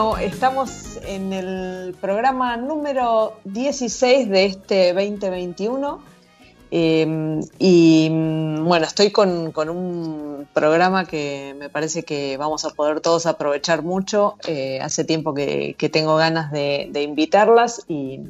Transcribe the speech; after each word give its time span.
Estamos 0.00 0.98
en 1.04 1.34
el 1.34 1.94
programa 2.00 2.56
número 2.56 3.34
16 3.44 4.30
de 4.30 4.46
este 4.46 4.94
2021 4.94 6.00
em, 6.70 7.42
y 7.58 8.08
mm, 8.10 8.64
bueno, 8.64 8.86
estoy 8.86 9.10
con, 9.10 9.52
un 9.54 10.48
programa 10.54 11.04
que 11.04 11.54
me 11.58 11.68
parece 11.68 12.02
que 12.02 12.38
vamos 12.38 12.64
a 12.64 12.70
poder 12.70 13.02
todos 13.02 13.26
aprovechar 13.26 13.82
mucho. 13.82 14.36
Eh, 14.46 14.80
hace 14.80 15.04
tiempo 15.04 15.34
que, 15.34 15.76
tengo 15.92 16.16
ganas 16.16 16.50
de, 16.50 16.90
invitarlas 16.94 17.84
y 17.86 18.20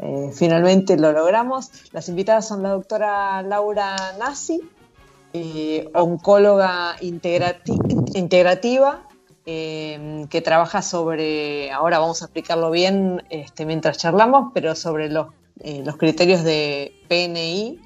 eh, 0.00 0.30
finalmente 0.34 0.98
lo 0.98 1.12
logramos. 1.12 1.70
Las 1.92 2.10
invitadas 2.10 2.46
son 2.46 2.62
la 2.62 2.72
doctora 2.72 3.40
Laura 3.40 3.96
Nasi, 4.18 4.60
eh, 5.32 5.88
oncóloga 5.94 6.96
integrativa 7.00 9.06
Em, 9.52 10.28
que 10.28 10.42
trabaja 10.42 10.80
sobre, 10.80 11.72
ahora 11.72 11.98
vamos 11.98 12.22
a 12.22 12.26
explicarlo 12.26 12.70
bien 12.70 13.24
este, 13.30 13.66
mientras 13.66 13.98
charlamos, 13.98 14.52
pero 14.54 14.76
sobre 14.76 15.10
los, 15.10 15.26
eh, 15.58 15.82
los 15.84 15.96
criterios 15.96 16.44
de 16.44 16.92
PNI, 17.08 17.80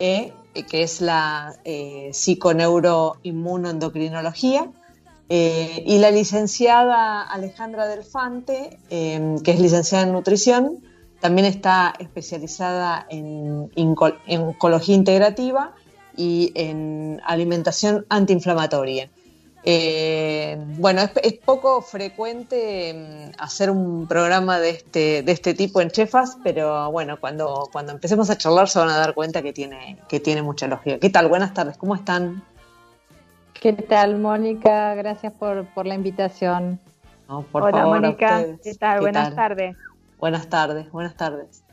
eh, 0.00 0.32
que 0.68 0.82
es 0.82 1.00
la 1.00 1.54
eh, 1.64 2.10
psiconeuroinmunoendocrinología, 2.12 4.72
y 5.28 5.98
la 5.98 6.10
licenciada 6.10 7.22
Alejandra 7.22 7.86
Delfante, 7.86 8.76
em, 8.90 9.38
que 9.38 9.52
es 9.52 9.60
licenciada 9.60 10.02
en 10.04 10.12
nutrición, 10.12 10.80
también 11.20 11.46
está 11.46 11.94
especializada 12.00 13.06
en, 13.08 13.70
en 13.76 13.94
oncología 14.40 14.96
integrativa 14.96 15.76
y 16.16 16.50
en 16.56 17.20
alimentación 17.24 18.04
antiinflamatoria. 18.08 19.10
Eh, 19.66 20.58
bueno, 20.76 21.00
es, 21.22 21.32
poco 21.38 21.80
frecuente 21.80 22.92
mm, 22.94 23.42
hacer 23.42 23.70
un 23.70 24.06
programa 24.06 24.58
de 24.58 24.70
este, 24.70 25.22
de 25.22 25.32
este 25.32 25.54
tipo 25.54 25.80
en 25.80 25.90
Chefas, 25.90 26.36
pero 26.44 26.90
bueno, 26.92 27.18
cuando, 27.18 27.68
cuando 27.72 27.92
empecemos 27.92 28.28
a 28.28 28.36
charlar 28.36 28.68
se 28.68 28.78
van 28.78 28.90
a 28.90 28.98
dar 28.98 29.14
cuenta 29.14 29.40
que 29.40 29.54
tiene, 29.54 29.98
que 30.06 30.20
tiene 30.20 30.42
mucha 30.42 30.66
lógica. 30.66 30.98
¿Qué 30.98 31.08
tal? 31.08 31.28
Buenas 31.28 31.54
tardes, 31.54 31.78
¿cómo 31.78 31.94
están? 31.94 32.42
¿Qué 33.54 33.72
tal, 33.72 34.18
Mónica? 34.18 34.94
Gracias 34.96 35.32
por, 35.32 35.64
por 35.68 35.86
la 35.86 35.94
invitación. 35.94 36.78
Hola, 37.26 37.86
Mónica. 37.86 38.44
¿Qué 38.62 38.74
tal? 38.74 39.00
buenas 39.00 39.34
tardes. 39.34 39.76
Buenas 40.18 40.48
tardes, 40.48 40.90
buenas 40.90 41.16
tardes. 41.16 41.63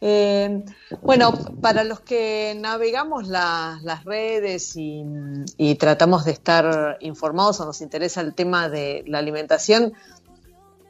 Eh, 0.00 0.62
bueno, 1.02 1.32
para 1.60 1.82
los 1.82 2.00
que 2.00 2.54
navegamos 2.58 3.28
las 3.28 4.04
redes 4.04 4.74
y, 4.76 5.74
tratamos 5.78 6.24
de 6.24 6.32
estar 6.32 6.98
informados 7.00 7.60
o 7.60 7.64
nos 7.64 7.80
interesa 7.80 8.20
el 8.20 8.34
tema 8.34 8.68
de 8.68 9.04
la 9.06 9.18
alimentación, 9.18 9.94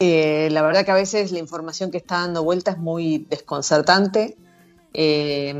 eh, 0.00 0.48
la 0.50 0.62
verdad 0.62 0.84
que 0.84 0.90
a 0.90 0.94
veces 0.94 1.32
la 1.32 1.38
información 1.38 1.90
que 1.90 1.98
está 1.98 2.18
dando 2.20 2.42
vuelta 2.42 2.72
es 2.72 2.78
muy 2.78 3.26
desconcertante. 3.30 4.36
Eh, 4.92 5.54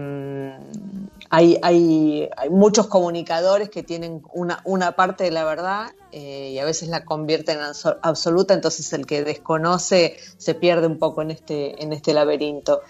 hay, 1.29 1.59
hay, 1.63 2.29
muchos 2.51 2.87
comunicadores 2.87 3.69
que 3.69 3.83
tienen 3.83 4.23
una, 4.33 4.61
una 4.65 4.93
parte 4.93 5.25
de 5.25 5.31
la 5.31 5.45
verdad 5.45 5.93
y 6.13 6.59
a 6.59 6.65
veces 6.65 6.89
la 6.89 7.05
convierten 7.05 7.59
en 7.59 7.65
absoluta, 8.01 8.55
entonces 8.55 8.91
el 8.95 9.05
que 9.05 9.23
desconoce 9.23 10.17
se 10.39 10.55
pierde 10.55 10.87
un 10.87 10.99
poco 10.99 11.21
en 11.21 11.31
este, 11.31 11.83
en 11.83 11.93
este 11.93 12.15
laberinto. 12.15 12.81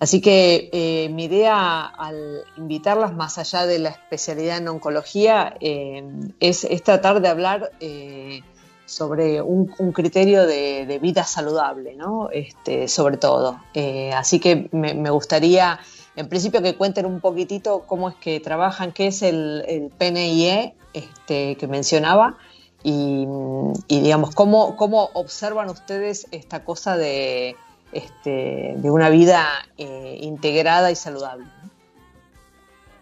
Así 0.00 0.20
que 0.20 0.70
eh, 0.72 1.08
mi 1.10 1.24
idea 1.24 1.84
al 1.84 2.44
invitarlas 2.56 3.14
más 3.14 3.38
allá 3.38 3.66
de 3.66 3.78
la 3.78 3.90
especialidad 3.90 4.58
en 4.58 4.68
oncología 4.68 5.56
eh, 5.60 6.04
es, 6.40 6.66
tratar 6.82 7.20
de 7.20 7.28
hablar 7.28 7.70
eh, 7.80 8.42
sobre 8.86 9.40
un, 9.40 9.66
criterio 9.92 10.46
de, 10.46 10.98
vida 11.00 11.24
saludable, 11.24 11.94
¿no? 11.94 12.28
Este, 12.30 12.88
sobre 12.88 13.16
todo. 13.16 13.60
así 14.14 14.40
que 14.40 14.68
me, 14.72 15.10
gustaría, 15.10 15.80
en 16.16 16.28
principio, 16.28 16.60
que 16.60 16.74
cuenten 16.74 17.06
un 17.06 17.20
poquitito 17.20 17.84
cómo 17.86 18.10
es 18.10 18.16
que 18.16 18.40
trabajan, 18.40 18.92
qué 18.92 19.06
es 19.06 19.22
el, 19.22 19.64
el 19.66 19.90
PNIE 19.90 20.74
este, 20.92 21.56
que 21.56 21.66
mencionaba 21.66 22.36
y, 22.84 23.26
digamos, 23.88 24.34
cómo, 24.34 24.76
cómo 24.76 25.08
observan 25.14 25.70
ustedes 25.70 26.26
esta 26.30 26.64
cosa 26.64 26.98
de 26.98 27.56
este, 27.94 28.74
de 28.76 28.90
una 28.90 29.08
vida 29.08 29.46
eh, 29.78 30.18
integrada 30.20 30.90
y 30.90 30.96
saludable. 30.96 31.46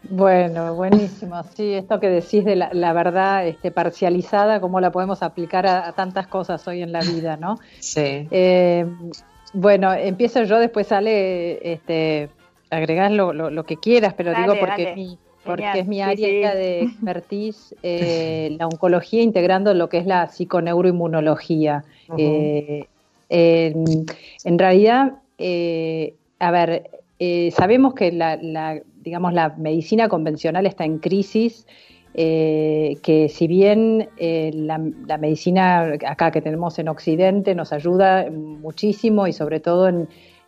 Bueno, 0.09 0.75
buenísimo. 0.75 1.43
Sí, 1.55 1.75
esto 1.75 2.01
que 2.01 2.09
decís 2.09 2.45
de 2.45 2.57
la, 2.57 2.93
verdad 2.93 3.47
este, 3.47 3.71
parcializada, 3.71 4.61
cómo 4.61 4.81
la 4.81 4.91
podemos 4.91 5.23
aplicar 5.23 5.67
a, 5.67 5.93
tantas 5.93 6.27
cosas 6.27 6.67
hoy 6.67 6.83
en 6.83 6.93
la 6.93 7.01
vida, 7.01 7.37
¿no? 7.37 7.59
Sí. 7.79 8.29
Eh, 8.31 8.87
bueno, 9.53 9.93
empiezo 9.93 10.43
yo, 10.45 10.59
después 10.59 10.89
sale, 10.89 11.73
este, 11.73 12.31
agregás 12.71 13.13
lo, 13.13 13.65
que 13.65 13.77
quieras, 13.77 14.15
pero 14.15 14.35
digo 14.35 14.55
porque 14.59 14.91
es 14.91 14.97
mi, 14.97 15.19
porque 15.45 15.81
es 15.81 15.87
mi 15.87 16.01
área 16.01 16.55
de 16.55 16.83
expertise, 16.83 17.75
eh, 17.83 18.57
la 18.59 18.67
oncología 18.67 19.23
integrando 19.23 19.75
lo 19.75 19.89
que 19.89 19.99
es 19.99 20.07
la 20.07 20.27
psiconeuroinmunología. 20.27 21.85
En, 23.35 24.59
realidad, 24.59 25.15
eh, 25.39 26.15
a 26.39 26.51
ver, 26.51 26.91
eh, 27.19 27.51
sabemos 27.51 27.95
que 27.95 28.13
la, 28.13 28.37
digamos, 29.03 29.33
la 29.33 29.55
medicina 29.57 30.09
convencional 30.09 30.67
está 30.67 30.85
en 30.85 30.99
crisis, 30.99 31.67
eh, 32.15 32.99
que 33.03 33.31
si 33.31 33.47
bien 33.47 34.11
la, 34.19 34.79
medicina 35.19 35.95
acá 36.07 36.31
que 36.31 36.43
tenemos 36.43 36.79
en 36.79 36.89
Occidente 36.89 37.55
nos 37.55 37.73
ayuda 37.73 38.31
muchísimo 38.31 39.27
y 39.27 39.33
sobre 39.33 39.61
todo 39.61 39.89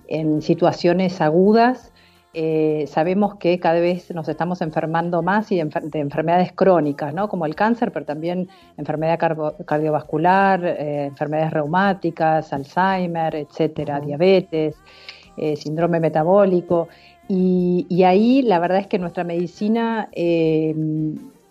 en 0.06 0.42
situaciones 0.42 1.22
agudas, 1.22 1.90
eh, 2.34 2.86
sabemos 2.88 3.36
que 3.36 3.60
cada 3.60 3.78
vez 3.78 4.10
nos 4.12 4.28
estamos 4.28 4.60
enfermando 4.60 5.22
más 5.22 5.52
y 5.52 5.56
de 5.62 5.98
enfermedades 6.00 6.52
crónicas, 6.52 7.14
¿no? 7.14 7.28
como 7.28 7.46
el 7.46 7.54
cáncer, 7.54 7.92
pero 7.92 8.04
también 8.04 8.48
enfermedad 8.76 9.20
cardiovascular, 9.64 10.64
eh, 10.64 11.04
enfermedades 11.06 11.52
reumáticas, 11.52 12.52
Alzheimer, 12.52 13.36
etcétera, 13.36 14.00
diabetes, 14.00 14.74
eh, 15.36 15.54
síndrome 15.54 16.00
metabólico. 16.00 16.88
Y, 17.28 17.86
y, 17.88 18.02
ahí 18.02 18.42
la 18.42 18.58
verdad 18.58 18.80
es 18.80 18.86
que 18.86 18.98
nuestra 18.98 19.24
medicina 19.24 20.10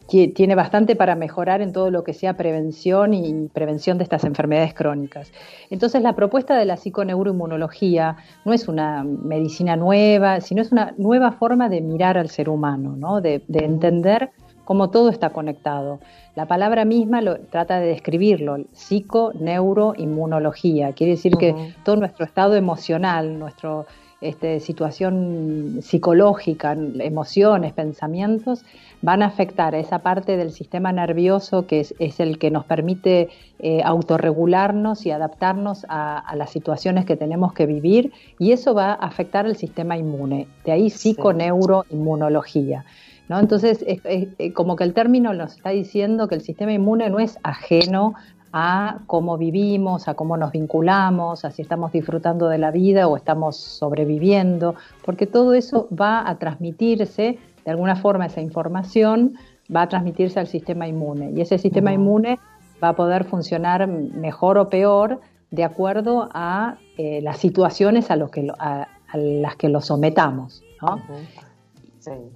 tiene 0.07 0.55
bastante 0.55 0.95
para 0.95 1.15
mejorar 1.15 1.61
en 1.61 1.73
todo 1.73 1.89
lo 1.89 2.03
que 2.03 2.13
sea 2.13 2.35
prevención 2.35 3.13
y 3.13 3.47
prevención 3.49 3.97
de 3.97 4.03
estas 4.03 4.25
enfermedades 4.25 4.73
crónicas. 4.73 5.31
Entonces, 5.69 6.01
la 6.01 6.13
propuesta 6.13 6.57
de 6.57 6.65
la 6.65 6.75
psiconeuroinmunología 6.77 8.17
no 8.45 8.53
es 8.53 8.67
una 8.67 9.03
medicina 9.03 9.75
nueva, 9.75 10.41
sino 10.41 10.61
es 10.61 10.71
una 10.71 10.93
nueva 10.97 11.31
forma 11.31 11.69
de 11.69 11.81
mirar 11.81 12.17
al 12.17 12.29
ser 12.29 12.49
humano, 12.49 12.95
¿no? 12.95 13.21
de, 13.21 13.41
entender 13.47 14.31
cómo 14.65 14.89
todo 14.91 15.09
está 15.09 15.31
conectado. 15.31 15.99
La 16.35 16.47
palabra 16.47 16.85
misma 16.85 17.21
lo, 17.21 17.39
trata 17.39 17.79
de 17.79 17.87
describirlo, 17.87 18.57
psiconeuroinmunología. 18.71 20.93
Quiere 20.93 21.13
decir 21.13 21.37
que 21.37 21.73
todo 21.83 21.95
nuestro 21.95 22.25
estado 22.25 22.55
emocional, 22.55 23.39
nuestro 23.39 23.87
este, 24.23 24.59
situación 24.59 25.79
psicológica, 25.81 26.71
emociones, 26.99 27.73
pensamientos, 27.73 28.63
van 29.01 29.21
a 29.21 29.25
afectar 29.25 29.75
a 29.75 29.79
esa 29.79 29.99
parte 29.99 30.37
del 30.37 30.51
sistema 30.51 30.91
nervioso 30.91 31.67
que 31.67 31.81
es, 31.81 32.19
el 32.19 32.39
que 32.39 32.49
nos 32.49 32.65
permite 32.65 33.29
eh, 33.59 33.81
autorregularnos 33.83 35.05
y 35.05 35.11
adaptarnos 35.11 35.85
a, 35.89 36.33
las 36.35 36.49
situaciones 36.51 37.05
que 37.05 37.17
tenemos 37.17 37.53
que 37.53 37.65
vivir 37.65 38.13
y 38.39 38.53
eso 38.53 38.73
va 38.73 38.93
a 38.93 38.93
afectar 38.93 39.45
el 39.45 39.57
sistema 39.57 39.97
inmune. 39.97 40.47
De 40.65 40.71
ahí 40.71 40.89
psiconeuroinmunología. 40.89 42.85
¿no? 43.29 43.39
Entonces, 43.39 43.85
como 44.53 44.75
que 44.75 44.83
el 44.83 44.93
término 44.93 45.33
nos 45.33 45.55
está 45.57 45.69
diciendo 45.71 46.27
que 46.27 46.35
el 46.35 46.41
sistema 46.41 46.73
inmune 46.73 47.09
no 47.09 47.19
es 47.19 47.37
ajeno 47.43 48.15
a 48.53 48.99
cómo 49.07 49.37
vivimos, 49.37 50.07
a 50.07 50.13
cómo 50.13 50.37
nos 50.37 50.51
vinculamos, 50.51 51.43
a 51.43 51.49
si 51.49 51.63
estamos 51.63 51.91
disfrutando 51.91 52.47
de 52.47 52.59
la 52.59 52.69
vida 52.69 53.07
o 53.07 53.17
estamos 53.17 53.57
sobreviviendo, 53.57 54.75
porque 55.03 55.25
todo 55.25 55.55
eso 55.55 55.87
va 55.89 56.29
a 56.29 56.37
transmitirse, 56.37 57.39
de 57.65 57.71
alguna 57.71 57.95
forma 57.95 58.27
esa 58.27 58.41
información 58.41 59.33
va 59.75 59.81
a 59.81 59.89
transmitirse 59.89 60.39
al 60.39 60.47
sistema 60.47 60.87
inmune 60.87 61.31
y 61.31 61.41
ese 61.41 61.57
sistema 61.57 61.91
inmune 61.93 62.37
va 62.83 62.89
a 62.89 62.93
poder 62.93 63.23
funcionar 63.23 63.87
mejor 63.87 64.59
o 64.59 64.69
peor 64.69 65.19
de 65.49 65.63
acuerdo 65.63 66.29
a 66.33 66.77
eh, 66.97 67.21
las 67.21 67.37
situaciones 67.37 68.11
a, 68.11 68.27
que 68.27 68.51
a, 68.59 68.87
las 69.13 69.55
que 69.55 69.69
lo 69.69 69.81
sometamos. 69.81 70.63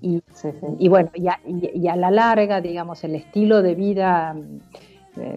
y, 0.02 0.88
bueno, 0.88 1.10
y 1.14 1.88
a, 1.88 1.96
la 1.96 2.10
larga, 2.10 2.62
digamos, 2.62 3.04
el 3.04 3.16
estilo 3.16 3.62
de 3.62 3.76
vida 3.76 4.36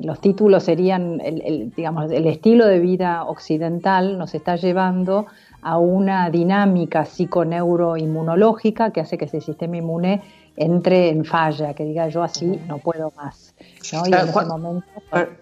los 0.03 0.21
títulos 0.21 0.65
serían, 0.65 1.21
el, 1.21 1.73
digamos, 1.75 2.11
el 2.11 2.27
estilo 2.27 2.67
de 2.67 2.79
vida 2.79 3.25
occidental 3.25 4.19
nos 4.19 4.35
está 4.35 4.57
llevando 4.57 5.27
a 5.63 5.79
una 5.79 6.31
dinámica 6.31 7.05
psiconeuroinmunológica 7.05 8.91
que 8.91 9.01
hace 9.01 9.19
que 9.19 9.27
ese 9.27 9.41
sistema 9.41 9.77
inmune 9.77 10.23
entre 10.57 11.11
en 11.11 11.25
falla, 11.25 11.75
que 11.75 11.85
diga 11.85 12.09
yo 12.09 12.23
así 12.23 12.61
no 12.67 12.79
puedo 12.79 13.13
más. 13.17 13.55
¿no? 13.93 14.03
Y 14.07 14.13
en 14.13 14.29
ese 14.29 14.45
momento 14.45 14.87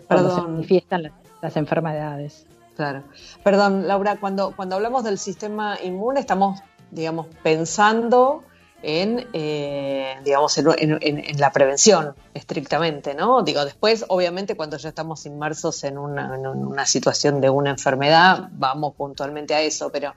cuando 0.06 0.34
se 0.34 0.42
manifiestan 0.42 1.12
las, 1.40 1.56
enfermedades. 1.56 2.46
Claro. 2.76 3.02
Perdón, 3.42 3.88
Laura, 3.88 4.16
cuando, 4.20 4.52
cuando 4.54 4.76
hablamos 4.76 5.04
del 5.04 5.18
sistema 5.18 5.76
inmune 5.82 6.20
estamos, 6.20 6.60
digamos, 6.90 7.26
pensando 7.42 8.42
en, 8.82 9.26
eh, 9.32 10.16
digamos, 10.24 10.56
en, 10.58 11.38
la 11.38 11.52
prevención 11.52 12.14
estrictamente, 12.32 13.14
¿no? 13.14 13.42
Digo, 13.42 13.64
después, 13.64 14.04
obviamente, 14.08 14.56
cuando 14.56 14.76
ya 14.76 14.90
estamos 14.90 15.26
inmersos 15.26 15.82
en 15.84 15.98
una, 15.98 16.86
situación 16.86 17.40
de 17.40 17.50
una 17.50 17.70
enfermedad, 17.70 18.48
vamos 18.52 18.94
puntualmente 18.94 19.54
a 19.54 19.62
eso, 19.62 19.90
pero 19.90 20.14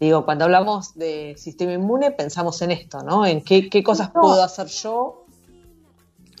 digo, 0.00 0.24
cuando 0.24 0.44
hablamos 0.44 0.94
de 0.96 1.34
sistema 1.38 1.72
inmune, 1.72 2.10
pensamos 2.10 2.60
en 2.62 2.72
esto, 2.72 3.02
¿no? 3.02 3.24
En 3.26 3.42
qué, 3.42 3.82
cosas 3.82 4.10
puedo 4.10 4.42
hacer 4.42 4.66
yo. 4.66 5.24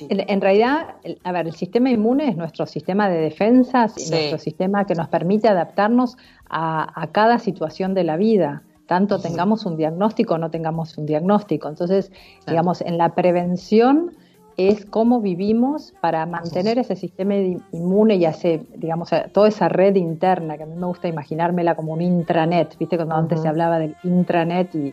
En, 0.08 0.40
realidad, 0.40 0.96
a 1.22 1.32
ver, 1.32 1.46
el 1.46 1.54
sistema 1.54 1.90
inmune 1.90 2.30
es 2.30 2.36
nuestro 2.36 2.66
sistema 2.66 3.08
de 3.10 3.18
defensas, 3.18 3.92
y 3.98 4.10
nuestro 4.10 4.38
sistema 4.38 4.86
que 4.86 4.94
nos 4.94 5.08
permite 5.08 5.46
adaptarnos 5.46 6.16
a 6.48 7.08
cada 7.12 7.38
situación 7.38 7.94
de 7.94 8.02
la 8.02 8.16
vida 8.16 8.64
tanto 8.90 9.20
tengamos 9.20 9.66
un 9.66 9.76
diagnóstico 9.76 10.34
o 10.34 10.38
no 10.38 10.50
tengamos 10.50 10.98
un 10.98 11.06
diagnóstico. 11.06 11.68
Entonces, 11.68 12.10
digamos, 12.44 12.80
en 12.80 12.98
la 12.98 13.14
prevención 13.14 14.16
es 14.56 14.84
cómo 14.84 15.20
vivimos 15.20 15.94
para 16.00 16.26
mantener 16.26 16.76
ese 16.76 16.96
sistema 16.96 17.36
inmune 17.36 18.16
y 18.16 18.24
hacer, 18.24 18.62
digamos, 18.74 19.10
toda 19.32 19.46
esa 19.46 19.68
red 19.68 19.94
interna, 19.94 20.56
que 20.56 20.64
a 20.64 20.66
mí 20.66 20.74
me 20.74 20.86
gusta 20.86 21.06
imaginármela 21.06 21.76
como 21.76 21.92
un 21.92 22.02
intranet, 22.02 22.76
viste 22.80 22.96
cuando 22.96 23.14
antes 23.14 23.40
se 23.40 23.46
hablaba 23.46 23.78
del 23.78 23.94
intranet 24.02 24.74
y, 24.74 24.92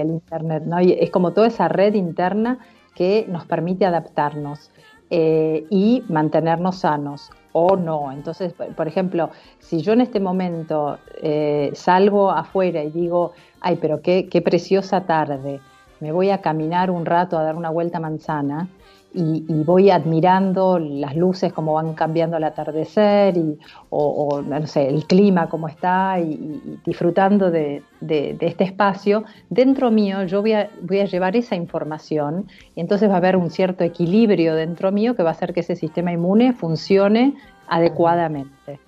el 0.00 0.10
internet, 0.10 0.64
¿no? 0.66 0.80
Y 0.80 0.94
es 0.94 1.10
como 1.10 1.32
toda 1.32 1.46
esa 1.46 1.68
red 1.68 1.94
interna 1.94 2.58
que 2.96 3.24
nos 3.28 3.46
permite 3.46 3.86
adaptarnos 3.86 4.72
eh, 5.10 5.64
y 5.70 6.02
mantenernos 6.08 6.78
sanos 6.78 7.30
o 7.52 7.76
no. 7.76 8.12
Entonces, 8.12 8.52
por 8.52 8.88
ejemplo, 8.88 9.30
si 9.58 9.80
yo 9.80 9.92
en 9.92 10.00
este 10.00 10.20
momento 10.20 10.98
eh, 11.22 11.70
salgo 11.74 12.30
afuera 12.30 12.82
y 12.82 12.90
digo, 12.90 13.32
ay, 13.60 13.78
pero 13.80 14.00
qué, 14.00 14.28
qué 14.28 14.42
preciosa 14.42 15.02
tarde, 15.02 15.60
me 16.00 16.12
voy 16.12 16.30
a 16.30 16.40
caminar 16.40 16.90
un 16.90 17.04
rato 17.04 17.38
a 17.38 17.42
dar 17.42 17.56
una 17.56 17.70
vuelta 17.70 17.98
manzana, 18.00 18.68
y, 19.14 19.64
voy 19.64 19.90
admirando 19.90 20.78
las 20.78 21.16
luces, 21.16 21.52
cómo 21.52 21.74
van 21.74 21.94
cambiando 21.94 22.36
al 22.36 22.44
atardecer, 22.44 23.36
y, 23.36 23.58
o, 23.90 24.42
no 24.42 24.66
sé, 24.66 24.88
el 24.88 25.06
clima, 25.06 25.48
cómo 25.48 25.68
está, 25.68 26.20
y, 26.20 26.80
disfrutando 26.84 27.50
de, 27.50 27.82
este 28.00 28.64
espacio, 28.64 29.24
dentro 29.50 29.90
mío 29.90 30.24
yo 30.24 30.40
voy 30.40 30.52
a, 30.52 30.70
voy 30.82 31.00
a 31.00 31.04
llevar 31.06 31.36
esa 31.36 31.56
información 31.56 32.46
y 32.74 32.80
entonces 32.80 33.08
va 33.10 33.14
a 33.14 33.16
haber 33.18 33.36
un 33.36 33.50
cierto 33.50 33.82
equilibrio 33.82 34.54
dentro 34.54 34.92
mío 34.92 35.16
que 35.16 35.22
va 35.22 35.30
a 35.30 35.32
hacer 35.32 35.52
que 35.52 35.60
ese 35.60 35.74
sistema 35.74 36.12
inmune 36.12 36.52
funcione 36.52 37.34
adecuadamente. 37.66 38.78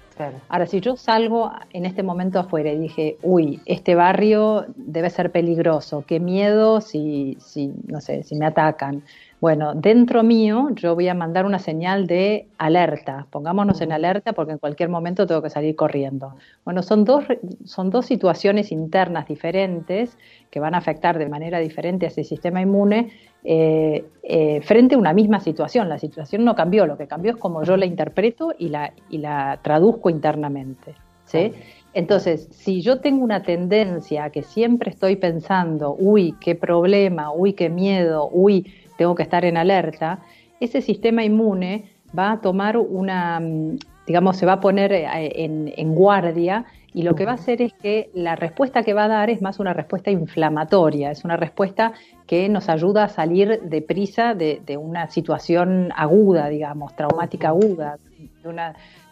Ahora, 0.48 0.66
si 0.66 0.80
yo 0.80 0.96
salgo 0.96 1.50
en 1.72 1.86
este 1.86 2.02
momento 2.02 2.38
afuera 2.38 2.70
y 2.70 2.78
dije, 2.78 3.16
uy, 3.22 3.60
este 3.64 3.94
barrio 3.94 4.66
debe 4.76 5.08
ser 5.10 5.32
peligroso, 5.32 6.04
qué 6.06 6.20
miedo 6.20 6.80
si, 6.80 7.38
si 7.40 7.72
no 7.86 8.00
sé, 8.00 8.22
si 8.22 8.34
me 8.34 8.46
atacan, 8.46 9.02
bueno, 9.40 9.72
dentro 9.74 10.22
mío 10.22 10.68
yo 10.74 10.94
voy 10.94 11.08
a 11.08 11.14
mandar 11.14 11.46
una 11.46 11.58
señal 11.58 12.06
de 12.06 12.46
alerta. 12.58 13.26
Pongámonos 13.30 13.80
en 13.80 13.90
alerta 13.90 14.34
porque 14.34 14.52
en 14.52 14.58
cualquier 14.58 14.90
momento 14.90 15.26
tengo 15.26 15.40
que 15.40 15.48
salir 15.48 15.74
corriendo. 15.74 16.34
Bueno, 16.64 16.82
son 16.82 17.04
dos, 17.04 17.24
son 17.64 17.88
dos 17.88 18.04
situaciones 18.04 18.70
internas 18.70 19.26
diferentes 19.26 20.18
que 20.50 20.60
van 20.60 20.74
a 20.74 20.78
afectar 20.78 21.18
de 21.18 21.26
manera 21.28 21.58
diferente 21.58 22.04
a 22.04 22.08
ese 22.10 22.22
sistema 22.22 22.60
inmune 22.60 23.12
eh, 23.42 24.04
eh, 24.22 24.60
frente 24.60 24.94
a 24.94 24.98
una 24.98 25.14
misma 25.14 25.40
situación. 25.40 25.88
La 25.88 25.98
situación 25.98 26.44
no 26.44 26.54
cambió, 26.54 26.84
lo 26.84 26.98
que 26.98 27.06
cambió 27.06 27.32
es 27.32 27.38
como 27.38 27.64
yo 27.64 27.78
la 27.78 27.86
interpreto 27.86 28.52
y 28.58 28.68
la, 28.68 28.92
y 29.08 29.18
la 29.18 29.58
traduzco 29.62 30.10
internamente. 30.10 30.94
¿sí? 31.24 31.54
Entonces, 31.92 32.48
si 32.50 32.82
yo 32.82 33.00
tengo 33.00 33.24
una 33.24 33.42
tendencia 33.42 34.24
a 34.24 34.30
que 34.30 34.42
siempre 34.42 34.90
estoy 34.90 35.16
pensando, 35.16 35.96
uy, 35.98 36.34
qué 36.40 36.54
problema, 36.54 37.32
uy, 37.32 37.54
qué 37.54 37.68
miedo, 37.68 38.28
uy, 38.30 38.72
tengo 39.00 39.14
que 39.14 39.22
estar 39.22 39.46
en 39.46 39.56
alerta, 39.56 40.18
ese 40.60 40.82
sistema 40.82 41.24
inmune 41.24 41.86
va 42.16 42.32
a 42.32 42.40
tomar 42.42 42.76
una, 42.76 43.40
mm, 43.40 43.78
digamos, 44.06 44.36
se 44.36 44.44
va 44.44 44.52
a 44.52 44.60
poner 44.60 44.92
eh, 44.92 45.32
en, 45.34 45.94
guardia 45.94 46.66
y 46.92 47.02
lo 47.02 47.14
que 47.14 47.24
va 47.24 47.30
a 47.30 47.36
hacer 47.36 47.62
es 47.62 47.72
que 47.72 48.10
la 48.12 48.36
respuesta 48.36 48.82
que 48.82 48.92
va 48.92 49.04
a 49.04 49.08
dar 49.08 49.30
es 49.30 49.40
más 49.40 49.58
una 49.58 49.72
respuesta 49.72 50.10
inflamatoria, 50.10 51.10
es 51.10 51.24
una 51.24 51.38
respuesta 51.38 51.94
que 52.26 52.46
nos 52.50 52.68
ayuda 52.68 53.04
a 53.04 53.08
salir 53.08 53.62
deprisa 53.62 54.34
de, 54.34 54.60
de 54.66 54.76
una 54.76 55.08
situación 55.08 55.94
aguda, 55.96 56.50
digamos, 56.50 56.94
traumática 56.94 57.48
aguda, 57.48 57.96
de, 58.42 58.52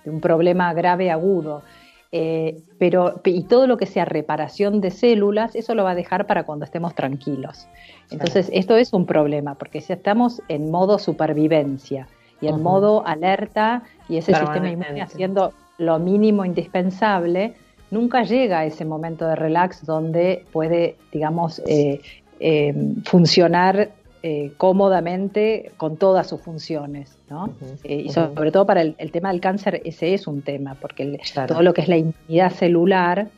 de 0.04 0.10
un 0.10 0.20
problema 0.20 0.74
grave 0.74 1.10
agudo. 1.10 1.62
Eh, 2.10 2.62
pero, 2.78 3.20
y 3.24 3.42
todo 3.42 3.66
lo 3.66 3.76
que 3.76 3.84
sea 3.84 4.06
reparación 4.06 4.80
de 4.80 4.90
células, 4.90 5.54
eso 5.54 5.74
lo 5.74 5.84
va 5.84 5.90
a 5.90 5.94
dejar 5.94 6.26
para 6.26 6.44
cuando 6.44 6.64
estemos 6.64 6.94
tranquilos. 6.94 7.68
Entonces, 8.10 8.48
esto 8.52 8.76
es 8.76 8.92
un 8.92 9.04
problema, 9.04 9.56
porque 9.56 9.80
si 9.80 9.92
estamos 9.92 10.42
en 10.48 10.70
modo 10.70 10.98
supervivencia 10.98 12.08
y 12.40 12.46
en 12.46 12.62
modo 12.62 13.06
alerta 13.06 13.82
y 14.08 14.16
ese 14.16 14.34
sistema 14.34 14.70
inmune 14.70 15.02
haciendo 15.02 15.52
lo 15.76 15.98
mínimo 15.98 16.44
indispensable, 16.44 17.54
nunca 17.90 18.22
llega 18.22 18.60
a 18.60 18.64
ese 18.64 18.84
momento 18.84 19.26
de 19.26 19.36
relax 19.36 19.84
donde 19.84 20.44
puede, 20.52 20.96
digamos, 21.12 21.60
eh, 21.66 22.00
eh, 22.40 22.74
funcionar 23.04 23.90
eh, 24.22 24.52
cómodamente 24.56 25.70
con 25.76 25.96
todas 25.96 26.26
sus 26.26 26.40
funciones, 26.40 27.16
¿no? 27.30 27.54
Eh, 27.84 28.02
y 28.06 28.08
sobre 28.10 28.50
todo 28.50 28.66
para 28.66 28.82
el, 28.82 29.12
tema 29.12 29.30
del 29.30 29.40
cáncer, 29.40 29.80
ese 29.84 30.12
es 30.14 30.26
un 30.26 30.42
tema, 30.42 30.74
porque 30.80 31.20
todo 31.46 31.62
lo 31.62 31.72
que 31.72 31.82
es 31.82 31.88
la 31.88 31.98
inmunidad 31.98 32.52
celular, 32.52 33.28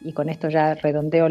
y 0.00 0.12
con 0.12 0.28
esto 0.28 0.48
ya 0.48 0.74
redondeo 0.74 1.28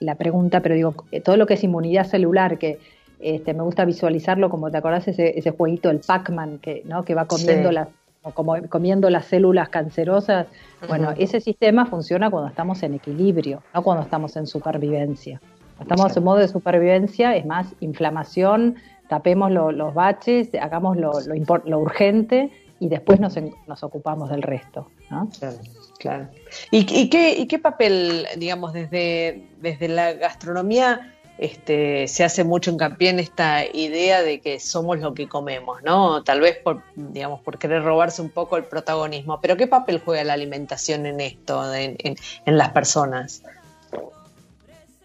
la 0.00 0.14
pregunta, 0.16 0.60
pero 0.60 0.74
digo, 0.74 0.94
eh, 1.12 1.20
todo 1.20 1.36
lo 1.36 1.46
que 1.46 1.54
es 1.54 1.62
inmunidad 1.62 2.06
celular, 2.06 2.58
que 2.58 2.80
este, 3.20 3.54
me 3.54 3.62
gusta 3.62 3.84
visualizarlo 3.84 4.50
como 4.50 4.70
te 4.70 4.78
acordás 4.78 5.06
ese, 5.06 5.38
ese 5.38 5.50
jueguito, 5.50 5.90
el 5.90 6.00
Pac-Man, 6.00 6.58
que, 6.58 6.82
¿no? 6.86 7.04
que 7.04 7.14
va 7.14 7.26
comiendo 7.26 7.70
las 7.70 7.88
como 8.32 8.56
comiendo 8.68 9.10
las 9.10 9.26
células 9.26 9.68
cancerosas. 9.68 10.46
Bueno, 10.88 11.12
ese 11.18 11.40
sistema 11.40 11.86
funciona 11.86 12.30
cuando 12.30 12.48
estamos 12.48 12.82
en 12.82 12.94
equilibrio, 12.94 13.62
no 13.74 13.82
cuando 13.82 14.02
estamos 14.02 14.34
en 14.36 14.46
supervivencia. 14.46 15.40
Estamos 15.80 16.16
en 16.16 16.24
modo 16.24 16.38
de 16.38 16.48
supervivencia, 16.48 17.36
es 17.36 17.44
más 17.44 17.66
inflamación, 17.80 18.76
tapemos 19.08 19.50
los 19.50 19.94
baches, 19.94 20.48
hagamos 20.60 20.96
lo, 20.96 21.12
lo, 21.20 21.78
urgente 21.78 22.50
y 22.80 22.88
después 22.88 23.20
nos, 23.20 23.36
nos, 23.66 23.82
ocupamos 23.82 24.30
del 24.30 24.42
resto. 24.42 24.88
Claro, 25.08 25.58
claro. 25.98 26.28
¿Y, 26.70 26.84
qué, 27.08 27.36
¿Y, 27.36 27.46
qué, 27.46 27.58
papel, 27.58 28.26
digamos, 28.36 28.72
desde, 28.72 29.46
desde 29.60 29.88
la 29.88 30.12
gastronomía 30.14 31.14
este, 31.36 32.06
se 32.06 32.22
hace 32.22 32.44
mucho 32.44 32.70
hincapié 32.70 33.10
en 33.10 33.18
esta 33.18 33.64
idea 33.66 34.22
de 34.22 34.40
que 34.40 34.60
somos 34.60 35.00
lo 35.00 35.14
que 35.14 35.28
comemos, 35.28 35.82
¿no? 35.82 36.22
Tal 36.22 36.40
vez 36.40 36.58
por, 36.58 36.82
digamos, 36.94 37.40
por 37.40 37.58
querer 37.58 37.82
robarse 37.82 38.22
un 38.22 38.30
poco 38.30 38.56
el 38.56 38.64
protagonismo. 38.64 39.40
Pero 39.40 39.56
¿qué 39.56 39.66
papel 39.66 40.00
juega 40.04 40.22
la 40.22 40.34
alimentación 40.34 41.06
en 41.06 41.20
esto, 41.20 41.74
en, 41.74 41.96
en 41.98 42.58
las 42.58 42.70
personas? 42.70 43.42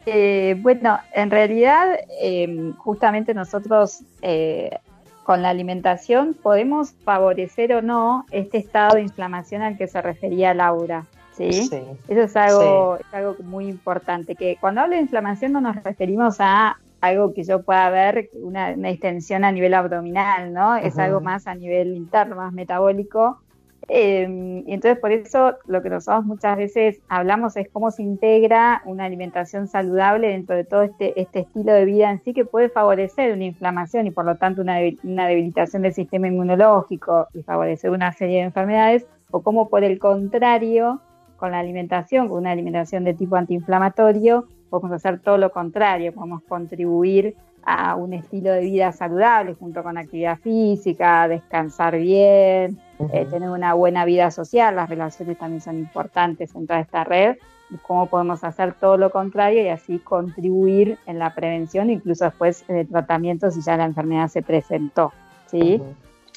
Eh, 0.05 0.55
bueno, 0.59 0.97
en 1.13 1.29
realidad, 1.29 1.99
em, 2.21 2.73
justamente 2.75 3.33
nosotros 3.33 4.03
eh, 4.21 4.77
con 5.23 5.41
la 5.41 5.49
alimentación 5.49 6.33
podemos 6.33 6.93
favorecer 7.03 7.73
o 7.73 7.81
no 7.81 8.25
este 8.31 8.57
estado 8.57 8.95
de 8.95 9.01
inflamación 9.01 9.61
al 9.61 9.77
que 9.77 9.87
se 9.87 10.01
refería 10.01 10.53
Laura. 10.53 11.05
¿sí? 11.33 11.69
Eso 12.07 12.21
es 12.21 12.35
algo, 12.35 12.97
es 12.97 13.13
algo 13.13 13.35
muy 13.43 13.67
importante, 13.67 14.35
que 14.35 14.57
cuando 14.59 14.81
hablo 14.81 14.95
de 14.95 15.01
inflamación 15.01 15.51
no 15.53 15.61
nos 15.61 15.75
referimos 15.83 16.37
a 16.39 16.77
algo 17.01 17.33
que 17.33 17.43
yo 17.43 17.61
pueda 17.61 17.89
ver, 17.89 18.29
una, 18.41 18.71
una 18.71 18.89
extensión 18.89 19.45
a 19.45 19.51
nivel 19.51 19.73
abdominal, 19.73 20.51
¿no? 20.53 20.75
Es 20.75 20.97
algo 20.97 21.21
más 21.21 21.47
a 21.47 21.55
nivel 21.55 21.95
interno, 21.95 22.35
más 22.35 22.51
metabólico. 22.51 23.39
Eh, 23.88 24.63
y 24.65 24.74
entonces 24.74 25.00
por 25.00 25.12
eso 25.12 25.55
lo 25.65 25.81
que 25.81 25.89
nosotros 25.89 26.25
muchas 26.25 26.57
veces 26.57 27.01
hablamos 27.07 27.55
es 27.57 27.69
cómo 27.69 27.91
se 27.91 28.03
integra 28.03 28.81
una 28.86 29.05
alimentación 29.05 29.67
saludable 29.67 30.27
dentro 30.27 30.55
de 30.55 30.63
todo 30.63 30.83
este, 30.83 31.19
este 31.19 31.39
estilo 31.39 31.74
de 31.74 31.86
vida 31.86 32.12
en 32.12 32.21
sí 32.24 32.33
que 32.33 32.45
puede 32.45 32.69
favorecer 32.69 33.33
una 33.33 33.45
inflamación 33.45 34.07
y 34.07 34.12
por 34.12 34.25
lo 34.25 34.36
tanto 34.36 34.62
una, 34.62 34.77
una 35.03 35.27
debilitación 35.27 35.81
del 35.81 35.93
sistema 35.93 36.27
inmunológico 36.27 37.27
y 37.33 37.41
favorecer 37.41 37.89
una 37.91 38.12
serie 38.12 38.38
de 38.38 38.43
enfermedades, 38.43 39.07
o 39.31 39.41
cómo 39.41 39.69
por 39.69 39.83
el 39.83 40.00
contrario, 40.00 41.01
con 41.38 41.51
la 41.51 41.59
alimentación, 41.59 42.27
con 42.27 42.39
una 42.39 42.51
alimentación 42.51 43.03
de 43.03 43.13
tipo 43.13 43.36
antiinflamatorio, 43.38 44.48
podemos 44.69 44.91
hacer 44.91 45.19
todo 45.19 45.38
lo 45.38 45.51
contrario, 45.51 46.13
podemos 46.13 46.43
contribuir 46.43 47.36
a 47.63 47.95
un 47.95 48.13
estilo 48.13 48.51
de 48.51 48.61
vida 48.61 48.91
saludable 48.91 49.53
junto 49.53 49.83
con 49.83 49.97
actividad 49.97 50.37
física, 50.39 51.27
descansar 51.27 51.97
bien, 51.97 52.79
eh, 53.11 53.25
tener 53.29 53.49
una 53.49 53.73
buena 53.73 54.05
vida 54.05 54.31
social, 54.31 54.75
las 54.75 54.89
relaciones 54.89 55.37
también 55.37 55.61
son 55.61 55.77
importantes 55.77 56.53
en 56.55 56.67
toda 56.67 56.79
esta 56.79 57.03
red, 57.03 57.37
cómo 57.83 58.07
podemos 58.07 58.43
hacer 58.43 58.73
todo 58.73 58.97
lo 58.97 59.11
contrario 59.11 59.63
y 59.63 59.67
así 59.67 59.99
contribuir 59.99 60.97
en 61.05 61.19
la 61.19 61.33
prevención, 61.35 61.89
incluso 61.89 62.25
después 62.25 62.65
en 62.67 62.77
el 62.77 62.87
tratamiento 62.87 63.51
si 63.51 63.61
ya 63.61 63.77
la 63.77 63.85
enfermedad 63.85 64.27
se 64.27 64.41
presentó. 64.41 65.13
¿sí? 65.47 65.81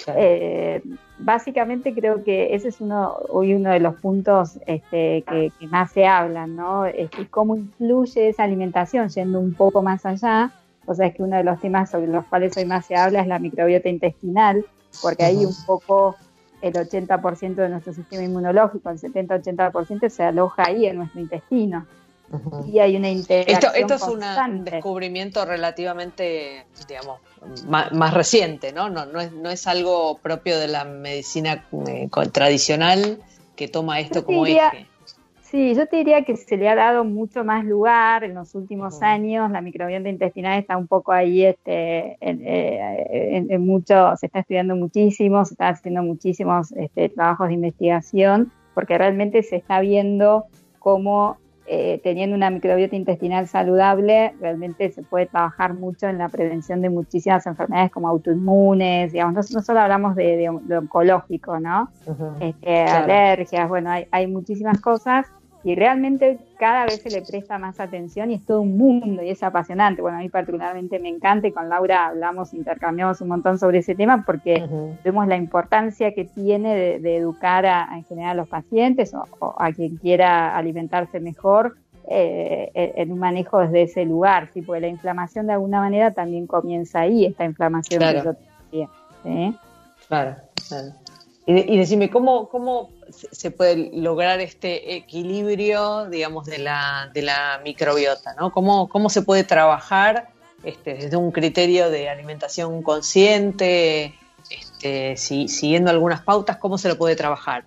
Eh, 0.09 0.83
básicamente 1.19 1.95
creo 1.95 2.25
que 2.25 2.55
ese 2.55 2.69
es 2.69 2.81
uno 2.81 3.17
hoy 3.29 3.55
uno 3.55 3.71
de 3.71 3.81
los 3.81 3.95
puntos 3.97 4.59
este, 4.67 5.23
que, 5.23 5.53
más 5.69 5.93
se 5.93 6.07
hablan, 6.07 6.57
¿no? 6.57 6.87
Este, 6.87 7.27
cómo 7.29 7.57
influye 7.57 8.29
esa 8.29 8.45
alimentación, 8.45 9.09
yendo 9.09 9.39
un 9.39 9.55
poco 9.55 9.83
más 9.83 10.05
allá. 10.05 10.51
O 10.87 10.95
sea, 10.95 11.07
es 11.07 11.15
que 11.15 11.23
uno 11.23 11.37
de 11.37 11.45
los 11.45 11.61
temas 11.61 11.91
sobre 11.91 12.09
los 12.09 12.25
cuales 12.27 12.57
hoy 12.57 12.65
más 12.65 12.87
se 12.87 12.97
habla 12.97 13.21
es 13.21 13.27
la 13.27 13.39
microbiota 13.39 13.89
intestinal, 13.89 14.65
porque 15.01 15.25
ahí 15.25 15.45
un 15.45 15.55
poco 15.67 16.17
el 16.61 16.75
80% 16.75 17.55
de 17.55 17.69
nuestro 17.69 17.93
sistema 17.93 18.23
inmunológico, 18.23 18.91
el 18.91 18.99
70-80% 18.99 20.09
se 20.09 20.23
aloja 20.23 20.65
ahí 20.67 20.87
en 20.87 20.97
nuestro 20.97 21.21
intestino. 21.21 21.87
Y 22.67 22.79
hay 22.79 22.97
una 22.97 23.11
interacción 23.11 23.59
Esto, 23.59 23.75
esto 23.75 23.95
es 23.95 24.03
un 24.03 24.65
descubrimiento 24.65 25.45
relativamente, 25.45 26.65
digamos, 26.89 27.21
más, 27.67 28.15
reciente, 28.15 28.73
¿no? 28.73 28.89
No, 28.89 29.05
no, 29.05 29.21
es, 29.21 29.33
no 29.33 29.51
es 29.51 29.67
algo 29.67 30.17
propio 30.17 30.59
de 30.59 30.69
la 30.69 30.85
medicina 30.85 31.67
eh, 31.87 32.09
tradicional 32.33 33.19
que 33.55 33.69
toma 33.69 34.01
esto 34.01 34.25
como 34.25 34.47
eje. 34.47 34.87
Sí, 35.53 35.75
yo 35.75 35.87
te 35.87 35.99
diría 35.99 36.25
que 36.25 36.35
se 36.35 36.57
le 36.57 36.67
ha 36.67 36.75
dado 36.75 37.05
mucho 37.05 37.45
más 37.45 37.63
lugar 37.63 38.25
en 38.25 38.33
los 38.33 38.55
últimos 38.55 39.03
años. 39.03 39.51
La 39.51 39.61
microbiota 39.61 40.09
intestinal 40.09 40.59
está 40.59 40.79
un 40.79 40.87
poco 40.87 41.13
ahí, 41.13 41.45
este, 41.45 42.17
eh, 42.23 43.47
en, 43.51 43.67
mucho, 43.67 44.17
se 44.17 44.27
está 44.27 44.39
estudiando 44.39 44.75
muchísimo, 44.77 45.45
se 45.45 45.53
están 45.53 45.75
haciendo 45.75 46.03
muchísimos 46.03 46.73
este, 46.73 47.11
trabajos 47.11 47.49
de 47.49 47.55
investigación, 47.55 48.51
porque 48.73 48.97
realmente 48.97 49.43
se 49.43 49.57
está 49.57 49.81
viendo 49.81 50.47
cómo 50.79 51.37
eh, 51.67 52.01
teniendo 52.03 52.35
una 52.35 52.49
microbiota 52.49 52.97
intestinal 52.97 53.47
saludable, 53.47 54.33
realmente 54.41 54.91
se 54.91 55.03
puede 55.03 55.27
trabajar 55.27 55.75
mucho 55.75 56.09
en 56.09 56.17
la 56.17 56.31
prevención 56.31 56.81
de 56.81 56.89
muchísimas 56.89 57.47
enfermedades 57.47 57.91
como 57.91 58.09
autoinmunes, 58.09 59.13
digamos, 59.13 59.53
no, 59.53 59.61
solo 59.61 59.81
hablamos 59.81 60.17
de, 60.17 60.49
oncológico, 60.49 61.61
¿no? 61.61 61.91
Este, 62.41 62.85
alergias, 62.85 63.69
bueno, 63.69 63.91
hay, 63.91 64.07
hay 64.11 64.27
muchísimas 64.27 64.81
cosas 64.81 65.27
y 65.65 65.75
realmente 65.75 66.39
cada 66.59 66.87
vez 66.87 67.03
se 67.03 67.11
le 67.11 67.23
presta 67.23 67.59
más 67.59 67.79
atención 67.79 68.31
y 68.31 68.35
es 68.35 68.45
todo 68.45 68.61
un 68.61 68.77
mundo 68.77 69.23
y 69.23 69.31
es 69.31 69.43
apasionante. 69.43 70.03
Bueno, 70.03 70.19
a 70.19 70.21
mí 70.21 70.29
particularmente 70.29 70.99
me 70.99 71.09
encanta 71.09 71.47
y 71.47 71.53
con 71.53 71.69
Laura 71.69 72.07
hablamos, 72.07 72.53
intercambiamos 72.55 73.21
un 73.21 73.29
montón 73.29 73.59
sobre 73.59 73.79
ese 73.79 73.95
tema 73.95 74.25
porque 74.25 74.67
vemos 75.05 75.27
la 75.29 75.37
importancia 75.37 76.13
que 76.15 76.25
tiene 76.25 76.99
de, 76.99 77.17
educar 77.17 77.67
a, 77.67 77.89
en 77.95 78.05
general 78.05 78.33
a 78.33 78.35
los 78.35 78.49
pacientes 78.49 79.15
o, 79.15 79.55
a 79.59 79.73
quien 79.73 79.97
quiera 79.97 80.57
alimentarse 80.57 81.21
mejor 81.21 81.77
eh, 82.09 82.73
en 82.75 83.13
un 83.13 83.19
manejo 83.19 83.61
desde 83.61 83.83
ese 83.83 84.05
lugar, 84.05 84.51
¿sí? 84.53 84.63
porque 84.63 84.81
la 84.81 84.89
inflamación 84.89 85.47
de 85.47 85.53
alguna 85.53 85.81
manera 85.81 86.13
también 86.13 86.47
comienza 86.47 87.01
ahí, 87.01 87.25
esta 87.25 87.45
inflamación 87.45 88.01
que 88.01 88.23
yo 88.25 88.33
decía. 88.33 88.89
Claro, 90.09 90.37
claro. 90.69 91.02
Y, 91.45 91.77
decime, 91.77 92.09
¿cómo, 92.09 92.49
¿cómo 92.49 92.91
se 93.11 93.51
puede 93.51 93.91
lograr 93.95 94.41
este 94.41 94.95
equilibrio, 94.95 96.09
digamos, 96.09 96.47
de 96.47 96.59
la, 96.59 97.11
de 97.13 97.23
la 97.23 97.61
microbiota? 97.65 98.35
¿no? 98.35 98.53
¿Cómo, 98.53 98.89
¿Cómo 98.89 99.11
se 99.11 99.23
puede 99.23 99.43
trabajar 99.43 100.29
este, 100.63 100.95
desde 100.95 101.17
un 101.17 101.33
criterio 101.33 101.91
de 101.91 102.09
alimentación 102.09 102.83
consciente, 102.83 104.15
este, 104.51 105.17
si, 105.17 105.49
siguiendo 105.49 105.91
algunas 105.91 106.23
pautas, 106.23 106.59
cómo 106.59 106.79
se 106.79 106.89
lo 106.89 106.97
puede 106.97 107.17
trabajar? 107.17 107.65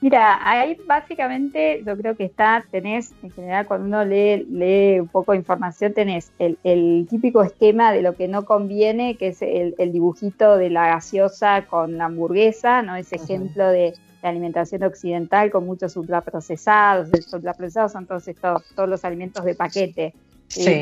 Mira, 0.00 0.38
ahí 0.48 0.78
básicamente 0.86 1.82
yo 1.84 1.96
creo 1.96 2.16
que 2.16 2.24
está, 2.24 2.64
tenés, 2.70 3.12
en 3.22 3.32
general 3.32 3.66
cuando 3.66 3.86
uno 3.86 4.04
lee, 4.04 4.46
lee 4.48 5.00
un 5.00 5.08
poco 5.08 5.32
de 5.32 5.38
información, 5.38 5.92
tenés 5.92 6.30
el, 6.38 7.06
típico 7.10 7.42
esquema 7.42 7.90
de 7.90 8.02
lo 8.02 8.14
que 8.14 8.28
no 8.28 8.44
conviene, 8.44 9.16
que 9.16 9.28
es 9.28 9.42
el, 9.42 9.74
dibujito 9.92 10.56
de 10.56 10.70
la 10.70 10.86
gaseosa 10.86 11.66
con 11.66 11.98
la 11.98 12.04
hamburguesa, 12.04 12.82
¿no? 12.82 12.94
Ese 12.94 13.16
ejemplo 13.16 13.66
de, 13.68 13.94
alimentación 14.20 14.82
occidental 14.82 15.50
con 15.50 15.64
muchos 15.64 15.96
ultraprocesados. 15.96 17.08
Los 17.08 17.32
ultraprocesados 17.32 17.92
son 17.92 18.06
todos 18.06 18.26
estos, 18.26 18.64
todos 18.74 18.88
los 18.88 19.04
alimentos 19.04 19.44
de 19.44 19.54
paquete, 19.54 20.12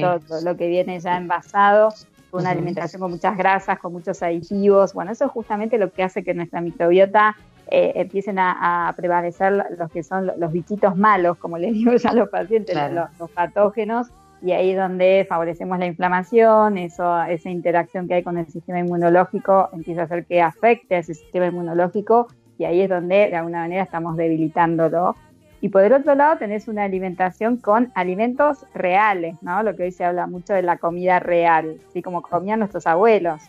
todo, 0.00 0.40
lo 0.42 0.56
que 0.56 0.68
viene 0.68 0.98
ya 1.00 1.16
envasado 1.18 1.90
una 2.32 2.50
alimentación 2.50 3.00
con 3.00 3.10
muchas 3.10 3.36
grasas, 3.36 3.78
con 3.78 3.92
muchos 3.92 4.22
aditivos. 4.22 4.92
Bueno, 4.94 5.12
eso 5.12 5.26
es 5.26 5.30
justamente 5.30 5.78
lo 5.78 5.90
que 5.90 6.02
hace 6.02 6.24
que 6.24 6.34
nuestra 6.34 6.60
microbiota 6.60 7.36
eh, 7.68 7.92
empiecen 7.96 8.38
a, 8.38 8.92
prevalecer 8.96 9.64
los 9.76 9.90
que 9.90 10.02
son 10.02 10.30
los 10.38 10.52
bichitos 10.52 10.96
malos, 10.96 11.36
como 11.38 11.58
les 11.58 11.72
digo 11.74 11.92
ya 11.94 12.10
a 12.10 12.14
los 12.14 12.28
pacientes, 12.28 12.76
los, 13.18 13.30
patógenos, 13.30 14.08
y 14.42 14.52
ahí 14.52 14.70
es 14.70 14.78
donde 14.78 15.26
favorecemos 15.28 15.78
la 15.78 15.86
inflamación, 15.86 16.78
eso, 16.78 17.22
esa 17.24 17.50
interacción 17.50 18.06
que 18.06 18.14
hay 18.14 18.22
con 18.22 18.38
el 18.38 18.46
sistema 18.46 18.78
inmunológico 18.78 19.70
empieza 19.72 20.02
a 20.02 20.04
hacer 20.04 20.26
que 20.26 20.42
afecte 20.42 20.94
a 20.94 20.98
ese 20.98 21.14
sistema 21.14 21.46
inmunológico, 21.46 22.28
y 22.58 22.64
ahí 22.64 22.80
es 22.80 22.88
donde 22.88 23.28
de 23.28 23.36
alguna 23.36 23.60
manera 23.60 23.82
estamos 23.82 24.16
debilitándolo. 24.16 25.16
Y 25.60 25.70
por 25.70 25.82
el 25.82 25.92
otro 25.94 26.14
lado 26.14 26.36
tenés 26.36 26.68
una 26.68 26.84
alimentación 26.84 27.56
con 27.56 27.90
alimentos 27.94 28.66
reales, 28.74 29.36
¿no? 29.42 29.62
Lo 29.62 29.74
que 29.74 29.84
hoy 29.84 29.92
se 29.92 30.04
habla 30.04 30.26
mucho 30.26 30.52
de 30.52 30.62
la 30.62 30.76
comida 30.76 31.18
real, 31.18 31.78
así 31.88 32.02
como 32.02 32.22
comían 32.22 32.60
nuestros 32.60 32.86
abuelos. 32.86 33.42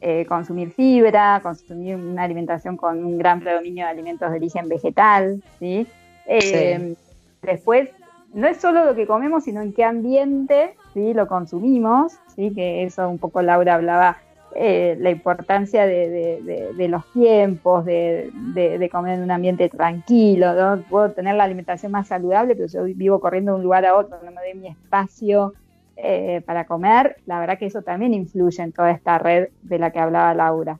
Eh, 0.00 0.26
consumir 0.28 0.70
fibra, 0.70 1.40
consumir 1.42 1.96
una 1.96 2.22
alimentación 2.22 2.76
con 2.76 3.04
un 3.04 3.18
gran 3.18 3.40
predominio 3.40 3.84
de 3.84 3.90
alimentos 3.90 4.30
de 4.30 4.36
origen 4.36 4.68
vegetal, 4.68 5.42
¿sí? 5.58 5.88
Eh, 6.26 6.94
después, 7.42 7.90
no 8.32 8.46
es 8.46 8.58
solo 8.58 8.84
lo 8.84 8.94
que 8.94 9.06
comemos, 9.06 9.44
sino 9.44 9.60
en 9.60 9.72
qué 9.72 9.84
ambiente 9.84 10.76
¿sí? 10.92 11.14
lo 11.14 11.26
consumimos, 11.26 12.14
¿sí? 12.34 12.52
que 12.54 12.84
eso 12.84 13.08
un 13.08 13.18
poco 13.18 13.42
Laura 13.42 13.74
hablaba, 13.74 14.18
eh, 14.56 14.96
la 15.00 15.10
importancia 15.10 15.84
de, 15.84 16.86
los 16.88 17.04
tiempos, 17.12 17.84
de, 17.84 18.88
comer 18.92 19.18
en 19.18 19.24
un 19.24 19.30
ambiente 19.32 19.68
tranquilo, 19.68 20.54
¿no? 20.54 20.82
puedo 20.82 21.10
tener 21.10 21.34
la 21.34 21.44
alimentación 21.44 21.90
más 21.90 22.06
saludable, 22.06 22.54
pero 22.54 22.68
yo 22.68 22.84
vivo 22.84 23.18
corriendo 23.18 23.52
de 23.52 23.58
un 23.58 23.64
lugar 23.64 23.84
a 23.84 23.96
otro, 23.96 24.16
no 24.22 24.30
me 24.30 24.40
doy 24.40 24.54
mi 24.54 24.68
espacio 24.68 25.54
eh, 25.96 26.42
para 26.44 26.66
comer, 26.66 27.16
la 27.26 27.38
verdad 27.38 27.58
que 27.58 27.66
eso 27.66 27.82
también 27.82 28.14
influye 28.14 28.62
en 28.62 28.72
toda 28.72 28.90
esta 28.90 29.18
red 29.18 29.48
de 29.62 29.78
la 29.78 29.90
que 29.90 30.00
hablaba 30.00 30.34
Laura. 30.34 30.78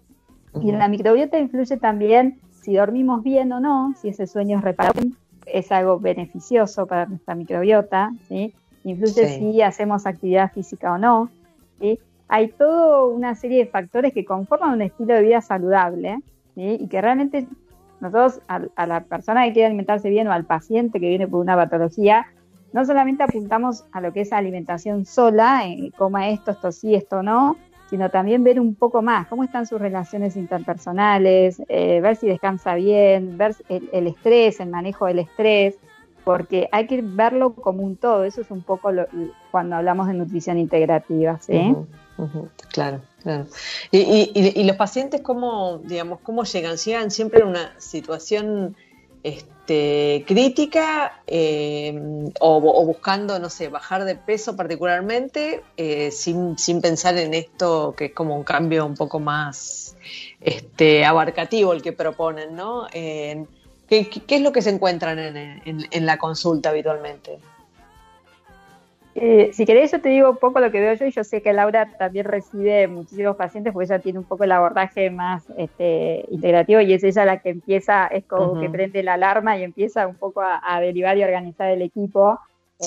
Y 0.60 0.70
en 0.70 0.78
la 0.78 0.88
microbiota 0.88 1.38
influye 1.38 1.76
también 1.76 2.38
si 2.64 2.74
dormimos 2.74 3.22
bien 3.22 3.52
o 3.52 3.60
no, 3.60 3.94
si 4.00 4.08
ese 4.08 4.26
sueño 4.26 4.58
es 4.58 4.64
reparable, 4.64 5.10
es 5.46 5.70
algo 5.70 5.98
beneficioso 5.98 6.86
para 6.86 7.06
nuestra 7.06 7.34
microbiota, 7.34 8.10
¿sí? 8.28 8.54
Influye 8.84 9.28
si 9.28 9.62
hacemos 9.62 10.06
actividad 10.06 10.50
física 10.52 10.92
o 10.92 10.98
no, 10.98 11.28
¿sí? 11.78 11.98
Hay 12.28 12.48
toda 12.48 13.06
una 13.06 13.34
serie 13.34 13.58
de 13.58 13.66
factores 13.66 14.12
que 14.14 14.24
conforman 14.24 14.72
un 14.72 14.82
estilo 14.82 15.14
de 15.14 15.22
vida 15.22 15.40
saludable, 15.40 16.18
Y 16.56 16.86
que 16.86 17.00
realmente 17.00 17.46
nosotros, 18.00 18.40
a, 18.48 18.62
a 18.76 18.86
la 18.86 19.00
persona 19.00 19.44
que 19.44 19.52
quiere 19.52 19.66
alimentarse 19.66 20.08
bien 20.08 20.28
o 20.28 20.32
al 20.32 20.44
paciente 20.44 21.00
que 21.00 21.08
viene 21.08 21.26
por 21.26 21.40
una 21.40 21.56
patología, 21.56 22.26
no 22.74 22.84
solamente 22.84 23.22
apuntamos 23.22 23.84
a 23.92 24.00
lo 24.00 24.12
que 24.12 24.22
es 24.22 24.32
alimentación 24.32 25.06
sola, 25.06 25.62
eh, 25.64 25.92
coma 25.96 26.28
esto, 26.30 26.50
esto 26.50 26.72
sí, 26.72 26.96
esto 26.96 27.22
no, 27.22 27.56
sino 27.88 28.10
también 28.10 28.42
ver 28.42 28.58
un 28.58 28.74
poco 28.74 29.00
más 29.00 29.28
cómo 29.28 29.44
están 29.44 29.64
sus 29.64 29.80
relaciones 29.80 30.34
interpersonales, 30.34 31.62
eh, 31.68 32.00
ver 32.00 32.16
si 32.16 32.26
descansa 32.26 32.74
bien, 32.74 33.38
ver 33.38 33.54
el, 33.68 34.08
estrés, 34.08 34.58
el 34.58 34.70
manejo 34.70 35.06
del 35.06 35.20
estrés. 35.20 35.76
porque 36.24 36.68
hay 36.72 36.88
que 36.88 37.00
verlo 37.00 37.54
como 37.54 37.84
un 37.84 37.96
todo. 37.96 38.24
Eso 38.24 38.40
es 38.40 38.50
un 38.50 38.62
poco 38.62 38.90
lo, 38.90 39.06
cuando 39.52 39.76
hablamos 39.76 40.08
de 40.08 40.14
nutrición 40.14 40.58
integrativa, 40.58 41.38
¿sí? 41.38 41.76
Claro, 42.72 43.02
claro. 43.22 43.46
Y, 43.92 44.64
los 44.64 44.76
pacientes, 44.76 45.20
¿cómo, 45.20 45.78
digamos, 45.84 46.18
cómo 46.22 46.42
llegan? 46.42 46.76
¿Llegan 46.76 47.10
siempre 47.12 47.42
en 47.42 47.48
una 47.48 47.78
situación 47.78 48.74
este, 49.24 50.24
crítica 50.26 51.20
eh, 51.26 52.30
o, 52.38 52.84
buscando, 52.86 53.38
no 53.40 53.50
sé, 53.50 53.68
bajar 53.68 54.04
de 54.04 54.14
peso 54.14 54.54
particularmente, 54.54 55.64
eh, 55.76 56.12
sin, 56.12 56.56
sin, 56.58 56.80
pensar 56.80 57.16
en 57.18 57.34
esto 57.34 57.94
que 57.96 58.06
es 58.06 58.12
como 58.12 58.36
un 58.36 58.44
cambio 58.44 58.86
un 58.86 58.94
poco 58.94 59.18
más 59.18 59.96
este, 60.40 61.04
abarcativo 61.04 61.72
el 61.72 61.82
que 61.82 61.92
proponen, 61.92 62.54
¿no? 62.54 62.86
¿qué, 62.92 64.10
es 64.28 64.40
lo 64.40 64.52
que 64.52 64.62
se 64.62 64.70
encuentran 64.70 65.18
en 65.18 66.06
la 66.06 66.18
consulta 66.18 66.68
habitualmente? 66.68 67.40
Eh, 69.16 69.50
si 69.52 69.64
querés, 69.64 69.92
yo 69.92 70.00
te 70.00 70.08
digo 70.08 70.30
un 70.30 70.38
poco 70.38 70.58
lo 70.58 70.72
que 70.72 70.80
veo 70.80 70.94
yo 70.94 71.06
y 71.06 71.12
yo 71.12 71.22
sé 71.22 71.40
que 71.40 71.52
Laura 71.52 71.88
también 71.96 72.24
recibe 72.24 72.88
muchísimos 72.88 73.36
pacientes 73.36 73.72
porque 73.72 73.86
ella 73.86 74.00
tiene 74.00 74.18
un 74.18 74.24
poco 74.24 74.42
el 74.42 74.50
abordaje 74.50 75.08
más 75.10 75.44
este, 75.56 76.24
integrativo 76.30 76.80
y 76.80 76.92
es 76.92 77.04
ella 77.04 77.24
la 77.24 77.38
que 77.38 77.50
empieza, 77.50 78.08
es 78.08 78.24
como 78.24 78.60
que 78.60 78.68
prende 78.68 79.04
la 79.04 79.14
alarma 79.14 79.56
y 79.56 79.62
empieza 79.62 80.08
un 80.08 80.16
poco 80.16 80.42
a, 80.42 80.80
derivar 80.80 81.16
y 81.16 81.22
organizar 81.22 81.70
el 81.70 81.82
equipo. 81.82 82.40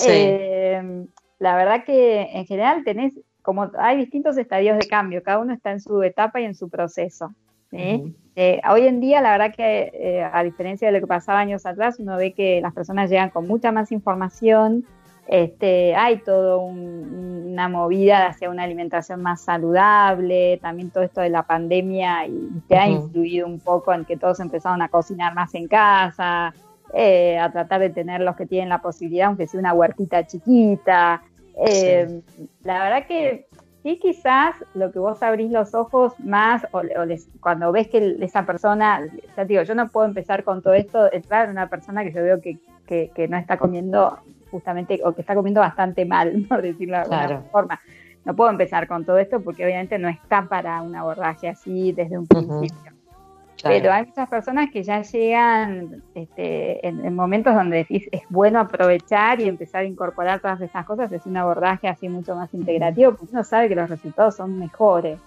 Eh, 0.06 1.06
la 1.38 1.56
verdad 1.56 1.84
que 1.84 2.28
en 2.32 2.44
general 2.44 2.84
tenés, 2.84 3.14
como 3.40 3.70
hay 3.78 3.96
distintos 3.96 4.36
estadios 4.36 4.78
de 4.78 4.86
cambio, 4.86 5.22
cada 5.22 5.38
uno 5.38 5.54
está 5.54 5.70
en 5.70 5.80
su 5.80 6.02
etapa 6.02 6.42
y 6.42 6.44
en 6.44 6.54
su 6.54 6.68
proceso. 6.68 7.32
Eh, 7.70 8.60
hoy 8.70 8.86
en 8.86 9.00
día, 9.00 9.22
la 9.22 9.32
verdad 9.32 9.54
que 9.54 10.28
a 10.30 10.42
diferencia 10.42 10.88
de 10.88 10.92
lo 10.92 11.00
que 11.00 11.06
pasaba 11.06 11.40
años 11.40 11.64
atrás, 11.64 11.98
uno 11.98 12.18
ve 12.18 12.34
que 12.34 12.60
las 12.60 12.74
personas 12.74 13.08
llegan 13.08 13.30
con 13.30 13.46
mucha 13.46 13.72
más 13.72 13.92
información, 13.92 14.84
este, 15.28 15.94
hay 15.94 16.18
todo 16.20 16.60
una 16.60 17.68
movida 17.68 18.28
hacia 18.28 18.48
una 18.48 18.62
alimentación 18.62 19.20
más 19.20 19.42
saludable, 19.42 20.58
también 20.62 20.90
todo 20.90 21.04
esto 21.04 21.20
de 21.20 21.28
la 21.28 21.42
pandemia 21.42 22.26
y 22.26 22.48
que 22.66 22.76
ha 22.76 22.88
influido 22.88 23.46
un 23.46 23.60
poco 23.60 23.92
en 23.92 24.06
que 24.06 24.16
todos 24.16 24.40
empezaron 24.40 24.80
a 24.80 24.88
cocinar 24.88 25.34
más 25.34 25.54
en 25.54 25.68
casa, 25.68 26.54
eh, 26.94 27.38
a 27.38 27.52
tratar 27.52 27.80
de 27.80 27.90
tener 27.90 28.22
los 28.22 28.36
que 28.36 28.46
tienen 28.46 28.70
la 28.70 28.80
posibilidad, 28.80 29.26
aunque 29.26 29.46
sea 29.46 29.60
una 29.60 29.74
huertita 29.74 30.26
chiquita. 30.26 31.22
Eh, 31.66 32.22
la 32.64 32.84
verdad 32.84 33.06
que 33.06 33.48
sí, 33.82 33.98
quizás 34.00 34.54
lo 34.72 34.90
que 34.92 34.98
vos 34.98 35.22
abrís 35.22 35.52
los 35.52 35.74
ojos 35.74 36.18
más, 36.20 36.66
o, 36.72 36.80
cuando 37.40 37.70
ves 37.70 37.88
que 37.88 38.16
esa 38.20 38.46
persona, 38.46 39.06
ya 39.36 39.44
digo, 39.44 39.62
yo 39.62 39.74
no 39.74 39.88
puedo 39.88 40.06
empezar 40.06 40.42
con 40.42 40.62
todo 40.62 40.72
esto, 40.72 41.12
entrar 41.12 41.50
una 41.50 41.68
persona 41.68 42.02
que 42.02 42.12
yo 42.12 42.22
veo 42.22 42.40
que, 42.40 42.58
que 42.86 43.28
no 43.28 43.36
está 43.36 43.58
comiendo 43.58 44.18
justamente, 44.50 45.00
o 45.04 45.14
que 45.14 45.22
está 45.22 45.34
comiendo 45.34 45.60
bastante 45.60 46.04
mal, 46.04 46.44
por 46.48 46.62
decirlo 46.62 46.96
de 46.96 47.02
alguna 47.02 47.42
forma. 47.50 47.80
No 48.24 48.36
puedo 48.36 48.50
empezar 48.50 48.86
con 48.86 49.04
todo 49.04 49.18
esto 49.18 49.40
porque 49.40 49.64
obviamente 49.64 49.98
no 49.98 50.08
está 50.08 50.46
para 50.48 50.82
un 50.82 50.94
abordaje 50.94 51.48
así 51.48 51.92
desde 51.92 52.18
un 52.18 52.26
principio. 52.26 52.92
Pero 53.62 53.92
hay 53.92 54.06
muchas 54.06 54.28
personas 54.28 54.70
que 54.70 54.82
ya 54.82 55.02
llegan 55.02 56.02
este, 56.14 56.86
en, 56.86 57.14
momentos 57.14 57.54
donde 57.54 57.78
decís 57.78 58.08
es 58.12 58.22
bueno 58.28 58.60
aprovechar 58.60 59.40
y 59.40 59.48
empezar 59.48 59.82
a 59.82 59.86
incorporar 59.86 60.40
todas 60.40 60.60
esas 60.60 60.84
cosas, 60.86 61.10
es 61.10 61.26
un 61.26 61.36
abordaje 61.36 61.88
así 61.88 62.08
mucho 62.08 62.36
más 62.36 62.52
integrativo, 62.54 63.12
porque 63.12 63.32
uno 63.32 63.42
sabe 63.42 63.68
que 63.68 63.74
los 63.74 63.90
resultados 63.90 64.36
son 64.36 64.58
mejores. 64.58 65.18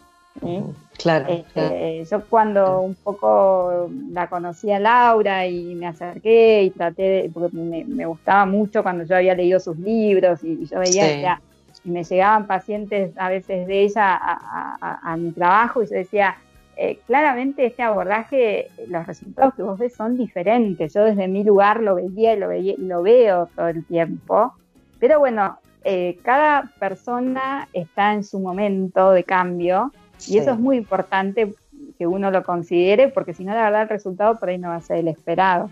Claro, 0.98 1.26
este, 1.30 2.06
Yo 2.10 2.24
cuando 2.26 2.82
un 2.82 2.96
poco 2.96 3.90
la 4.12 4.28
conocí 4.28 4.72
a 4.72 4.80
Laura 4.80 5.46
y 5.48 5.76
me 5.76 5.88
acerqué 5.88 6.64
y 6.64 6.70
traté, 6.70 7.02
de, 7.02 7.32
porque 7.34 7.56
me, 7.56 8.06
gustaba 8.06 8.46
mucho 8.46 8.84
cuando 8.84 9.04
yo 9.04 9.16
había 9.16 9.36
leído 9.36 9.60
sus 9.60 9.78
libros 9.78 10.44
y, 10.44 10.66
yo 10.66 10.80
veía 10.80 11.42
y 11.84 11.90
me 11.90 12.04
llegaban 12.04 12.46
pacientes 12.46 13.12
a 13.18 13.30
veces 13.30 13.68
de 13.68 13.82
ella 13.82 14.20
a, 14.22 15.18
mi 15.18 15.32
trabajo 15.32 15.82
y 15.82 15.88
yo 15.88 15.96
decía, 15.96 16.38
eh, 16.78 17.00
claramente 17.08 17.66
este 17.66 17.82
abordaje, 17.82 18.70
los 18.88 19.06
resultados 19.08 19.56
que 19.56 19.64
vos 19.64 19.80
ves 19.80 19.96
son 19.96 20.18
diferentes. 20.18 20.94
Yo 20.94 21.04
desde 21.04 21.28
mi 21.28 21.44
lugar 21.44 21.82
lo 21.82 21.96
veía 21.96 22.34
y 22.34 22.40
lo, 22.40 22.48
veía, 22.48 22.76
lo 22.78 23.02
veo 23.02 23.48
todo 23.56 23.68
el 23.68 23.84
tiempo. 23.86 24.54
Pero 25.00 25.20
bueno, 25.20 25.58
eh, 25.84 26.20
cada 26.22 26.72
persona 26.80 27.68
está 27.74 28.14
en 28.14 28.24
su 28.24 28.40
momento 28.40 29.12
de 29.12 29.24
cambio 29.24 29.92
y 30.28 30.38
eso 30.38 30.52
es 30.52 30.60
muy 30.60 30.78
importante 30.78 31.54
que 31.98 32.08
uno 32.08 32.32
lo 32.32 32.44
considere, 32.44 33.10
porque 33.10 33.34
si 33.34 33.44
no, 33.44 33.54
la 33.54 33.64
verdad, 33.64 33.84
el 33.84 33.90
resultado 33.90 34.40
por 34.40 34.50
ahí 34.50 34.58
no 34.58 34.70
va 34.70 34.76
a 34.76 34.82
ser 34.82 34.98
el 34.98 35.08
esperado. 35.08 35.70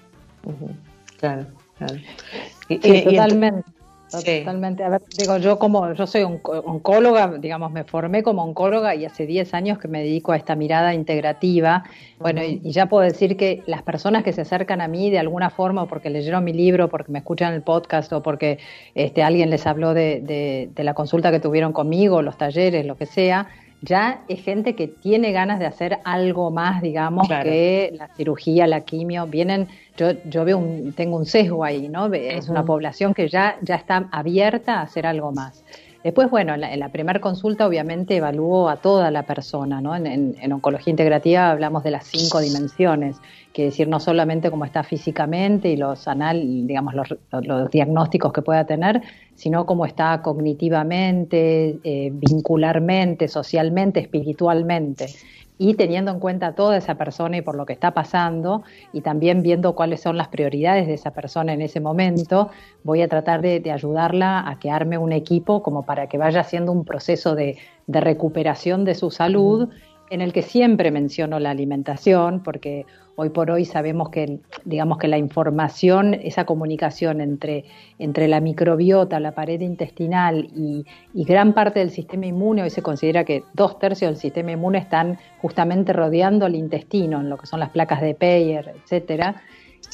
Claro, 1.20 1.46
claro. 1.78 1.96
totalmente. 2.68 3.72
Totalmente. 4.12 4.84
A 4.84 4.90
ver, 4.90 5.02
digo, 5.18 5.38
yo 5.38 5.60
como, 5.60 5.94
yo 5.94 6.08
soy 6.08 6.24
oncóloga, 6.24 7.38
digamos, 7.38 7.72
me 7.72 7.84
formé 7.84 8.24
como 8.24 8.44
oncóloga 8.44 8.96
y 8.96 9.06
hace 9.06 9.28
10 9.28 9.54
años 9.54 9.78
que 9.78 9.88
me 9.88 10.00
dedico 10.00 10.32
a 10.32 10.38
esta 10.38 10.56
mirada 10.56 10.96
integrativa. 10.96 11.84
Bueno, 12.18 12.44
y, 12.44 12.60
ya 12.72 12.88
puedo 12.88 13.04
decir 13.04 13.38
que 13.38 13.62
las 13.68 13.84
personas 13.84 14.24
que 14.24 14.34
se 14.34 14.42
acercan 14.42 14.82
a 14.82 14.88
mí 14.88 15.12
de 15.12 15.20
alguna 15.20 15.52
forma, 15.52 15.84
o 15.84 15.88
porque 15.88 16.10
leyeron 16.10 16.44
mi 16.44 16.54
libro, 16.54 16.90
porque 16.90 17.12
me 17.12 17.20
escuchan 17.20 17.54
el 17.54 17.62
podcast, 17.62 18.12
o 18.14 18.24
porque 18.24 18.58
este, 18.96 19.22
alguien 19.22 19.52
les 19.52 19.68
habló 19.68 19.94
de, 19.94 20.22
de, 20.22 20.70
de 20.74 20.84
la 20.84 20.96
consulta 20.96 21.30
que 21.30 21.40
tuvieron 21.40 21.72
conmigo, 21.72 22.24
los 22.24 22.38
talleres, 22.38 22.86
lo 22.88 22.98
que 22.98 23.06
sea, 23.06 23.48
ya 23.82 24.24
es 24.28 24.44
gente 24.44 24.76
que 24.76 24.88
tiene 24.88 25.32
ganas 25.32 25.60
de 25.60 25.66
hacer 25.66 26.00
algo 26.04 26.52
más, 26.52 26.82
digamos, 26.82 27.28
que 27.28 27.94
la 27.98 28.10
cirugía, 28.16 28.68
la 28.68 28.82
quimio. 28.82 29.26
Vienen, 29.28 29.68
yo, 29.96 30.12
yo 30.26 30.44
veo 30.46 30.58
un, 30.58 30.94
tengo 30.94 31.18
un 31.18 31.26
sesgo 31.26 31.64
ahí, 31.64 31.88
¿no? 31.88 32.14
Es 32.14 32.50
una 32.50 32.66
población 32.66 33.14
que 33.14 33.30
ya, 33.30 33.58
ya 33.62 33.76
está 33.76 34.10
abierta 34.12 34.80
a 34.80 34.82
hacer 34.82 35.06
algo 35.06 35.32
más. 35.32 35.64
Después, 36.04 36.30
bueno, 36.30 36.54
en 36.54 36.80
la, 36.80 36.90
primera 36.90 37.20
consulta 37.20 37.68
obviamente 37.68 38.16
evalúo 38.16 38.70
a 38.70 38.78
toda 38.78 39.12
la 39.12 39.24
persona, 39.24 39.82
¿no? 39.82 39.96
En, 39.96 40.52
oncología 40.52 40.92
integrativa 40.92 41.52
hablamos 41.52 41.84
de 41.84 41.92
las 41.92 42.06
cinco 42.08 42.40
dimensiones, 42.40 43.18
que 43.52 43.66
decir 43.66 43.90
no 43.90 44.00
solamente 44.00 44.50
cómo 44.50 44.64
está 44.64 44.84
físicamente 44.84 45.70
y 45.70 45.76
los 45.76 46.08
anal, 46.08 46.68
digamos, 46.68 46.94
los, 46.94 47.70
diagnósticos 47.72 48.32
que 48.32 48.42
pueda 48.42 48.66
tener, 48.66 49.02
sino 49.36 49.66
cómo 49.66 49.86
está 49.86 50.22
cognitivamente, 50.22 51.80
eh, 51.84 52.12
vincularmente, 52.14 53.28
socialmente, 53.28 54.00
espiritualmente 54.00 55.08
y 55.62 55.74
teniendo 55.74 56.10
en 56.10 56.20
cuenta 56.20 56.56
toda 56.56 56.78
esa 56.78 56.96
persona 56.96 57.38
y 57.38 57.42
por 57.42 57.56
lo 57.56 57.66
que 57.66 57.74
está 57.74 57.92
pasando 57.92 58.64
y 58.94 59.02
también 59.02 59.44
viendo 59.44 59.76
cuáles 59.76 60.02
son 60.02 60.18
las 60.18 60.30
prioridades 60.30 60.88
de 60.88 60.94
esa 60.94 61.12
persona 61.12 61.52
en 61.54 61.62
ese 61.62 61.82
momento, 61.82 62.50
voy 62.84 63.02
a 63.02 63.10
tratar 63.10 63.42
de, 63.42 63.62
ayudarla 63.70 64.50
a 64.50 64.58
que 64.58 64.72
arme 64.72 64.98
un 64.98 65.12
equipo 65.12 65.62
como 65.62 65.84
para 65.84 66.08
que 66.08 66.18
vaya 66.18 66.40
haciendo 66.40 66.72
un 66.72 66.86
proceso 66.86 67.36
de, 67.36 67.58
recuperación 67.88 68.86
de 68.86 68.96
su 68.96 69.12
salud 69.12 69.68
en 70.10 70.22
el 70.22 70.34
que 70.34 70.42
siempre 70.42 70.92
menciono 70.92 71.40
la 71.40 71.52
alimentación, 71.52 72.42
porque 72.42 72.86
hoy 73.16 73.30
por 73.30 73.52
hoy 73.52 73.66
sabemos 73.66 74.10
que, 74.10 74.40
digamos 74.66 74.98
que 74.98 75.08
la 75.08 75.18
información, 75.18 76.14
esa 76.14 76.46
comunicación 76.46 77.22
entre, 77.22 77.66
entre 78.00 78.28
la 78.28 78.40
microbiota, 78.40 79.20
la 79.20 79.34
pared 79.34 79.60
intestinal 79.62 80.50
y, 80.56 80.86
gran 81.14 81.54
parte 81.54 81.80
del 81.80 81.92
sistema 81.92 82.26
inmune, 82.26 82.64
hoy 82.64 82.70
se 82.70 82.82
considera 82.82 83.24
que 83.24 83.44
dos 83.54 83.78
tercios 83.78 84.10
del 84.12 84.20
sistema 84.20 84.52
inmune 84.52 84.80
están 84.80 85.20
justamente 85.42 85.94
rodeando 85.94 86.48
el 86.48 86.56
intestino, 86.56 87.20
en 87.20 87.30
lo 87.30 87.38
que 87.38 87.46
son 87.46 87.60
las 87.60 87.70
placas 87.70 88.02
de 88.02 88.16
Peyer, 88.16 88.74
etcétera. 88.84 89.42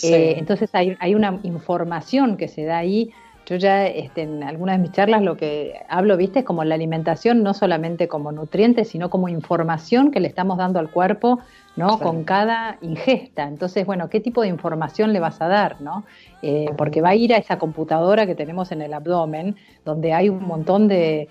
Eh, 0.04 0.36
entonces 0.38 0.70
hay, 0.74 0.96
hay 1.00 1.16
una 1.16 1.40
información 1.44 2.38
que 2.38 2.48
se 2.48 2.64
da 2.64 2.78
ahí 2.78 3.12
yo 3.46 3.58
ya 3.58 3.86
este, 3.86 4.24
en 4.24 4.44
algunas 4.44 4.78
de 4.78 4.82
mis 4.82 4.92
charlas 4.92 5.22
lo 5.22 5.38
que 5.38 5.82
hablo, 5.88 6.18
viste, 6.18 6.40
es 6.40 6.46
como 6.46 6.64
la 6.64 6.76
alimentación 6.76 7.44
no 7.44 7.54
solamente 7.54 8.08
como 8.08 8.32
nutrientes, 8.32 8.90
sino 8.90 9.10
como 9.10 9.30
información 9.30 10.12
que 10.12 10.20
le 10.20 10.28
estamos 10.28 10.58
dando 10.58 10.80
al 10.80 10.90
cuerpo, 10.90 11.40
¿no? 11.76 12.00
Con 12.00 12.24
cada 12.24 12.78
ingesta. 12.82 13.44
Entonces, 13.44 13.86
bueno, 13.86 14.10
¿qué 14.10 14.20
tipo 14.20 14.42
de 14.42 14.48
información 14.48 15.14
le 15.14 15.20
vas 15.20 15.42
a 15.42 15.48
dar, 15.48 15.82
no? 15.82 16.06
Eh, 16.42 16.68
porque 16.78 17.02
va 17.02 17.10
a 17.10 17.16
ir 17.16 17.34
a 17.34 17.38
esa 17.38 17.60
computadora 17.60 18.26
que 18.26 18.34
tenemos 18.34 18.72
en 18.72 18.82
el 18.82 18.94
abdomen, 18.94 19.56
donde 19.84 20.14
hay 20.14 20.30
un 20.30 20.44
montón 20.46 20.88
de, 20.88 21.28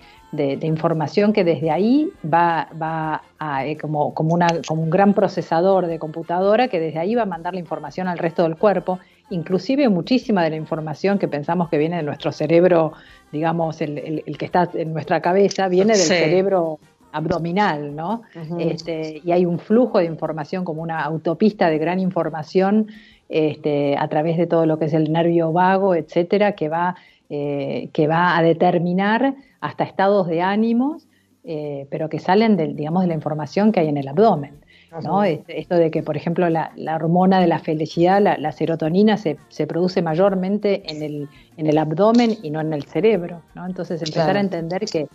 información 0.61 1.31
que 1.31 1.43
desde 1.43 1.71
ahí 1.71 2.09
va, 2.25 2.67
va 2.81 3.23
a, 3.39 3.65
eh, 3.65 3.77
como, 3.77 4.13
como, 4.13 4.33
una, 4.33 4.47
como 4.67 4.83
un 4.83 4.89
gran 4.89 5.13
procesador 5.13 5.87
de 5.87 5.97
computadora 5.97 6.67
que 6.67 6.79
desde 6.79 6.99
ahí 6.99 7.15
va 7.15 7.23
a 7.23 7.25
mandar 7.25 7.53
la 7.53 7.61
información 7.61 8.09
al 8.09 8.17
resto 8.17 8.43
del 8.43 8.57
cuerpo 8.57 8.99
inclusive 9.29 9.89
muchísima 9.89 10.43
de 10.43 10.51
la 10.51 10.55
información 10.55 11.17
que 11.19 11.27
pensamos 11.27 11.69
que 11.69 11.77
viene 11.77 11.97
de 11.97 12.03
nuestro 12.03 12.31
cerebro, 12.31 12.93
digamos, 13.31 13.81
el, 13.81 14.23
que 14.37 14.45
está 14.45 14.69
en 14.73 14.93
nuestra 14.93 15.21
cabeza, 15.21 15.67
viene 15.67 15.93
del 15.93 16.01
cerebro 16.01 16.79
abdominal, 17.11 17.95
¿no? 17.95 18.23
este, 18.59 19.21
y 19.23 19.31
hay 19.31 19.45
un 19.45 19.57
flujo 19.57 19.99
de 19.99 20.05
información 20.05 20.65
como 20.65 20.81
una 20.81 21.01
autopista 21.01 21.69
de 21.69 21.77
gran 21.77 21.99
información 21.99 22.87
este, 23.29 23.95
a 23.97 24.07
través 24.09 24.37
de 24.37 24.47
todo 24.47 24.65
lo 24.65 24.77
que 24.77 24.85
es 24.85 24.93
el 24.93 25.11
nervio 25.11 25.51
vago, 25.51 25.95
etcétera, 25.95 26.53
que 26.53 26.69
va, 26.69 26.95
eh, 27.29 27.89
que 27.93 28.07
va 28.07 28.37
a 28.37 28.43
determinar 28.43 29.35
hasta 29.61 29.85
estados 29.85 30.27
de 30.27 30.41
ánimos, 30.41 31.07
eh, 31.43 31.87
pero 31.89 32.09
que 32.09 32.19
salen 32.19 32.57
de, 32.57 32.67
digamos, 32.73 33.01
de 33.03 33.07
la 33.07 33.13
información 33.13 33.71
que 33.71 33.79
hay 33.79 33.87
en 33.87 33.97
el 33.97 34.07
abdomen. 34.07 34.64
¿No? 35.01 35.23
Esto 35.23 35.75
de 35.75 35.91
que, 35.91 36.03
por 36.03 36.17
ejemplo, 36.17 36.49
la, 36.49 36.71
hormona 36.95 37.39
de 37.39 37.47
la 37.47 37.59
felicidad, 37.59 38.21
la, 38.21 38.51
serotonina, 38.51 39.17
se, 39.17 39.37
se, 39.49 39.67
produce 39.67 40.01
mayormente 40.01 40.83
en 40.91 41.03
el, 41.03 41.29
en 41.57 41.67
el 41.67 41.77
abdomen 41.77 42.37
y 42.41 42.49
no 42.49 42.61
en 42.61 42.73
el 42.73 42.83
cerebro, 42.83 43.41
¿no? 43.55 43.65
Entonces 43.65 44.01
empezar 44.01 44.37
a 44.37 44.39
entender 44.39 44.85
que, 44.85 45.07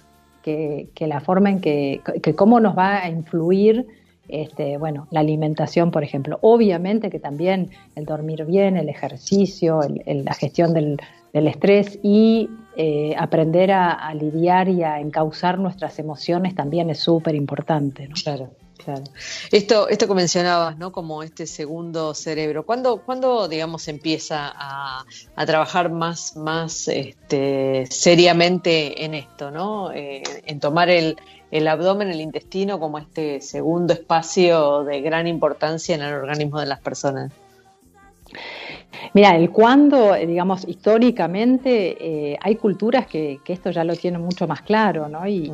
que, 0.43 1.07
la 1.07 1.21
forma 1.21 1.51
en 1.51 1.61
que, 1.61 2.01
que 2.23 2.35
cómo 2.35 2.61
nos 2.61 2.77
va 2.77 3.03
a 3.03 3.09
influir 3.09 3.87
este, 4.31 4.77
bueno, 4.79 5.09
la 5.11 5.21
alimentación, 5.21 5.91
por 5.91 6.05
ejemplo. 6.05 6.39
Obviamente 6.43 7.11
que 7.11 7.19
también 7.19 7.71
el 7.97 8.05
dormir 8.05 8.45
bien, 8.45 8.77
el 8.77 8.89
ejercicio, 8.89 9.81
la 10.07 10.35
gestión 10.35 10.73
del, 10.73 10.99
estrés 11.33 11.99
y 12.03 12.49
eh, 12.77 13.15
aprender 13.19 13.73
a, 13.73 14.13
lidiar 14.15 14.69
y 14.69 14.83
a 14.83 15.01
encauzar 15.01 15.59
nuestras 15.59 15.99
emociones 15.99 16.55
también 16.55 16.91
es 16.91 17.01
súper 17.01 17.35
importante. 17.35 18.09
Claro. 18.23 18.51
Claro. 18.91 19.05
Esto, 19.53 19.89
esto 19.89 20.09
que 20.09 20.15
mencionabas, 20.15 20.77
¿no? 20.79 20.91
Como 20.93 21.23
este 21.23 21.47
segundo 21.47 22.15
cerebro. 22.15 22.65
¿Cuándo, 22.65 23.03
cuándo 23.03 23.49
digamos, 23.49 23.87
empieza 23.89 24.53
a, 24.55 25.05
trabajar 25.47 25.91
más, 25.91 26.37
más 26.37 26.89
este, 26.89 27.87
seriamente 27.91 29.05
en 29.05 29.15
esto, 29.15 29.51
¿no? 29.51 29.93
Eh, 29.93 30.23
en 30.47 30.61
tomar 30.61 30.91
el, 30.91 31.17
el 31.51 31.69
abdomen, 31.69 32.09
el 32.09 32.21
intestino 32.21 32.79
como 32.79 32.99
este 32.99 33.41
segundo 33.41 33.93
espacio 33.93 34.85
de 34.85 35.01
gran 35.01 35.27
importancia 35.27 35.95
en 35.95 36.03
el 36.03 36.15
organismo 36.15 36.61
de 36.61 36.67
las 36.67 36.81
personas? 36.81 37.33
Mira, 39.15 39.37
el 39.37 39.51
cuándo, 39.51 40.15
digamos, 40.15 40.67
históricamente 40.69 42.33
eh, 42.33 42.39
hay 42.41 42.57
culturas 42.57 43.07
que, 43.07 43.41
esto 43.47 43.71
ya 43.71 43.83
lo 43.83 43.97
tienen 43.97 44.21
mucho 44.21 44.47
más 44.47 44.63
claro, 44.63 45.09
¿no? 45.09 45.27
Y, 45.27 45.51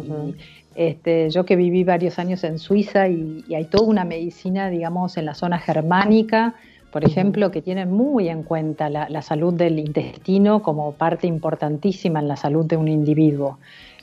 este, 0.77 1.31
yo 1.31 1.45
que 1.45 1.57
viví 1.57 1.85
varios 1.85 2.19
años 2.19 2.45
en 2.45 2.59
Suiza 2.59 3.09
y, 3.09 3.45
hay 3.55 3.65
toda 3.65 3.87
una 3.87 4.05
medicina, 4.05 4.69
digamos, 4.69 5.17
en 5.17 5.25
la 5.25 5.35
zona 5.35 5.59
germánica, 5.59 6.55
por 6.91 7.05
ejemplo, 7.05 7.51
que 7.51 7.63
tiene 7.63 7.85
muy 7.85 8.29
en 8.29 8.43
cuenta 8.43 8.89
la, 8.89 9.23
salud 9.23 9.53
del 9.53 9.79
intestino 9.79 10.63
como 10.63 10.93
parte 10.93 11.27
importantísima 11.27 12.21
en 12.21 12.29
la 12.29 12.37
salud 12.37 12.65
de 12.65 12.77
un 12.77 12.89
individuo. 12.89 13.59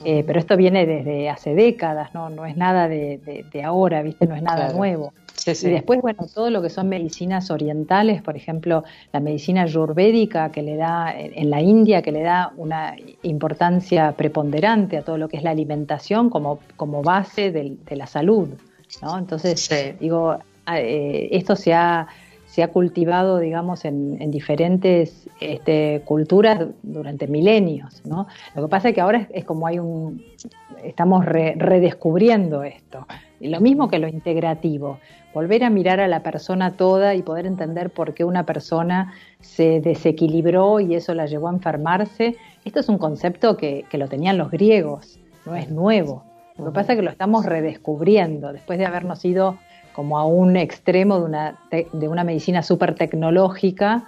Eh, 0.06 0.24
pero 0.26 0.40
esto 0.40 0.58
viene 0.58 0.86
desde 0.86 1.30
hace 1.30 1.56
décadas, 1.56 2.14
no, 2.14 2.30
no 2.30 2.46
es 2.46 2.58
nada 2.58 2.88
de, 2.88 3.44
ahora, 3.64 4.02
¿viste? 4.02 4.26
No 4.28 4.36
es 4.36 4.42
nada 4.42 4.74
nuevo. 4.74 5.14
Y 5.46 5.70
después, 5.70 6.02
bueno, 6.02 6.26
todo 6.34 6.50
lo 6.50 6.62
que 6.62 6.70
son 6.70 6.88
medicinas 6.88 7.52
orientales, 7.52 8.22
por 8.22 8.36
ejemplo, 8.36 8.84
la 9.12 9.20
medicina 9.20 9.64
ayurvédica 9.64 10.52
que 10.52 10.62
le 10.62 10.76
da 10.78 11.14
en 11.16 11.50
la 11.50 11.62
India, 11.62 12.02
que 12.02 12.12
le 12.12 12.22
da 12.22 12.54
una 12.56 12.96
importancia 13.24 14.14
preponderante 14.14 14.98
a 14.98 15.02
todo 15.02 15.18
lo 15.18 15.28
que 15.28 15.38
es 15.38 15.44
la 15.44 15.52
alimentación 15.52 16.30
como, 16.30 16.60
como 16.78 17.02
base 17.02 17.52
de, 17.52 17.78
la 17.96 18.08
salud, 18.08 18.50
¿no? 19.02 19.18
Entonces, 19.18 19.70
digo, 20.00 20.38
eh, 20.72 21.30
esto 21.32 21.56
se 21.56 21.74
ha 21.74 22.08
se 22.54 22.62
ha 22.62 22.68
cultivado, 22.68 23.40
digamos, 23.40 23.84
en, 23.84 24.30
diferentes 24.30 25.28
este, 25.40 26.04
culturas 26.06 26.68
durante 26.84 27.28
milenios, 27.28 28.06
¿no? 28.06 28.28
Lo 28.54 28.62
que 28.62 28.68
pasa 28.68 28.90
es 28.90 28.94
que 28.94 29.02
ahora 29.02 29.28
es, 29.34 29.44
como 29.44 29.66
hay 29.66 29.80
un, 29.80 30.22
estamos 30.84 31.26
redescubriendo 31.26 32.62
esto. 32.64 33.08
Y 33.40 33.48
lo 33.48 33.60
mismo 33.60 33.90
que 33.90 33.98
lo 33.98 34.08
integrativo, 34.08 35.00
volver 35.34 35.64
a 35.64 35.72
mirar 35.72 36.00
a 36.00 36.08
la 36.08 36.22
persona 36.22 36.78
toda 36.78 37.16
y 37.16 37.24
poder 37.24 37.48
entender 37.48 37.90
por 37.90 38.14
qué 38.14 38.24
una 38.24 38.46
persona 38.46 39.16
se 39.40 39.82
desequilibró 39.82 40.80
y 40.80 40.94
eso 40.94 41.16
la 41.16 41.26
llevó 41.26 41.48
a 41.48 41.54
enfermarse. 41.54 42.36
Esto 42.66 42.82
es 42.82 42.88
un 42.88 43.00
concepto 43.00 43.58
que, 43.58 43.86
que 43.90 43.98
lo 43.98 44.08
tenían 44.08 44.38
los 44.38 44.52
griegos, 44.52 45.20
no 45.48 45.56
es 45.56 45.72
nuevo. 45.72 46.24
Lo 46.60 46.66
que 46.66 46.72
pasa 46.72 46.94
es 46.94 47.00
que 47.00 47.04
lo 47.04 47.10
estamos 47.10 47.48
redescubriendo 47.48 48.54
después 48.54 48.78
de 48.78 48.86
habernos 48.86 49.26
ido 49.26 49.58
como 49.94 50.18
a 50.18 50.26
un 50.26 50.58
extremo 50.58 51.20
de 51.20 51.26
una, 51.26 51.60
de 51.72 52.08
una 52.08 52.24
medicina 52.24 52.64
súper 52.64 52.96
tecnológica, 52.96 54.08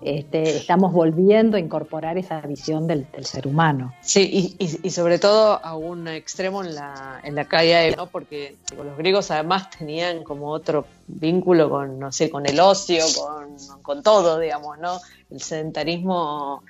este, 0.00 0.56
estamos 0.56 0.92
volviendo 0.92 1.56
a 1.56 1.60
incorporar 1.60 2.18
esa 2.18 2.40
visión 2.42 2.86
del, 2.86 3.06
ser 3.24 3.46
humano. 3.46 3.92
Sí, 4.00 4.56
y, 4.58 4.90
sobre 4.90 5.18
todo 5.18 5.64
a 5.64 5.76
un 5.76 6.08
extremo 6.08 6.62
en 6.62 6.74
la, 6.74 7.20
en 7.24 7.34
la 7.34 7.46
calle, 7.46 7.94
¿no? 7.96 8.06
porque 8.06 8.56
los 8.76 8.96
griegos 8.96 9.30
además 9.30 9.70
tenían 9.70 10.22
como 10.22 10.50
otro 10.50 10.86
vínculo 11.06 11.70
con, 11.70 11.98
no 11.98 12.12
sé, 12.12 12.30
con 12.30 12.46
el 12.46 12.60
ocio, 12.60 13.04
con, 13.16 13.82
con 13.82 14.02
todo, 14.02 14.38
digamos, 14.38 14.78
¿no? 14.78 14.98
El 15.30 15.40
sedentarismo 15.40 16.62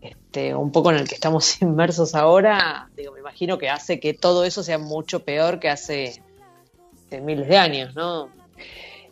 este, 0.00 0.54
un 0.54 0.70
poco 0.70 0.90
en 0.90 0.98
el 0.98 1.08
que 1.08 1.14
estamos 1.14 1.60
inmersos 1.62 2.14
ahora, 2.14 2.88
digo, 2.96 3.12
me 3.12 3.20
imagino 3.20 3.58
que 3.58 3.68
hace 3.68 4.00
que 4.00 4.14
todo 4.14 4.44
eso 4.44 4.62
sea 4.62 4.78
mucho 4.78 5.24
peor 5.24 5.58
que 5.58 5.68
hace 5.68 6.22
miles 7.20 7.48
de 7.48 7.56
años, 7.56 7.94
¿no? 7.94 8.28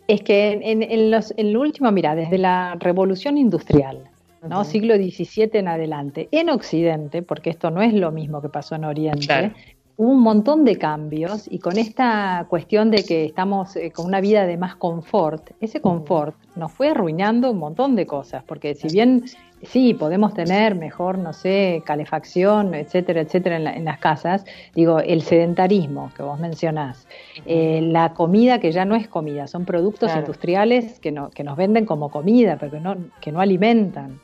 Es 0.07 0.21
que 0.21 0.59
en, 0.63 0.83
en, 0.83 1.11
los, 1.11 1.33
en 1.35 1.53
lo 1.53 1.61
último, 1.61 1.91
mira, 1.91 2.15
desde 2.15 2.37
la 2.37 2.75
revolución 2.79 3.37
industrial, 3.37 4.03
¿no? 4.47 4.63
Siglo 4.63 4.95
XVII 4.95 5.49
en 5.53 5.67
adelante, 5.67 6.29
en 6.31 6.49
Occidente, 6.49 7.21
porque 7.21 7.49
esto 7.49 7.71
no 7.71 7.81
es 7.81 7.93
lo 7.93 8.11
mismo 8.11 8.41
que 8.41 8.49
pasó 8.49 8.75
en 8.75 8.85
Oriente, 8.85 9.51
hubo 9.97 10.11
un 10.11 10.21
montón 10.21 10.63
de 10.63 10.77
cambios 10.77 11.47
y 11.51 11.59
con 11.59 11.77
esta 11.77 12.45
cuestión 12.49 12.91
de 12.91 13.03
que 13.03 13.25
estamos 13.25 13.75
eh, 13.75 13.91
con 13.91 14.05
una 14.05 14.21
vida 14.21 14.45
de 14.45 14.55
más 14.55 14.75
confort, 14.75 15.51
ese 15.59 15.81
confort 15.81 16.35
nos 16.55 16.71
fue 16.71 16.89
arruinando 16.89 17.51
un 17.51 17.57
montón 17.57 17.95
de 17.95 18.05
cosas, 18.05 18.43
porque 18.43 18.75
si 18.75 18.87
bien 18.89 19.25
sí, 19.63 19.93
podemos 19.93 20.33
tener 20.33 20.75
mejor, 20.75 21.17
no 21.17 21.33
sé, 21.33 21.81
calefacción, 21.85 22.73
etcétera, 22.73 23.21
etcétera, 23.21 23.57
en, 23.57 23.85
las 23.85 23.99
casas. 23.99 24.45
Digo, 24.75 24.99
el 24.99 25.21
sedentarismo 25.21 26.11
que 26.15 26.23
vos 26.23 26.39
mencionás, 26.39 27.07
eh, 27.45 27.81
la 27.81 28.13
comida 28.13 28.59
que 28.59 28.71
ya 28.71 28.85
no 28.85 28.95
es 28.95 29.07
comida, 29.07 29.47
son 29.47 29.65
productos 29.65 30.15
industriales 30.15 30.99
que, 30.99 31.11
no, 31.11 31.29
que 31.31 31.43
nos 31.43 31.57
venden 31.57 31.85
como 31.85 32.09
comida, 32.09 32.57
pero 32.59 32.71
que 32.71 32.79
no, 32.79 32.97
que 33.21 33.31
no 33.31 33.41
alimentan. 33.41 34.19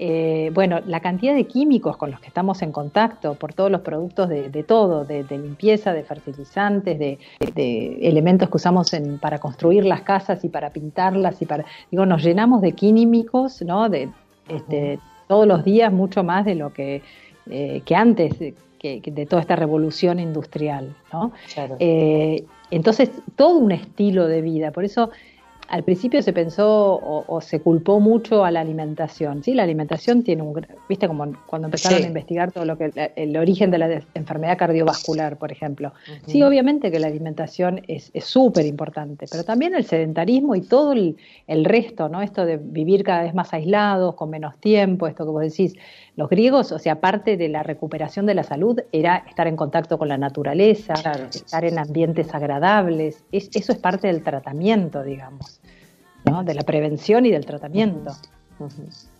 Eh, 0.00 0.52
bueno, 0.54 0.78
la 0.86 1.00
cantidad 1.00 1.34
de 1.34 1.48
químicos 1.48 1.96
con 1.96 2.12
los 2.12 2.20
que 2.20 2.28
estamos 2.28 2.62
en 2.62 2.70
contacto 2.70 3.34
por 3.34 3.52
todos 3.52 3.68
los 3.68 3.80
productos 3.80 4.28
de, 4.28 4.62
todo, 4.62 5.04
de, 5.04 5.24
limpieza, 5.28 5.92
de 5.92 6.04
fertilizantes, 6.04 7.00
de, 7.00 7.18
elementos 8.00 8.48
que 8.48 8.56
usamos 8.56 8.92
para 9.20 9.40
construir 9.40 9.84
las 9.84 10.02
casas 10.02 10.44
y 10.44 10.48
para 10.48 10.70
pintarlas 10.70 11.42
y 11.42 11.46
para, 11.46 11.64
digo, 11.90 12.06
nos 12.06 12.22
llenamos 12.22 12.60
de 12.62 12.72
químicos, 12.72 13.60
¿no? 13.62 13.88
De, 13.88 14.08
este, 14.48 14.98
todos 15.26 15.46
los 15.46 15.64
días 15.64 15.92
mucho 15.92 16.24
más 16.24 16.44
de 16.44 16.54
lo 16.54 16.72
que, 16.72 17.02
eh, 17.50 17.82
que 17.84 17.94
antes, 17.94 18.34
que, 18.78 19.00
de 19.04 19.26
toda 19.26 19.42
esta 19.42 19.56
revolución 19.56 20.18
industrial. 20.18 20.94
¿no? 21.12 21.32
Eh, 21.78 22.44
entonces, 22.70 23.10
todo 23.36 23.58
un 23.58 23.72
estilo 23.72 24.26
de 24.26 24.42
vida. 24.42 24.70
Por 24.70 24.84
eso 24.84 25.10
al 25.68 25.84
principio 25.84 26.22
se 26.22 26.32
pensó 26.32 26.98
o, 27.26 27.40
se 27.40 27.60
culpó 27.60 28.00
mucho 28.00 28.44
a 28.44 28.50
la 28.50 28.60
alimentación. 28.60 29.42
Sí, 29.42 29.54
la 29.54 29.64
alimentación 29.64 30.22
tiene 30.22 30.42
un, 30.42 30.66
viste 30.88 31.06
como 31.06 31.32
cuando 31.46 31.68
empezaron 31.68 32.02
a 32.02 32.06
investigar 32.06 32.52
todo 32.52 32.64
lo 32.64 32.78
que 32.78 32.90
el, 33.16 33.36
origen 33.36 33.70
de 33.70 33.78
la 33.78 34.02
enfermedad 34.14 34.56
cardiovascular, 34.56 35.36
por 35.36 35.52
ejemplo. 35.52 35.92
Sí, 36.26 36.42
obviamente 36.42 36.90
que 36.90 36.98
la 36.98 37.06
alimentación 37.06 37.82
es 37.86 38.10
súper 38.24 38.64
importante, 38.64 39.26
pero 39.30 39.44
también 39.44 39.74
el 39.74 39.84
sedentarismo 39.84 40.54
y 40.54 40.62
todo 40.62 40.92
el, 40.92 41.16
el, 41.46 41.64
resto, 41.64 42.08
¿no? 42.08 42.22
Esto 42.22 42.46
de 42.46 42.56
vivir 42.56 43.04
cada 43.04 43.22
vez 43.22 43.34
más 43.34 43.52
aislados, 43.52 44.14
con 44.14 44.30
menos 44.30 44.56
tiempo, 44.58 45.06
esto 45.06 45.24
que 45.26 45.30
vos 45.30 45.42
decís, 45.42 45.74
los 46.16 46.28
griegos, 46.28 46.72
o 46.72 46.80
sea, 46.80 47.00
parte 47.00 47.36
de 47.36 47.48
la 47.48 47.62
recuperación 47.62 48.26
de 48.26 48.34
la 48.34 48.42
salud 48.42 48.80
era 48.90 49.18
estar 49.28 49.46
en 49.46 49.54
contacto 49.54 49.98
con 49.98 50.08
la 50.08 50.18
naturaleza, 50.18 50.94
estar 50.94 51.64
en 51.64 51.78
ambientes 51.78 52.34
agradables. 52.34 53.22
eso 53.30 53.72
es 53.72 53.78
parte 53.78 54.08
del 54.08 54.24
tratamiento, 54.24 55.04
digamos, 55.04 55.57
de 56.44 56.54
la 56.54 56.62
prevención 56.62 57.26
y 57.26 57.30
del 57.30 57.46
tratamiento. 57.46 58.16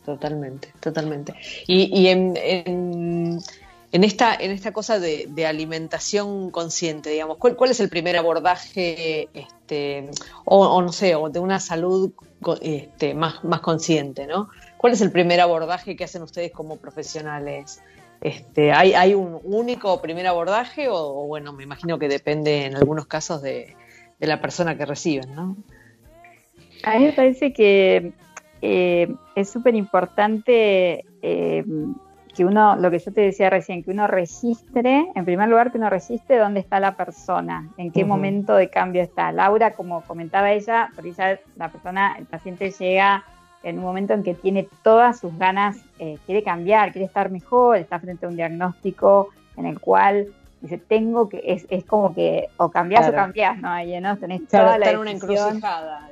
Totalmente, 0.05 0.73
totalmente. 0.81 1.35
Y, 1.67 2.09
en, 2.09 2.35
en, 2.37 4.05
esta, 4.05 4.35
en 4.35 4.51
esta 4.51 4.73
cosa 4.73 4.99
de, 4.99 5.47
alimentación 5.47 6.51
consciente, 6.51 7.11
digamos, 7.11 7.37
¿cuál, 7.39 7.57
¿cuál, 7.57 7.71
es 7.71 7.81
el 7.81 7.89
primer 7.89 8.17
abordaje, 8.17 9.29
este, 9.35 10.11
o, 10.45 10.81
no 10.83 10.93
sé, 10.93 11.15
o 11.15 11.29
de 11.29 11.41
una 11.41 11.61
salud 11.61 12.13
este, 12.63 13.15
más, 13.15 13.45
más 13.45 13.61
consciente, 13.61 14.27
¿no? 14.27 14.49
¿Cuál 14.77 14.93
es 14.93 15.01
el 15.01 15.11
primer 15.11 15.41
abordaje 15.41 15.97
que 15.97 16.05
hacen 16.05 16.23
ustedes 16.23 16.53
como 16.53 16.77
profesionales? 16.77 17.81
Este, 18.21 18.73
¿hay, 18.73 18.95
¿Hay 18.95 19.15
un 19.15 19.39
único 19.45 20.01
primer 20.01 20.27
abordaje 20.27 20.89
o, 20.89 21.27
bueno, 21.27 21.53
me 21.53 21.63
imagino 21.63 21.99
que 21.99 22.09
depende 22.09 22.65
en 22.65 22.77
algunos 22.77 23.07
casos 23.07 23.43
de, 23.43 23.77
la 24.19 24.41
persona 24.41 24.77
que 24.77 24.85
reciben, 24.85 25.35
¿no? 25.35 25.57
A 26.85 26.99
mí 26.99 27.05
me 27.07 27.13
parece 27.13 27.53
que 27.53 28.13
eh, 28.63 29.15
es 29.35 29.51
súper 29.51 29.75
importante 29.75 31.05
eh, 31.23 31.65
que 32.35 32.45
uno, 32.45 32.77
lo 32.77 32.91
que 32.91 32.99
yo 32.99 33.13
te 33.13 33.23
decía 33.23 33.51
recién, 33.51 33.83
que 33.83 33.91
uno 33.91 34.07
registre, 34.07 35.11
en 35.15 35.25
primer 35.25 35.49
lugar 35.49 35.73
que 35.73 35.79
uno 35.79 35.91
registre 35.91 36.39
dónde 36.39 36.61
está 36.61 36.79
la 36.79 36.97
persona, 36.97 37.69
en 37.77 37.91
qué 37.91 38.05
momento 38.05 38.55
de 38.55 38.71
cambio 38.71 39.03
está. 39.03 39.33
Laura, 39.33 39.73
como 39.73 40.03
comentaba 40.03 40.53
ella, 40.53 40.91
porque 40.95 41.13
ya 41.13 41.39
la 41.57 41.69
persona, 41.69 42.15
el 42.19 42.27
paciente 42.27 42.71
llega 42.71 43.25
en 43.65 43.79
un 43.79 43.85
momento 43.85 44.13
en 44.13 44.23
que 44.23 44.35
tiene 44.35 44.69
todas 44.83 45.19
sus 45.19 45.37
ganas, 45.37 45.79
eh, 45.99 46.17
quiere 46.27 46.45
cambiar, 46.45 46.93
quiere 46.93 47.07
estar 47.07 47.31
mejor, 47.31 47.77
está 47.77 47.99
frente 47.99 48.27
a 48.27 48.29
un 48.29 48.37
diagnóstico 48.37 49.31
en 49.57 49.67
el 49.67 49.81
cual 49.81 50.29
dice, 50.61 50.79
tengo 50.79 51.29
que, 51.29 51.43
es, 51.45 51.67
es 51.71 51.85
como 51.85 52.15
que 52.15 52.49
o 52.57 52.71
cambiás 52.71 53.09
o 53.09 53.13
cambiás, 53.13 53.59
¿no? 53.59 53.69
Ahí, 53.69 54.01
¿no? 54.01 54.17
Tenés 54.17 54.47
toda 54.47 54.79
la 54.79 54.99
una 54.99 55.11
encrucijada, 55.11 56.09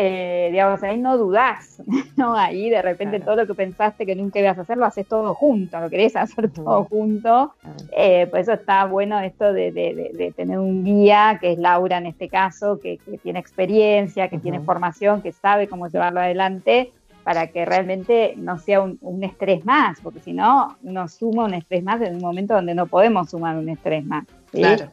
eh, 0.00 0.50
digamos, 0.52 0.80
ahí 0.84 0.96
no 0.96 1.18
dudás, 1.18 1.82
¿no? 2.16 2.36
Ahí 2.36 2.70
de 2.70 2.80
repente 2.80 3.18
todo 3.18 3.34
lo 3.34 3.48
que 3.48 3.54
pensaste 3.54 4.06
que 4.06 4.14
nunca 4.14 4.38
ibas 4.38 4.56
a 4.56 4.60
hacer, 4.60 4.78
lo 4.78 4.84
haces 4.84 5.08
todo 5.08 5.34
junto, 5.34 5.80
lo 5.80 5.90
querés 5.90 6.14
hacer 6.14 6.52
todo 6.52 6.84
junto. 6.84 7.52
Eh, 7.96 8.28
por 8.28 8.38
eso 8.38 8.52
está 8.52 8.84
bueno 8.84 9.18
esto 9.18 9.52
de, 9.52 10.32
tener 10.36 10.60
un 10.60 10.84
guía, 10.84 11.38
que 11.40 11.50
es 11.50 11.58
Laura 11.58 11.98
en 11.98 12.06
este 12.06 12.28
caso, 12.28 12.78
que, 12.78 13.00
tiene 13.24 13.40
experiencia, 13.40 14.28
que 14.28 14.38
tiene 14.38 14.60
formación, 14.60 15.20
que 15.20 15.32
sabe 15.32 15.66
cómo 15.66 15.88
llevarlo 15.88 16.20
adelante, 16.20 16.92
para 17.24 17.48
que 17.48 17.64
realmente 17.64 18.34
no 18.36 18.56
sea 18.60 18.80
un, 18.80 19.24
estrés 19.24 19.64
más, 19.64 19.98
porque 20.00 20.20
si 20.20 20.32
no, 20.32 20.76
uno 20.84 21.08
suma 21.08 21.46
un 21.46 21.54
estrés 21.54 21.82
más 21.82 22.00
en 22.02 22.14
un 22.14 22.20
momento 22.20 22.54
donde 22.54 22.76
no 22.76 22.86
podemos 22.86 23.30
sumar 23.30 23.56
un 23.56 23.68
estrés 23.68 24.04
más. 24.04 24.24
Claro 24.52 24.92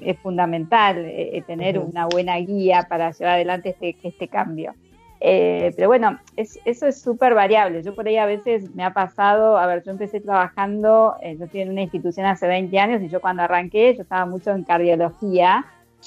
es 0.00 0.18
fundamental, 0.18 0.98
eh, 0.98 1.36
eh, 1.36 1.42
tener 1.42 1.78
una 1.78 2.06
buena 2.06 2.36
guía 2.36 2.86
para 2.88 3.10
llevar 3.12 3.34
adelante 3.34 3.70
este, 3.70 3.96
este 4.02 4.28
cambio. 4.28 4.74
Eh, 5.22 5.72
pero 5.76 5.88
bueno, 5.88 6.18
eso 6.36 6.86
es 6.86 7.00
súper 7.00 7.34
variable. 7.34 7.82
Yo 7.82 7.94
por 7.94 8.08
ahí 8.08 8.16
a 8.16 8.24
veces 8.24 8.74
me 8.74 8.82
ha 8.82 8.94
pasado, 8.94 9.58
a 9.58 9.66
ver, 9.66 9.82
yo 9.84 9.90
empecé 9.90 10.20
trabajando, 10.20 11.14
yo 11.22 11.44
estoy 11.44 11.60
en 11.60 11.70
una 11.70 11.82
institución 11.82 12.24
hace 12.24 12.46
20 12.46 12.78
años 12.78 13.02
y 13.02 13.08
yo 13.08 13.20
cuando 13.20 13.42
arranqué, 13.42 13.94
yo 13.94 14.02
estaba 14.02 14.24
mucho 14.24 14.50
en 14.50 14.64
cardiología. 14.64 15.66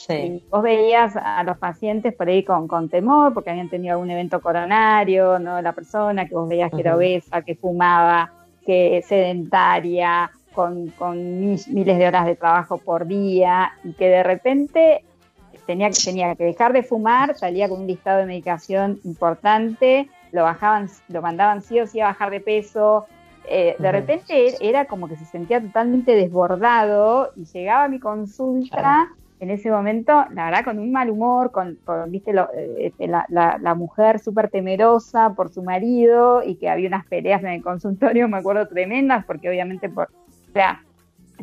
Y 0.10 0.44
vos 0.50 0.64
veías 0.64 1.16
a 1.16 1.44
los 1.44 1.60
pacientes 1.60 2.16
por 2.16 2.28
ahí 2.28 2.44
con, 2.44 2.68
con 2.68 2.90
temor 2.90 3.32
porque 3.32 3.52
habían 3.52 3.70
tenido 3.70 3.94
algún 3.94 4.10
evento 4.10 4.42
coronario, 4.42 5.38
¿no? 5.38 5.62
La 5.62 5.74
persona 5.74 6.28
que 6.28 6.34
vos 6.34 6.50
veías 6.50 6.72
que 6.72 6.82
era 6.82 6.96
obesa, 6.96 7.44
que 7.44 7.54
fumaba, 7.54 8.32
que 8.66 9.04
sedentaria, 9.06 10.32
con, 10.54 10.94
miles 11.68 11.98
de 11.98 12.08
horas 12.08 12.26
de 12.26 12.36
trabajo 12.36 12.78
por 12.78 13.08
día 13.08 13.74
y 13.84 13.94
que 13.94 14.08
de 14.08 14.24
repente 14.24 15.04
tenía, 15.66 15.90
tenía 15.92 16.36
que 16.36 16.46
dejar 16.46 16.74
de 16.74 16.84
fumar, 16.84 17.36
salía 17.36 17.70
con 17.70 17.82
un 17.82 17.88
listado 17.88 18.20
de 18.20 18.26
medicación 18.26 19.00
importante, 19.04 20.10
lo 20.32 20.44
bajaban, 20.44 20.90
lo 21.10 21.22
mandaban 21.22 21.62
sí 21.62 21.80
o 21.80 21.88
sí 21.88 22.00
a 22.00 22.06
bajar 22.06 22.32
de 22.32 22.40
peso. 22.40 23.06
Eh, 23.50 23.76
de 23.78 23.92
repente 23.92 24.56
era 24.62 24.86
como 24.86 25.10
que 25.10 25.18
se 25.18 25.26
sentía 25.26 25.60
totalmente 25.62 26.16
desbordado 26.16 27.32
y 27.36 27.44
llegaba 27.46 27.84
a 27.86 27.88
mi 27.90 28.00
consulta 28.00 29.10
en 29.44 29.50
ese 29.50 29.70
momento, 29.70 30.24
la 30.32 30.46
verdad, 30.46 30.64
con 30.64 30.80
un 30.80 30.90
mal 30.94 31.10
humor, 31.10 31.52
con, 31.52 31.78
viste, 32.08 32.32
eh, 32.32 32.76
este, 32.78 33.08
la, 33.08 33.26
la, 33.28 33.76
mujer 33.76 34.20
súper 34.20 34.50
temerosa 34.50 35.34
por 35.36 35.50
su 35.50 35.62
marido 35.62 36.42
y 36.44 36.56
que 36.56 36.70
había 36.70 36.88
unas 36.88 37.06
peleas 37.06 37.44
en 37.44 37.50
el 37.50 37.62
consultorio, 37.62 38.30
me 38.30 38.38
acuerdo, 38.38 38.70
tremendas, 38.70 39.26
porque 39.26 39.50
obviamente 39.50 39.90
por, 39.90 40.08
sea, 40.54 40.84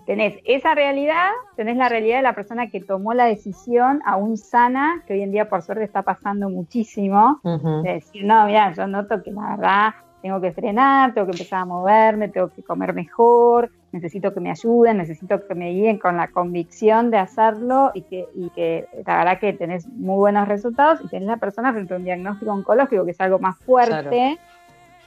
tenés 0.06 0.36
esa 0.44 0.74
realidad, 0.74 1.28
tenés 1.56 1.76
la 1.76 1.88
realidad 1.88 2.16
de 2.16 2.22
la 2.22 2.34
persona 2.34 2.70
que 2.70 2.80
tomó 2.80 3.14
la 3.14 3.26
decisión 3.26 4.00
aún 4.04 4.36
sana, 4.36 5.02
que 5.06 5.14
hoy 5.14 5.22
en 5.22 5.32
día 5.32 5.48
por 5.48 5.62
suerte 5.62 5.84
está 5.84 6.02
pasando 6.02 6.48
muchísimo, 6.48 7.40
de 7.84 7.94
decir, 7.94 8.24
no, 8.24 8.46
mira, 8.46 8.72
yo 8.72 8.86
noto 8.86 9.22
que 9.22 9.30
la 9.30 9.56
verdad 9.56 9.94
tengo 10.22 10.40
que 10.40 10.52
frenar, 10.52 11.14
tengo 11.14 11.26
que 11.26 11.32
empezar 11.32 11.60
a 11.60 11.64
moverme, 11.64 12.28
tengo 12.28 12.48
que 12.48 12.62
comer 12.62 12.92
mejor, 12.94 13.70
necesito 13.92 14.32
que 14.32 14.40
me 14.40 14.50
ayuden, 14.50 14.98
necesito 14.98 15.46
que 15.46 15.54
me 15.54 15.70
guíen 15.70 15.98
con 15.98 16.16
la 16.16 16.28
convicción 16.28 17.10
de 17.10 17.18
hacerlo 17.18 17.90
y 17.94 18.02
que, 18.02 18.28
y 18.34 18.50
que 18.50 18.86
la 19.06 19.18
verdad 19.18 19.38
que 19.40 19.52
tenés 19.52 19.86
muy 19.88 20.16
buenos 20.16 20.46
resultados 20.46 21.00
y 21.02 21.08
tenés 21.08 21.28
la 21.28 21.38
persona 21.38 21.72
frente 21.72 21.94
a 21.94 21.96
un 21.96 22.04
diagnóstico 22.04 22.52
oncológico 22.52 23.04
que 23.04 23.12
es 23.12 23.20
algo 23.20 23.38
más 23.38 23.58
fuerte. 23.58 24.38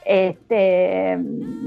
Este, 0.04 1.18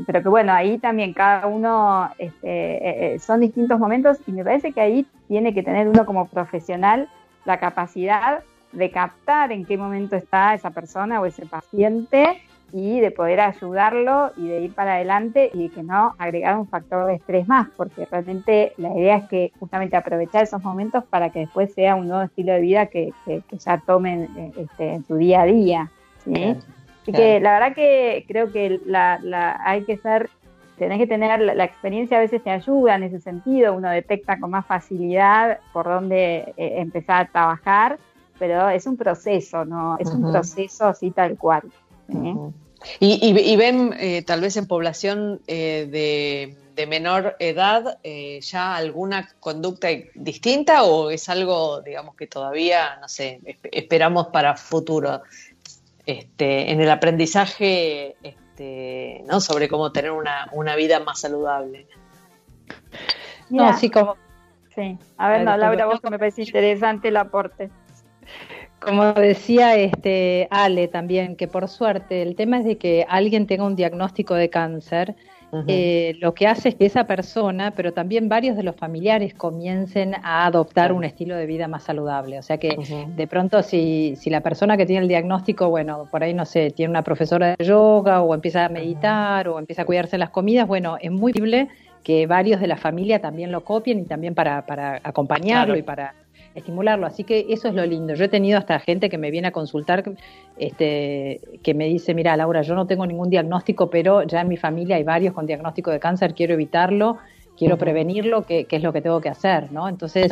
pero 0.06 0.22
que 0.22 0.30
bueno, 0.30 0.54
ahí 0.54 0.78
también 0.78 1.14
cada 1.14 1.48
uno 1.48 2.10
este, 2.20 2.48
eh, 2.48 3.16
eh, 3.16 3.20
son 3.20 3.40
distintos 3.40 3.80
momentos 3.80 4.20
y 4.28 4.32
me 4.32 4.44
parece 4.44 4.72
que 4.74 4.82
ahí 4.82 5.08
tiene 5.28 5.54
que 5.54 5.64
tener 5.64 5.88
uno 5.88 6.06
como 6.06 6.28
profesional 6.28 7.10
la 7.46 7.60
capacidad 7.60 8.44
de 8.74 8.92
captar 8.92 9.52
en 9.52 9.66
qué 9.66 9.78
momento 9.78 10.16
está 10.16 10.54
esa 10.54 10.70
persona 10.70 11.20
o 11.20 11.26
ese 11.26 11.46
paciente 11.46 12.42
y 12.74 13.00
de 13.00 13.12
poder 13.12 13.40
ayudarlo 13.40 14.32
y 14.36 14.48
de 14.48 14.62
ir 14.62 14.74
para 14.74 14.96
adelante 14.96 15.50
y 15.54 15.64
de 15.64 15.70
que 15.70 15.84
no 15.84 16.14
agregar 16.18 16.58
un 16.58 16.68
factor 16.68 17.08
de 17.08 17.16
estrés 17.16 17.48
más, 17.48 17.70
porque 17.78 18.06
realmente 18.06 18.74
la 18.78 18.90
idea 18.90 19.18
es 19.18 19.30
que 19.30 19.52
justamente 19.60 19.96
aprovechar 19.96 20.44
esos 20.44 20.62
momentos 20.62 21.04
para 21.06 21.32
que 21.32 21.40
después 21.40 21.74
sea 21.74 21.96
un 21.96 22.10
nuevo 22.10 22.24
estilo 22.24 22.52
de 22.54 22.60
vida 22.60 22.86
que, 22.88 23.14
ya 23.52 23.78
tomen 23.80 24.24
eh, 24.38 24.52
este, 24.58 24.94
en 24.94 25.06
su 25.06 25.16
día 25.16 25.42
a 25.42 25.46
día. 25.46 25.92
¿sí? 26.26 26.58
Así 27.08 27.14
que 27.14 27.40
la 27.40 27.54
verdad 27.54 27.74
que 27.74 28.26
creo 28.28 28.52
que 28.52 28.82
la, 28.86 29.18
la, 29.24 29.62
hay 29.64 29.86
que 29.86 29.96
ser, 29.96 30.30
tenés 30.78 30.98
que 30.98 31.08
tener 31.08 31.40
la, 31.40 31.64
experiencia, 31.64 32.18
a 32.18 32.20
veces 32.20 32.44
te 32.44 32.50
ayuda 32.50 32.96
en 32.96 33.04
ese 33.04 33.22
sentido, 33.22 33.74
uno 33.74 33.90
detecta 33.90 34.38
con 34.38 34.52
más 34.52 34.66
facilidad 34.66 35.60
por 35.72 35.86
dónde 35.86 36.54
eh, 36.58 36.74
empezar 36.80 37.22
a 37.22 37.32
trabajar, 37.32 37.98
pero 38.38 38.68
es 38.68 38.86
un 38.88 38.98
proceso, 38.98 39.64
¿no? 39.64 39.98
Es 40.00 40.10
un 40.10 40.30
proceso 40.34 40.88
así 40.88 41.12
tal 41.12 41.38
cual. 41.38 41.64
¿eh? 42.10 42.36
y, 43.00 43.56
ven 43.56 43.96
eh, 43.98 44.22
tal 44.24 44.42
vez 44.42 44.58
en 44.58 44.68
población 44.68 45.40
de, 45.48 46.58
de, 46.76 46.88
menor 46.88 47.38
edad 47.40 48.00
ya 48.42 48.76
alguna 48.76 49.30
conducta 49.40 49.88
distinta 50.14 50.84
o 50.84 51.10
es 51.10 51.30
algo, 51.30 51.82
digamos, 51.82 52.16
que 52.18 52.28
todavía, 52.28 52.98
no 53.00 53.08
sé, 53.08 53.40
esperamos 53.72 54.28
para 54.28 54.58
futuro? 54.58 55.22
Este, 56.08 56.72
en 56.72 56.80
el 56.80 56.90
aprendizaje 56.90 58.16
este, 58.24 59.24
¿no? 59.28 59.42
sobre 59.42 59.68
cómo 59.68 59.92
tener 59.92 60.12
una, 60.12 60.50
una 60.54 60.76
vida 60.76 61.02
más 61.02 61.20
saludable. 61.20 61.86
no, 63.50 63.66
así 63.66 63.90
como... 63.90 64.16
Sí, 64.74 64.98
a 65.18 65.30
ver, 65.30 65.44
no, 65.44 65.58
Laura, 65.58 65.86
vos 65.88 66.00
que 66.00 66.10
me 66.10 66.20
parece 66.20 66.44
interesante 66.44 67.08
el 67.10 67.18
aporte. 67.18 67.72
Como 68.80 69.12
decía 69.14 69.76
este 69.76 70.48
Ale 70.52 70.88
también, 70.88 71.36
que 71.36 71.48
por 71.48 71.68
suerte 71.68 72.22
el 72.22 72.36
tema 72.36 72.60
es 72.60 72.66
de 72.66 72.78
que 72.78 73.06
alguien 73.10 73.48
tenga 73.48 73.66
un 73.66 73.76
diagnóstico 73.76 74.36
de 74.36 74.50
cáncer 74.52 75.16
eh, 75.68 76.18
lo 76.20 76.34
que 76.34 76.48
hace 76.48 76.70
es 76.70 76.76
que 76.76 76.86
esa 76.86 77.06
persona, 77.06 77.72
pero 77.72 77.94
también 77.94 78.28
varios 78.28 78.58
de 78.58 78.64
los 78.64 78.76
familiares 78.76 79.34
comiencen 79.34 80.16
a 80.16 80.46
adoptar 80.46 80.92
un 80.92 81.04
estilo 81.04 81.36
de 81.36 81.46
vida 81.46 81.68
más 81.68 81.84
saludable. 81.84 82.38
O 82.38 82.42
sea 82.42 82.58
que 82.58 82.78
de 83.16 83.28
pronto 83.28 83.64
si, 83.64 84.16
si 84.18 84.30
la 84.30 84.42
persona 84.42 84.76
que 84.78 84.86
tiene 84.86 85.04
el 85.04 85.08
diagnóstico, 85.08 85.70
bueno, 85.70 86.08
por 86.12 86.24
ahí 86.24 86.34
no 86.34 86.46
sé, 86.46 86.72
tiene 86.72 86.90
una 86.90 87.04
profesora 87.04 87.56
de 87.56 87.66
yoga 87.66 88.22
o 88.22 88.34
empieza 88.34 88.66
a 88.66 88.70
meditar 88.70 89.48
o 89.48 89.58
empieza 89.60 89.84
a 89.84 89.86
cuidarse 89.86 90.18
las 90.18 90.32
comidas, 90.32 90.68
bueno, 90.68 90.98
es 91.00 91.12
muy 91.12 91.32
posible 91.32 91.70
que 92.04 92.28
varios 92.28 92.62
de 92.62 92.68
la 92.68 92.78
familia 92.78 93.20
también 93.20 93.52
lo 93.52 93.64
copien 93.64 94.00
y 94.00 94.06
también 94.06 94.34
para, 94.34 94.66
para 94.66 95.00
acompañarlo 95.04 95.76
y 95.76 95.82
para 95.82 96.14
estimularlo. 96.60 97.06
Así 97.06 97.24
que 97.24 97.48
eso 97.50 97.68
es 97.68 97.74
lo 97.74 97.86
lindo. 97.86 98.14
Yo 98.14 98.26
he 98.26 98.30
tenido 98.30 98.58
hasta 98.58 98.80
gente 98.80 99.10
que 99.10 99.18
me 99.18 99.32
viene 99.32 99.48
a 99.48 99.52
consultar, 99.52 100.04
este, 100.58 101.40
que 101.64 101.74
me 101.74 101.86
dice, 101.86 102.14
mira, 102.14 102.36
Laura, 102.38 102.62
yo 102.62 102.76
no 102.76 102.88
tengo 102.88 103.06
ningún 103.06 103.30
diagnóstico, 103.30 103.90
pero 103.90 104.24
ya 104.24 104.42
en 104.42 104.48
mi 104.48 104.58
familia 104.58 104.96
hay 104.98 105.04
varios 105.04 105.34
con 105.34 105.46
diagnóstico 105.46 105.92
de 105.92 106.00
cáncer, 106.00 106.34
quiero 106.34 106.54
evitarlo, 106.54 107.18
quiero 107.58 107.78
prevenirlo, 107.78 108.44
que, 108.44 108.68
es 108.70 108.84
lo 108.84 108.94
que 108.94 109.02
tengo 109.02 109.20
que 109.20 109.30
hacer, 109.30 109.72
¿no? 109.72 109.90
Entonces, 109.90 110.32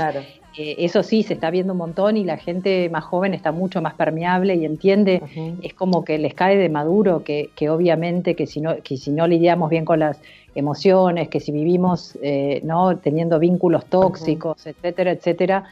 eh, 0.57 0.75
eso 0.77 1.03
sí, 1.03 1.23
se 1.23 1.33
está 1.33 1.49
viendo 1.49 1.73
un 1.73 1.79
montón 1.79 2.17
y 2.17 2.23
la 2.23 2.37
gente 2.37 2.87
más 2.89 3.03
joven 3.03 3.33
está 3.33 3.51
mucho 3.51 3.81
más 3.81 3.95
permeable 3.95 4.55
y 4.55 4.63
entiende, 4.63 5.21
es 5.61 5.73
como 5.73 6.05
que 6.05 6.17
les 6.17 6.33
cae 6.33 6.55
de 6.55 6.69
maduro 6.69 7.23
que, 7.23 7.49
que 7.55 7.69
obviamente 7.69 8.35
que 8.35 8.45
si, 8.45 8.61
no, 8.61 8.77
que 8.83 8.97
si 8.97 9.11
no 9.11 9.27
lidiamos 9.27 9.69
bien 9.69 9.85
con 9.85 9.99
las 9.99 10.21
emociones, 10.53 11.27
que 11.27 11.39
si 11.39 11.51
vivimos 11.51 12.17
eh, 12.21 12.61
no 12.63 12.97
teniendo 12.97 13.39
vínculos 13.39 13.85
tóxicos, 13.87 14.65
etcétera, 14.65 15.11
etcétera, 15.11 15.65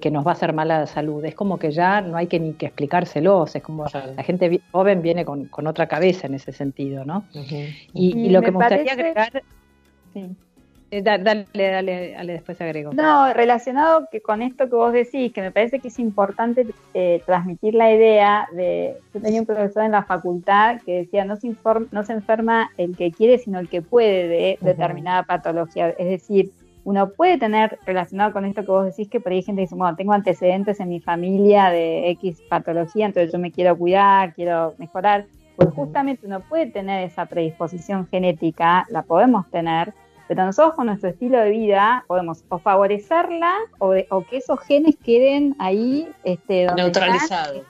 que, 0.00 0.10
nos 0.10 0.26
va 0.26 0.30
a 0.30 0.34
hacer 0.34 0.52
mala 0.52 0.86
salud. 0.86 1.24
Es 1.24 1.34
como 1.34 1.58
que 1.58 1.70
ya 1.70 2.00
no 2.00 2.16
hay 2.16 2.26
que 2.26 2.40
ni 2.40 2.54
que 2.54 2.66
explicárselos, 2.66 3.54
es 3.54 3.62
como 3.62 3.84
la 3.84 4.22
gente 4.22 4.60
joven 4.72 5.02
viene 5.02 5.24
con, 5.24 5.66
otra 5.66 5.86
cabeza 5.86 6.26
en 6.26 6.34
ese 6.34 6.52
sentido, 6.52 7.04
¿no? 7.04 7.24
y, 7.92 8.30
lo 8.30 8.40
que 8.40 8.50
me 8.50 8.58
gustaría 8.58 8.92
agregar... 8.92 9.42
Eh, 10.90 11.02
dale, 11.02 11.46
dale, 11.52 12.12
dale, 12.12 12.32
después 12.34 12.60
agrego. 12.60 12.92
No, 12.92 13.32
relacionado 13.32 14.06
que 14.12 14.20
con 14.20 14.42
esto 14.42 14.68
que 14.68 14.76
vos 14.76 14.92
decís, 14.92 15.32
que 15.32 15.40
me 15.40 15.50
parece 15.50 15.80
que 15.80 15.88
es 15.88 15.98
importante 15.98 16.66
eh, 16.92 17.20
transmitir 17.26 17.74
la 17.74 17.92
idea 17.92 18.46
de, 18.52 18.96
yo 19.12 19.20
tenía 19.20 19.40
un 19.40 19.46
profesor 19.46 19.82
en 19.82 19.90
la 19.90 20.04
facultad 20.04 20.80
que 20.86 20.98
decía, 20.98 21.24
no 21.24 21.34
se, 21.34 21.52
no 21.90 22.04
se 22.04 22.12
enferma 22.12 22.70
el 22.76 22.96
que 22.96 23.10
quiere, 23.10 23.38
sino 23.38 23.58
el 23.58 23.68
que 23.68 23.82
puede 23.82 24.28
de 24.28 24.58
determinada 24.60 25.24
patología. 25.24 25.88
Es 25.90 26.08
decir, 26.08 26.52
uno 26.84 27.10
puede 27.10 27.38
tener 27.38 27.78
relacionado 27.86 28.32
con 28.32 28.44
esto 28.44 28.62
que 28.62 28.70
vos 28.70 28.84
decís, 28.84 29.08
que 29.08 29.20
por 29.20 29.32
ahí 29.32 29.38
hay 29.38 29.42
gente 29.42 29.60
que 29.60 29.66
dice, 29.66 29.74
bueno, 29.74 29.96
tengo 29.96 30.12
antecedentes 30.12 30.80
en 30.80 30.90
mi 30.90 31.00
familia 31.00 31.70
de 31.70 32.10
X 32.10 32.42
patología, 32.48 33.06
entonces 33.06 33.32
yo 33.32 33.38
me 33.38 33.50
quiero 33.50 33.76
cuidar, 33.76 34.34
quiero 34.34 34.74
mejorar. 34.78 35.26
Pues 35.56 35.70
justamente 35.70 36.26
uno 36.26 36.40
puede 36.40 36.66
tener 36.66 37.04
esa 37.04 37.26
predisposición 37.26 38.06
genética, 38.08 38.86
la 38.90 39.02
podemos 39.02 39.48
tener, 39.50 39.94
pero 40.26 40.44
nosotros 40.44 40.74
con 40.74 40.86
nuestro 40.86 41.10
estilo 41.10 41.38
de 41.38 41.50
vida 41.50 42.04
podemos 42.06 42.44
o 42.48 42.58
favorecerla 42.58 43.54
o, 43.78 43.92
que 44.28 44.36
esos 44.36 44.60
genes 44.60 44.96
queden 44.96 45.54
ahí 45.58 46.08
este, 46.24 46.66
neutralizados. 46.74 47.62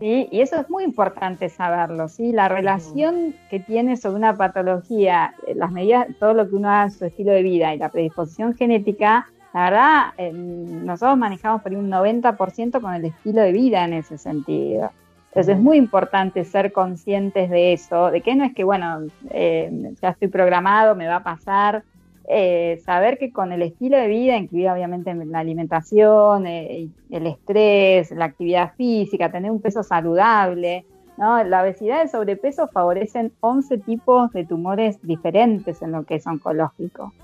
¿Sí? 0.00 0.28
Y 0.30 0.40
eso 0.40 0.56
es 0.56 0.70
muy 0.70 0.84
importante 0.84 1.48
saberlo, 1.48 2.08
¿sí? 2.08 2.32
La 2.32 2.48
relación 2.48 3.34
que 3.50 3.60
tiene 3.60 3.96
sobre 3.96 4.16
una 4.16 4.36
patología, 4.36 5.34
eh, 5.46 5.54
las 5.54 5.70
medidas, 5.70 6.06
todo 6.18 6.34
lo 6.34 6.48
que 6.48 6.56
uno 6.56 6.70
hace 6.70 6.94
en 6.94 6.98
su 6.98 7.04
estilo 7.06 7.32
de 7.32 7.42
vida 7.42 7.74
y 7.74 7.78
la 7.78 7.88
predisposición 7.88 8.54
genética, 8.54 9.26
la 9.54 9.64
verdad, 9.64 10.02
eh, 10.18 10.32
nosotros 10.32 11.16
manejamos 11.18 11.62
por 11.62 11.72
un 11.74 11.90
90% 11.90 12.80
con 12.80 12.94
el 12.94 13.06
estilo 13.06 13.40
de 13.42 13.52
vida 13.52 13.84
en 13.84 13.94
ese 13.94 14.18
sentido. 14.18 14.90
Entonces 15.28 15.56
es 15.56 15.60
muy 15.60 15.76
importante 15.76 16.44
ser 16.44 16.72
conscientes 16.72 17.50
de 17.50 17.72
eso, 17.72 18.10
de 18.10 18.20
que 18.22 18.34
no 18.34 18.44
es 18.44 18.54
que, 18.54 18.64
bueno, 18.64 19.02
eh, 19.30 19.94
ya 20.00 20.10
estoy 20.10 20.28
programado, 20.28 20.94
me 20.94 21.06
va 21.06 21.16
a 21.16 21.22
pasar, 21.22 21.82
eh, 22.30 22.78
saber 22.84 23.16
que 23.16 23.32
con 23.32 23.52
el 23.52 23.62
estilo 23.62 23.96
de 23.96 24.06
vida, 24.06 24.36
incluida 24.36 24.74
obviamente 24.74 25.14
la 25.14 25.38
alimentación, 25.38 26.46
eh, 26.46 26.88
el 27.08 27.26
estrés, 27.26 28.10
la 28.10 28.26
actividad 28.26 28.74
física, 28.76 29.32
tener 29.32 29.50
un 29.50 29.62
peso 29.62 29.82
saludable, 29.82 30.84
¿no? 31.16 31.42
la 31.42 31.62
obesidad 31.62 31.98
y 31.98 32.02
el 32.02 32.08
sobrepeso 32.10 32.68
favorecen 32.68 33.32
11 33.40 33.78
tipos 33.78 34.30
de 34.32 34.44
tumores 34.44 35.00
diferentes 35.00 35.80
en 35.80 35.92
lo 35.92 36.04
que 36.04 36.16
es 36.16 36.26
oncológico. 36.26 37.14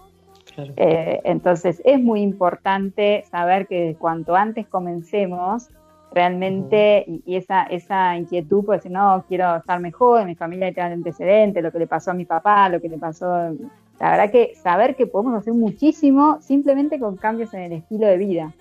Eh, 0.57 1.21
entonces 1.25 1.83
es 1.85 2.01
muy 2.01 2.23
importante 2.23 3.25
saber 3.31 3.67
que 3.67 3.97
cuanto 3.99 4.35
antes 4.35 4.67
comencemos, 4.67 5.69
realmente, 6.13 7.05
y, 7.27 7.37
esa, 7.37 7.65
esa 7.65 8.17
inquietud, 8.17 8.65
pues 8.65 8.87
no, 8.87 9.23
quiero 9.29 9.57
estar 9.57 9.81
mejor, 9.81 10.25
mi 10.25 10.35
familia 10.35 10.73
tiene 10.73 10.95
antecedentes, 10.95 11.63
lo 11.63 11.73
que 11.73 11.81
le 11.81 11.87
pasó 11.87 12.13
a 12.13 12.15
mi 12.15 12.25
papá, 12.25 12.71
lo 12.71 12.81
que 12.81 12.89
le 12.89 12.97
pasó 12.97 13.53
la 14.01 14.11
verdad 14.11 14.31
que 14.31 14.55
saber 14.63 14.97
que 14.97 15.07
podemos 15.07 15.35
hacer 15.35 15.53
muchísimo 15.55 16.41
simplemente 16.41 16.99
con 16.99 17.17
cambios 17.17 17.55
en 17.55 17.61
el 17.61 17.73
estilo 17.73 18.07
de 18.07 18.17
vida. 18.17 18.53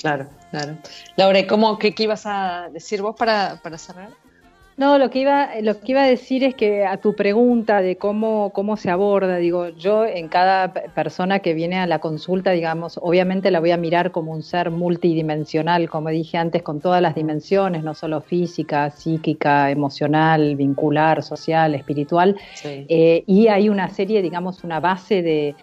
Claro, 0.00 0.28
claro. 0.50 0.76
Laura, 1.16 1.46
¿cómo, 1.46 1.78
qué, 1.78 1.94
qué, 1.94 2.04
ibas 2.04 2.26
a 2.26 2.68
decir 2.72 3.02
vos 3.02 3.16
para, 3.16 3.60
para 3.62 3.76
cerrar? 3.76 4.10
No, 4.80 4.96
lo 4.96 5.10
que 5.10 5.18
iba, 5.18 5.60
lo 5.60 5.78
que 5.78 5.92
iba 5.92 6.04
a 6.04 6.06
decir 6.06 6.42
es 6.42 6.54
que 6.54 6.86
a 6.86 6.96
tu 6.96 7.14
pregunta 7.14 7.82
de 7.82 7.96
cómo, 7.96 8.48
cómo 8.54 8.78
se 8.78 8.88
aborda, 8.88 9.36
digo, 9.36 9.68
yo 9.68 10.06
en 10.06 10.28
cada 10.28 10.72
persona 10.72 11.40
que 11.40 11.52
viene 11.52 11.76
a 11.76 11.86
la 11.86 11.98
consulta, 11.98 12.52
digamos, 12.52 12.98
obviamente 13.02 13.50
la 13.50 13.60
voy 13.60 13.72
a 13.72 13.76
mirar 13.76 14.10
como 14.10 14.32
un 14.32 14.42
ser 14.42 14.70
multidimensional, 14.70 15.90
como 15.90 16.08
dije 16.08 16.38
antes, 16.38 16.62
con 16.62 16.80
todas 16.80 17.02
las 17.02 17.14
dimensiones, 17.14 17.84
no 17.84 17.92
solo 17.92 18.22
física, 18.22 18.88
psíquica, 18.88 19.70
emocional, 19.70 20.56
vincular, 20.56 21.22
social, 21.22 21.74
espiritual. 21.74 22.38
Eh, 22.64 23.22
y 23.26 23.48
hay 23.48 23.68
una 23.68 23.90
serie, 23.90 24.22
digamos, 24.22 24.64
una 24.64 24.80
base 24.80 25.20
de, 25.20 25.54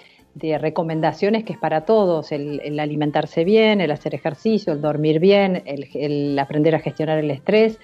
recomendaciones 0.60 1.44
que 1.44 1.54
es 1.54 1.58
para 1.58 1.86
todos, 1.86 2.32
el, 2.32 2.80
alimentarse 2.80 3.44
bien, 3.44 3.82
el 3.82 3.90
hacer 3.90 4.14
ejercicio, 4.14 4.74
el 4.74 4.82
dormir 4.82 5.20
bien, 5.20 5.64
el 5.66 6.38
aprender 6.38 6.76
a 6.76 6.80
gestionar 6.80 7.18
el 7.18 7.32
estrés. 7.32 7.80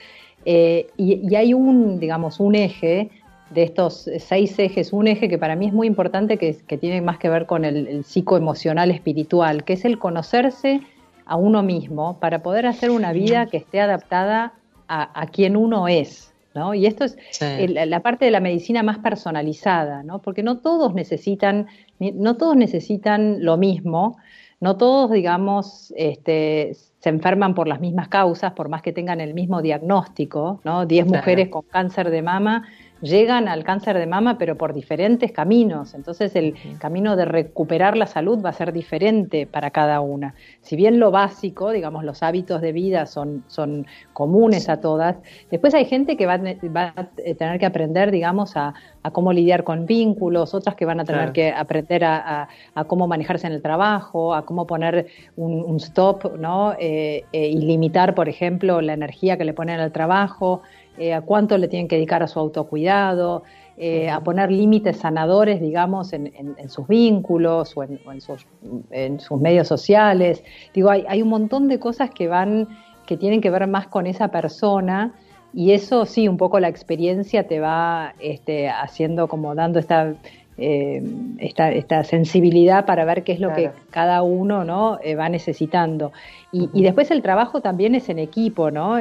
Eh, 0.46 0.88
y, 0.98 1.36
hay 1.36 1.54
un, 1.54 2.00
digamos, 2.00 2.40
un 2.40 2.56
eje 2.56 3.10
de 3.50 3.64
estos 3.64 4.10
seis 4.20 4.58
ejes, 4.58 4.94
un 4.94 5.08
eje 5.08 5.30
que 5.30 5.38
para 5.38 5.56
mí 5.56 5.68
es 5.68 5.74
muy 5.74 5.88
importante, 5.88 6.38
que, 6.38 6.58
que 6.68 6.78
tiene 6.78 7.02
más 7.02 7.18
que 7.18 7.30
ver 7.30 7.46
con 7.46 7.66
el, 7.66 8.04
psicoemocional 8.04 8.92
espiritual, 8.92 9.64
que 9.64 9.74
es 9.74 9.86
el 9.86 10.00
conocerse 10.00 10.82
a 11.26 11.36
uno 11.36 11.64
mismo 11.64 12.20
para 12.20 12.42
poder 12.42 12.66
hacer 12.66 12.90
una 12.90 13.14
vida 13.14 13.46
que 13.46 13.58
esté 13.58 13.80
adaptada 13.80 14.54
a, 14.88 15.28
quien 15.32 15.56
uno 15.56 15.88
es. 15.88 16.30
¿No? 16.56 16.76
Y 16.76 16.86
esto 16.86 17.04
es 17.06 17.18
la 17.42 18.02
parte 18.02 18.26
de 18.26 18.32
la 18.32 18.40
medicina 18.40 18.84
más 18.84 19.00
personalizada, 19.00 20.04
¿no? 20.04 20.20
Porque 20.20 20.44
no 20.44 20.60
todos 20.60 20.94
necesitan, 20.94 21.66
no 21.98 22.38
todos 22.38 22.56
necesitan 22.56 23.44
lo 23.44 23.58
mismo, 23.58 24.18
no 24.60 24.78
todos, 24.78 25.10
digamos, 25.10 25.92
este, 25.98 26.74
se 27.04 27.10
enferman 27.10 27.54
por 27.54 27.68
las 27.68 27.82
mismas 27.82 28.08
causas, 28.08 28.54
por 28.54 28.70
más 28.70 28.82
que 28.82 28.94
tengan 28.94 29.20
el 29.20 29.34
mismo 29.34 29.62
diagnóstico, 29.62 30.62
¿no? 30.64 30.86
Diez 30.86 31.06
mujeres 31.06 31.50
con 31.50 31.64
cáncer 31.64 32.10
de 32.10 32.22
mama 32.22 32.66
llegan 33.04 33.48
al 33.48 33.64
cáncer 33.64 33.98
de 33.98 34.08
mama, 34.08 34.38
pero 34.38 34.58
por 34.58 34.74
diferentes 34.74 35.32
caminos. 35.32 35.94
Entonces 35.94 36.36
el 36.36 36.56
camino 36.80 37.16
de 37.16 37.26
recuperar 37.26 37.98
la 37.98 38.08
salud 38.08 38.44
va 38.44 38.50
a 38.50 38.54
ser 38.54 38.74
diferente 38.74 39.46
para 39.46 39.72
cada 39.72 40.02
una. 40.02 40.34
Si 40.62 40.76
bien 40.76 41.00
lo 41.00 41.12
básico, 41.12 41.72
digamos, 41.72 42.04
los 42.04 42.24
hábitos 42.24 42.62
de 42.62 42.72
vida 42.72 43.06
son, 43.06 43.44
son 43.48 43.86
comunes 44.14 44.70
a 44.70 44.80
todas, 44.80 45.18
después 45.52 45.74
hay 45.74 45.86
gente 45.86 46.18
que 46.18 46.26
va, 46.26 46.36
a 46.36 47.08
tener 47.38 47.60
que 47.60 47.66
aprender, 47.66 48.12
digamos, 48.12 48.56
a, 48.56 48.74
cómo 49.12 49.34
lidiar 49.34 49.66
con 49.66 49.86
vínculos, 49.86 50.54
otras 50.54 50.76
que 50.76 50.86
van 50.86 51.02
a 51.02 51.06
tener 51.06 51.34
que 51.34 51.52
aprender 51.52 52.06
a, 52.06 52.48
cómo 52.88 53.08
manejarse 53.08 53.48
en 53.48 53.54
el 53.54 53.62
trabajo, 53.62 54.34
a 54.34 54.46
cómo 54.46 54.66
poner 54.66 55.08
un, 55.36 55.76
stop, 55.78 56.38
¿no? 56.38 56.74
Eh, 56.80 57.26
eh, 57.34 57.48
y 57.48 57.58
limitar, 57.58 58.16
por 58.16 58.30
ejemplo, 58.30 58.80
la 58.82 58.94
energía 58.94 59.38
que 59.38 59.44
le 59.44 59.54
ponen 59.54 59.80
al 59.80 59.92
trabajo. 59.92 60.62
Eh, 60.98 61.12
a 61.12 61.22
cuánto 61.22 61.58
le 61.58 61.68
tienen 61.68 61.88
que 61.88 61.96
dedicar 61.96 62.22
a 62.22 62.28
su 62.28 62.40
autocuidado, 62.40 63.42
eh, 63.78 64.12
a 64.12 64.20
poner 64.20 64.52
límites 64.52 64.98
sanadores, 64.98 65.60
digamos, 65.60 66.14
en, 66.14 66.30
sus 66.68 66.88
vínculos 66.88 67.76
o, 67.76 67.84
en, 67.84 69.20
sus, 69.20 69.42
medios 69.42 69.68
sociales. 69.68 70.44
Digo, 70.72 70.92
hay, 70.92 71.22
un 71.24 71.30
montón 71.30 71.68
de 71.68 71.80
cosas 71.80 72.12
que 72.12 72.28
van, 72.28 72.68
que 73.08 73.18
tienen 73.18 73.42
que 73.42 73.50
ver 73.50 73.66
más 73.66 73.88
con 73.88 74.06
esa 74.06 74.28
persona 74.28 75.16
y 75.52 75.72
eso 75.72 76.06
sí, 76.06 76.28
un 76.28 76.38
poco 76.38 76.60
la 76.60 76.68
experiencia 76.68 77.48
te 77.48 77.60
va 77.60 78.14
este, 78.20 78.70
haciendo 78.70 79.28
como 79.28 79.56
dando 79.56 79.80
esta, 79.80 80.14
eh, 80.60 81.02
esta, 81.40 82.04
sensibilidad 82.04 82.86
para 82.86 83.04
ver 83.04 83.24
qué 83.24 83.32
es 83.32 83.40
lo 83.40 83.52
que 83.54 83.72
cada 83.90 84.22
uno 84.22 84.64
¿no? 84.64 85.00
va 85.18 85.30
necesitando. 85.30 86.12
Y, 86.52 86.84
después 86.84 87.10
el 87.10 87.24
trabajo 87.24 87.62
también 87.62 87.96
es 87.96 88.10
en 88.10 88.20
equipo, 88.20 88.70
¿no? 88.70 89.00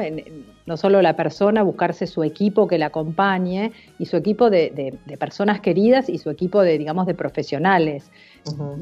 No 0.65 0.77
solo 0.77 1.01
la 1.01 1.15
persona, 1.15 1.63
buscarse 1.63 2.07
su 2.07 2.23
equipo 2.23 2.67
que 2.67 2.77
la 2.77 2.87
acompañe 2.87 3.71
y 3.99 4.05
su 4.05 4.17
equipo 4.17 4.49
de, 4.49 4.97
personas 5.19 5.59
queridas 5.59 6.09
y 6.09 6.17
su 6.17 6.29
equipo 6.29 6.61
de, 6.61 6.77
digamos, 6.77 7.05
de 7.05 7.13
profesionales. 7.13 8.11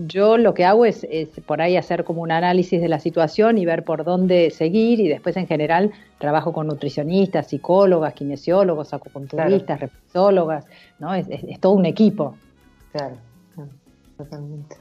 Yo 0.07 0.37
lo 0.37 0.53
que 0.53 0.65
hago 0.65 0.85
es, 0.85 1.05
por 1.45 1.61
ahí 1.61 1.77
hacer 1.77 2.03
como 2.03 2.21
un 2.21 2.31
análisis 2.31 2.81
de 2.81 2.87
la 2.87 2.99
situación 2.99 3.57
y 3.57 3.65
ver 3.65 3.83
por 3.83 4.03
dónde 4.03 4.49
seguir 4.51 4.99
y 4.99 5.07
después 5.07 5.37
en 5.37 5.47
general 5.47 5.91
trabajo 6.17 6.53
con 6.53 6.67
nutricionistas, 6.67 7.47
psicólogas, 7.47 8.13
kinesiólogos, 8.13 8.93
acupunturistas, 8.93 9.79
claro. 10.11 10.59
¿no? 10.99 11.13
Es, 11.13 11.27
todo 11.59 11.73
un 11.73 11.85
equipo. 11.85 12.35
Claro, 12.91 13.15
totalmente. 14.17 14.80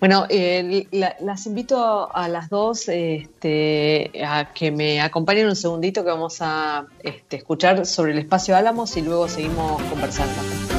Bueno, 0.00 0.26
eh, 0.28 0.86
las 1.20 1.46
invito 1.46 2.14
a 2.14 2.28
las 2.28 2.48
dos 2.48 2.88
este, 2.88 4.12
a 4.24 4.52
que 4.54 4.70
me 4.70 5.00
acompañen 5.00 5.46
un 5.46 5.56
segundito 5.56 6.04
que 6.04 6.10
vamos 6.10 6.38
a 6.40 6.86
este, 7.02 7.36
escuchar 7.36 7.84
sobre 7.84 8.12
el 8.12 8.18
espacio 8.18 8.56
Álamos 8.56 8.96
y 8.96 9.02
luego 9.02 9.28
seguimos 9.28 9.82
conversando. 9.82 10.77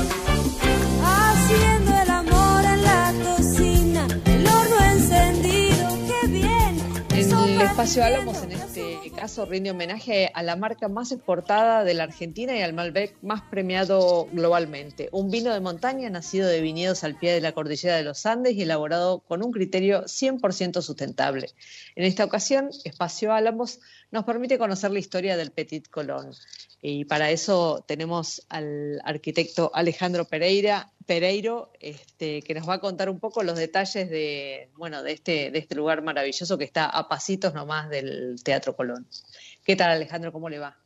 Espacio 7.62 8.06
Álamos 8.06 8.42
en 8.44 8.54
este 8.54 9.12
caso 9.16 9.46
rinde 9.46 9.72
homenaje 9.72 10.32
a 10.34 10.44
la 10.44 10.56
marca 10.56 10.88
más 10.88 11.12
exportada 11.12 11.84
de 11.84 11.94
la 11.94 12.04
Argentina 12.04 12.56
y 12.56 12.62
al 12.62 12.72
Malbec 12.72 13.16
más 13.22 13.42
premiado 13.42 14.28
globalmente. 14.32 15.10
Un 15.12 15.30
vino 15.30 15.54
de 15.54 15.60
montaña 15.60 16.10
nacido 16.10 16.48
de 16.48 16.62
viñedos 16.62 17.04
al 17.04 17.18
pie 17.18 17.34
de 17.34 17.42
la 17.42 17.52
cordillera 17.52 17.98
de 17.98 18.04
los 18.04 18.26
Andes 18.26 18.54
y 18.54 18.62
elaborado 18.62 19.20
con 19.20 19.44
un 19.44 19.52
criterio 19.52 20.04
100% 20.04 20.82
sustentable. 20.82 21.50
En 21.96 22.06
esta 22.06 22.24
ocasión, 22.24 22.70
Espacio 22.86 23.34
Álamos 23.34 23.82
nos 24.12 24.24
permite 24.24 24.58
conocer 24.58 24.92
la 24.92 25.00
historia 25.00 25.36
del 25.36 25.52
Petit 25.52 25.90
Colón. 25.90 26.32
Y 26.82 27.06
para 27.06 27.30
eso 27.30 27.84
tenemos 27.88 28.46
al 28.50 29.02
arquitecto 29.04 29.72
Alejandro 29.74 30.26
Pereira, 30.26 30.92
Pereiro, 31.06 31.72
este, 31.80 32.42
que 32.42 32.54
nos 32.54 32.70
va 32.70 32.76
a 32.76 32.80
contar 32.80 33.10
un 33.10 33.20
poco 33.20 33.44
los 33.44 33.58
detalles 33.58 34.10
de, 34.10 34.70
bueno, 34.78 35.04
de 35.04 35.12
este, 35.12 35.52
de 35.52 35.60
este 35.60 35.76
lugar 35.76 36.02
maravilloso 36.04 36.58
que 36.58 36.64
está 36.64 36.86
a 36.86 37.10
pasitos 37.10 37.54
nomás 37.54 37.90
del 37.90 38.42
Teatro 38.44 38.76
Colón. 38.76 39.08
¿Qué 39.66 39.76
tal, 39.76 39.92
Alejandro? 39.92 40.32
¿Cómo 40.32 40.50
le 40.50 40.60
va? 40.60 40.78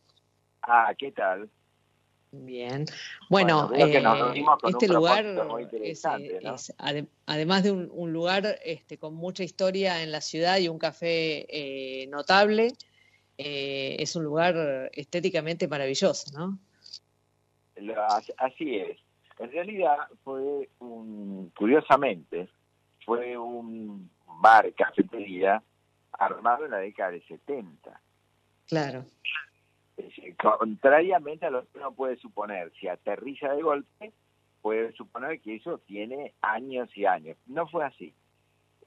Ah, 0.62 0.94
¿qué 0.98 1.12
tal? 1.12 1.50
Bien. 2.32 2.86
Bueno, 3.30 3.72
eh, 3.76 4.04
este 4.64 4.88
lugar 4.88 5.24
es, 5.84 6.04
además 7.28 7.64
de 7.64 7.72
un, 7.72 8.12
lugar 8.12 8.60
este, 8.66 8.98
con 8.98 9.14
mucha 9.14 9.44
historia 9.44 10.02
en 10.02 10.12
la 10.12 10.20
ciudad 10.20 10.58
y 10.58 10.68
un 10.68 10.80
café 10.80 11.46
eh, 11.50 12.08
notable, 12.08 12.74
eh, 13.38 13.96
es 14.00 14.16
un 14.16 14.24
lugar 14.24 14.90
estéticamente 14.94 15.68
maravilloso, 15.68 16.32
¿no? 16.38 16.60
Así 18.38 18.78
es. 18.78 18.98
En 19.40 19.52
realidad 19.52 19.98
fue 20.24 20.70
un, 20.80 21.52
curiosamente, 21.58 22.48
fue 23.06 23.38
un 23.38 24.10
bar, 24.42 24.72
cafetería, 24.74 25.62
armado 26.12 26.66
en 26.66 26.72
la 26.72 26.78
década 26.78 27.12
de 27.12 27.22
70. 27.24 28.00
Claro. 28.68 29.06
contrariamente 30.38 31.46
a 31.46 31.52
lo 31.52 31.64
que 31.64 31.78
uno 31.78 31.94
puede 31.94 32.18
suponer, 32.18 32.72
si 32.80 32.88
aterriza 32.88 33.54
de 33.54 33.62
golpe, 33.62 34.14
puede 34.62 34.94
suponer 34.94 35.42
que 35.42 35.56
eso 35.56 35.80
tiene 35.80 36.34
años 36.42 36.90
y 36.96 37.06
años. 37.06 37.38
No 37.48 37.68
fue 37.68 37.86
así. 37.86 38.14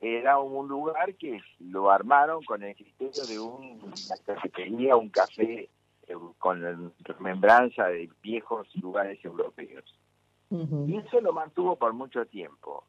Era 0.00 0.38
un 0.38 0.68
lugar 0.68 1.14
que 1.14 1.40
lo 1.58 1.90
armaron 1.90 2.42
con 2.44 2.62
el 2.62 2.74
criterio 2.74 3.24
de 3.26 3.38
un, 3.38 3.82
una 3.82 4.16
cafetería, 4.24 4.96
un 4.96 5.08
café 5.08 5.68
eh, 6.06 6.14
con 6.38 6.92
remembranza 7.04 7.86
de 7.86 8.10
viejos 8.22 8.68
lugares 8.76 9.24
europeos. 9.24 9.84
Y 10.48 10.96
eso 10.96 11.20
lo 11.20 11.32
mantuvo 11.32 11.74
por 11.74 11.92
mucho 11.92 12.24
tiempo. 12.26 12.84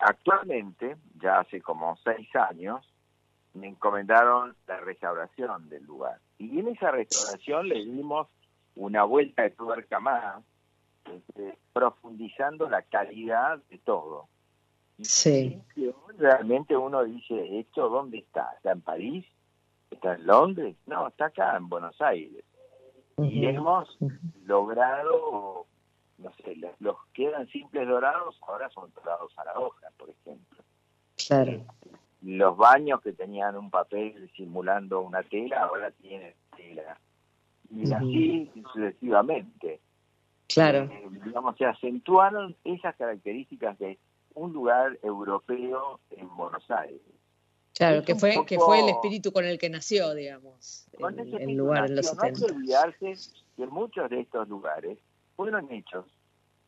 actualmente, 0.00 0.96
ya 1.20 1.38
hace 1.38 1.60
como 1.60 1.96
seis 1.98 2.28
años, 2.34 2.84
me 3.54 3.68
encomendaron 3.68 4.56
la 4.66 4.80
restauración 4.80 5.68
del 5.68 5.84
lugar. 5.84 6.18
Y 6.38 6.58
en 6.58 6.68
esa 6.68 6.90
restauración 6.90 7.68
le 7.68 7.84
dimos 7.84 8.26
una 8.74 9.04
vuelta 9.04 9.42
de 9.42 9.50
tuerca 9.50 10.00
más, 10.00 10.42
este, 11.04 11.56
profundizando 11.72 12.68
la 12.68 12.82
calidad 12.82 13.60
de 13.70 13.78
todo. 13.78 14.28
Sí. 15.00 15.62
realmente 16.18 16.76
uno 16.76 17.04
dice, 17.04 17.58
¿esto 17.58 17.88
dónde 17.88 18.18
está? 18.18 18.52
¿Está 18.56 18.72
en 18.72 18.80
París? 18.80 19.26
¿Está 19.90 20.14
en 20.14 20.26
Londres? 20.26 20.76
No, 20.86 21.08
está 21.08 21.26
acá 21.26 21.56
en 21.56 21.68
Buenos 21.68 22.00
Aires. 22.00 22.44
Y 23.18 23.46
hemos 23.46 23.96
logrado, 24.44 25.66
no 26.18 26.32
sé, 26.34 26.56
los, 26.80 26.96
quedan 27.14 27.46
simples 27.48 27.88
dorados, 27.88 28.38
ahora 28.46 28.68
son 28.70 28.92
dorados 28.94 29.32
a 29.38 29.44
la 29.44 29.58
hoja, 29.58 29.88
por 29.96 30.10
ejemplo. 30.10 30.62
Claro. 31.26 31.64
Los 32.22 32.56
baños 32.56 33.00
que 33.00 33.12
tenían 33.12 33.56
un 33.56 33.70
papel 33.70 34.30
simulando 34.36 35.00
una 35.00 35.22
tela, 35.22 35.62
ahora 35.62 35.90
tienen 35.92 36.34
tela. 36.56 36.98
Y 37.70 37.92
así 37.92 38.50
sucesivamente. 38.72 39.80
Claro. 40.46 40.84
Eh, 40.90 41.08
digamos, 41.24 41.56
se 41.56 41.64
acentuaron 41.64 42.54
esas 42.64 42.94
características 42.96 43.78
de 43.78 43.98
un 44.36 44.52
lugar 44.52 44.98
europeo 45.02 45.98
en 46.10 46.34
Buenos 46.36 46.70
Aires. 46.70 47.00
Claro, 47.74 48.04
que 48.04 48.14
fue, 48.14 48.46
que 48.46 48.58
fue 48.58 48.80
el 48.80 48.88
espíritu 48.88 49.32
con 49.32 49.44
el 49.44 49.58
que 49.58 49.68
nació, 49.68 50.14
digamos, 50.14 50.86
el, 51.38 51.56
lugar 51.56 51.86
en 51.86 51.96
los 51.96 52.06
70. 52.06 52.16
No 52.16 52.26
hay 52.26 52.34
que 52.34 52.54
olvidarse 52.54 53.14
que 53.56 53.66
muchos 53.66 54.08
de 54.08 54.20
estos 54.20 54.48
lugares 54.48 54.98
fueron 55.36 55.70
hechos 55.70 56.06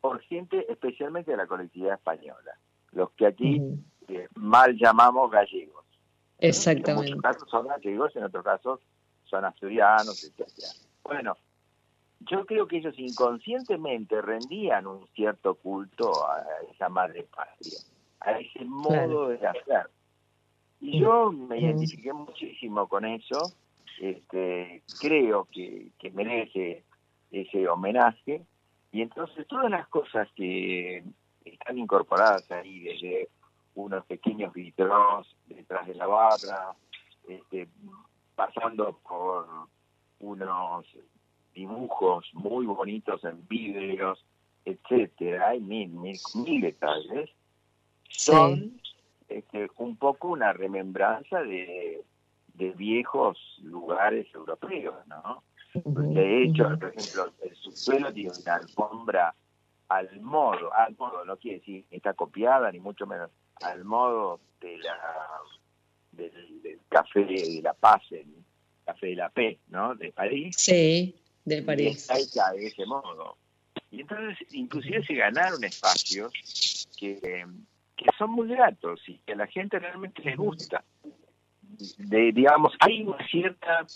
por 0.00 0.20
gente 0.22 0.70
especialmente 0.70 1.30
de 1.30 1.36
la 1.38 1.46
colectividad 1.46 1.94
española, 1.94 2.58
los 2.92 3.10
que 3.12 3.26
aquí 3.26 3.62
eh, 4.08 4.28
mal 4.34 4.76
llamamos 4.76 5.30
gallegos. 5.30 5.84
Exactamente. 6.38 7.10
En 7.10 7.16
muchos 7.16 7.22
casos 7.22 7.50
son 7.50 7.66
gallegos, 7.68 8.14
en 8.16 8.24
otros 8.24 8.44
casos 8.44 8.80
son 9.24 9.44
asturianos, 9.44 10.24
etc. 10.24 10.46
Bueno, 11.04 11.36
yo 12.20 12.44
creo 12.46 12.66
que 12.66 12.78
ellos 12.78 12.94
inconscientemente 12.98 14.20
rendían 14.20 14.86
un 14.86 15.06
cierto 15.14 15.54
culto 15.54 16.28
a 16.28 16.44
esa 16.72 16.88
madre 16.88 17.24
patria, 17.24 17.78
a 18.20 18.38
ese 18.38 18.64
modo 18.64 19.28
de 19.28 19.46
hacer. 19.46 19.90
Y 20.80 21.00
yo 21.00 21.32
me 21.32 21.58
identifiqué 21.58 22.12
muchísimo 22.12 22.88
con 22.88 23.04
eso, 23.04 23.52
este, 24.00 24.82
creo 25.00 25.46
que, 25.50 25.90
que 25.98 26.10
merece 26.10 26.84
ese 27.30 27.68
homenaje, 27.68 28.44
y 28.92 29.02
entonces 29.02 29.46
todas 29.46 29.70
las 29.70 29.86
cosas 29.88 30.28
que 30.34 31.04
están 31.44 31.78
incorporadas 31.78 32.50
ahí, 32.50 32.80
desde 32.80 33.28
unos 33.74 34.04
pequeños 34.06 34.52
vitros 34.52 35.36
detrás 35.46 35.86
de 35.86 35.94
la 35.94 36.06
barra, 36.06 36.74
este, 37.28 37.68
pasando 38.34 38.98
por 39.06 39.46
unos 40.20 40.86
dibujos 41.58 42.24
muy 42.34 42.66
bonitos 42.66 43.24
en 43.24 43.46
vidrios, 43.48 44.24
etcétera, 44.64 45.48
hay 45.48 45.60
mil, 45.60 45.88
mil, 45.88 46.16
mil 46.36 46.60
detalles, 46.60 47.30
son 48.08 48.80
este, 49.28 49.68
un 49.76 49.96
poco 49.96 50.28
una 50.28 50.52
remembranza 50.52 51.42
de, 51.42 52.04
de 52.54 52.70
viejos 52.72 53.36
lugares 53.64 54.26
europeos, 54.32 54.94
¿no? 55.08 55.42
De 55.74 56.44
hecho, 56.44 56.64
por 56.78 56.94
ejemplo, 56.94 57.32
el 57.42 57.56
subsuelo 57.56 58.12
tiene 58.12 58.30
una 58.40 58.54
alfombra 58.54 59.34
al 59.88 60.20
modo, 60.20 60.72
al 60.72 60.96
modo, 60.96 61.24
no 61.24 61.36
quiere 61.38 61.58
decir 61.58 61.84
que 61.90 61.96
está 61.96 62.14
copiada, 62.14 62.70
ni 62.70 62.78
mucho 62.78 63.06
menos, 63.06 63.30
al 63.62 63.84
modo 63.84 64.38
de 64.60 64.78
la 64.78 64.96
del, 66.12 66.78
café 66.88 67.24
de 67.24 67.60
la 67.62 67.74
Paz, 67.74 68.02
el 68.12 68.26
café 68.84 69.08
de 69.08 69.16
la 69.16 69.28
P, 69.28 69.58
¿no? 69.68 69.96
De 69.96 70.12
París. 70.12 70.54
Sí 70.56 71.16
de 71.48 71.62
París. 71.62 72.06
de 72.08 72.66
ese 72.66 72.86
modo. 72.86 73.36
Y 73.90 74.00
entonces, 74.00 74.36
inclusive 74.52 75.04
se 75.04 75.14
ganaron 75.14 75.62
espacios 75.64 76.32
que, 76.98 77.46
que 77.96 78.06
son 78.18 78.30
muy 78.30 78.48
gratos 78.48 79.00
y 79.06 79.18
que 79.18 79.32
a 79.32 79.36
la 79.36 79.46
gente 79.46 79.78
realmente 79.78 80.22
les 80.22 80.36
gusta. 80.36 80.84
De, 81.98 82.32
digamos, 82.32 82.72
hay 82.80 83.02
una 83.02 83.26
cierta 83.28 83.86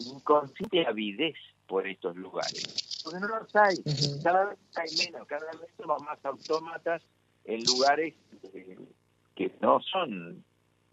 inconsciente 0.00 0.86
avidez 0.86 1.36
por 1.66 1.86
estos 1.86 2.16
lugares. 2.16 3.00
Porque 3.04 3.20
no 3.20 3.28
los 3.28 3.54
hay. 3.54 3.76
Cada 4.22 4.46
vez 4.46 4.58
hay 4.74 5.06
menos, 5.06 5.26
cada 5.26 5.50
vez 5.52 5.70
somos 5.76 6.02
más 6.02 6.18
autómatas 6.24 7.02
en 7.44 7.62
lugares 7.64 8.14
eh, 8.54 8.78
que 9.36 9.52
no 9.60 9.80
son 9.80 10.42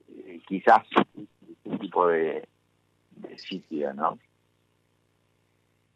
eh, 0.10 0.42
quizás 0.48 0.86
un 1.64 1.80
tipo 1.80 2.08
de, 2.08 2.48
de 3.16 3.38
sitio, 3.40 3.94
¿no? 3.94 4.20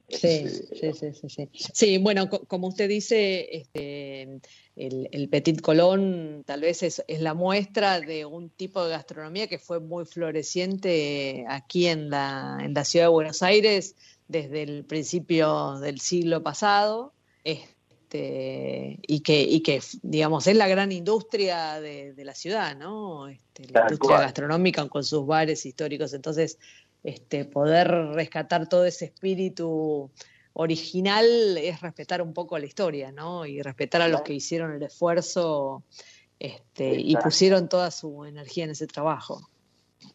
Sí, 0.10 0.48
sí, 0.50 0.94
sí, 0.94 1.30
sí, 1.30 1.50
sí. 1.74 1.98
bueno, 2.00 2.30
como 2.30 2.68
usted 2.68 2.90
dice, 2.90 3.48
este, 3.52 4.40
el, 4.76 5.30
Petit 5.30 5.62
Colón 5.62 6.44
tal 6.46 6.62
vez 6.62 6.84
es, 6.84 7.04
la 7.08 7.34
muestra 7.34 8.00
de 8.00 8.26
un 8.26 8.50
tipo 8.50 8.84
de 8.84 8.92
gastronomía 8.92 9.48
que 9.48 9.60
fue 9.60 9.80
muy 9.80 10.06
floreciente 10.06 11.46
aquí 11.48 11.88
en 11.88 12.10
la, 12.10 12.58
en 12.62 12.74
la 12.74 12.86
ciudad 12.86 13.06
de 13.06 13.12
Buenos 13.12 13.44
Aires 13.44 13.96
desde 14.28 14.64
el 14.64 14.86
principio 14.86 15.80
del 15.80 16.00
siglo 16.00 16.42
pasado. 16.42 17.14
Este, 17.44 19.00
y 19.06 19.20
que, 19.20 19.42
y 19.42 19.62
que, 19.62 19.82
digamos, 20.02 20.48
es 20.48 20.56
la 20.56 20.68
gran 20.68 20.92
industria 20.92 21.80
de, 21.80 22.14
la 22.18 22.34
ciudad, 22.34 22.76
¿no? 22.76 23.28
Este, 23.28 23.68
la 23.72 23.82
industria 23.82 24.22
gastronómica 24.22 24.88
con 24.88 25.04
sus 25.04 25.26
bares 25.26 25.66
históricos. 25.66 26.14
Entonces, 26.14 26.58
este, 27.04 27.46
poder 27.46 27.88
rescatar 28.14 28.68
todo 28.68 28.86
ese 28.86 29.06
espíritu 29.06 30.12
original 30.54 31.26
es 31.58 31.82
respetar 31.82 32.22
un 32.22 32.34
poco 32.34 32.58
la 32.58 32.66
historia, 32.66 33.12
¿no? 33.12 33.46
Y 33.46 33.62
respetar 33.62 34.02
a 34.02 34.08
los 34.08 34.22
que 34.22 34.34
hicieron 34.34 34.74
el 34.74 34.84
esfuerzo 34.84 35.84
este, 36.40 37.00
y 37.00 37.16
pusieron 37.18 37.70
toda 37.70 37.92
su 37.92 38.26
energía 38.26 38.66
en 38.66 38.72
ese 38.72 38.88
trabajo. 38.88 39.40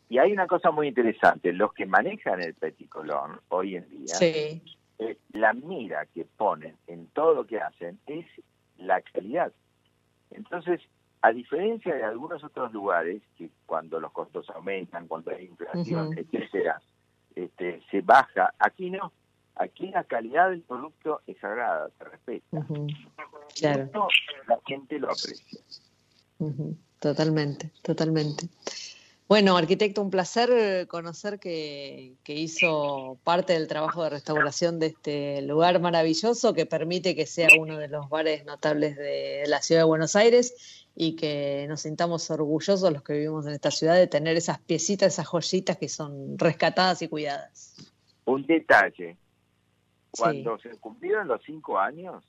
Y 0.09 0.19
hay 0.19 0.33
una 0.33 0.47
cosa 0.47 0.71
muy 0.71 0.89
interesante, 0.89 1.53
los 1.53 1.73
que 1.73 1.87
manejan 1.87 2.41
el 2.43 2.55
Petit 2.55 2.89
Colón 2.89 3.41
hoy 3.49 3.77
en 3.77 3.89
día, 3.89 4.15
eh, 4.21 5.19
la 5.33 5.53
mira 5.53 6.07
que 6.07 6.25
ponen 6.25 6.77
en 6.87 7.07
todo 7.09 7.35
lo 7.35 7.47
que 7.47 7.59
hacen 7.61 7.99
es 8.07 8.27
la 8.79 9.01
calidad. 9.03 9.53
Entonces, 10.31 10.81
a 11.25 11.33
diferencia 11.33 11.95
de 11.95 12.05
algunos 12.05 12.45
otros 12.45 12.71
lugares 12.75 13.23
que 13.39 13.49
cuando 13.65 13.99
los 13.99 14.13
costos 14.13 14.47
aumentan, 14.51 15.09
cuando 15.09 15.31
hay 15.31 15.47
inflación, 15.47 16.19
etcétera, 16.19 16.83
este, 17.35 17.81
se 17.91 18.03
baja. 18.03 18.53
Aquí 18.59 18.91
no. 18.91 19.11
Aquí 19.55 19.87
la 19.87 20.05
calidad 20.05 20.51
del 20.51 20.61
producto 20.61 21.23
es 21.27 21.39
sagrada, 21.39 21.89
se 21.97 22.05
respeta. 22.05 22.67
Claro. 23.59 24.09
La 24.49 24.59
gente 24.67 24.99
lo 24.99 25.07
aprecia. 25.07 25.61
Totalmente, 27.01 27.71
totalmente. 27.83 28.47
Bueno, 29.27 29.57
arquitecto, 29.57 30.03
un 30.03 30.11
placer 30.11 30.87
conocer 30.87 31.39
que, 31.39 32.13
que, 32.25 32.35
hizo 32.35 33.19
parte 33.25 33.55
del 33.55 33.69
trabajo 33.69 34.05
de 34.05 34.11
restauración 34.11 34.79
de 34.79 34.89
este 34.89 35.41
lugar 35.43 35.81
maravilloso 35.81 36.53
que 36.53 36.67
permite 36.67 37.17
que 37.17 37.25
sea 37.25 37.49
uno 37.59 37.79
de 37.79 37.89
los 37.89 38.11
bares 38.11 38.45
notables 38.45 38.97
de 38.97 39.45
la 39.47 39.63
ciudad 39.63 39.81
de 39.81 39.87
Buenos 39.87 40.15
Aires 40.15 40.85
y 40.95 41.17
que 41.17 41.65
nos 41.69 41.81
sintamos 41.81 42.31
orgullosos 42.31 42.93
los 42.93 43.03
que 43.03 43.15
vivimos 43.15 43.47
en 43.47 43.53
esta 43.53 43.71
ciudad 43.71 43.95
de 43.95 44.07
tener 44.07 44.37
esas 44.37 44.59
piecitas, 44.59 45.15
esas 45.15 45.27
joyitas 45.27 45.79
que 45.79 45.89
son 45.89 46.39
rescatadas 46.39 47.01
y 47.01 47.09
cuidadas. 47.09 47.75
Un 48.27 48.47
detalle, 48.47 49.17
cuando 50.11 50.59
se 50.59 50.71
cumplieron 50.79 51.29
los 51.29 51.43
cinco 51.45 51.79
años, 51.79 52.25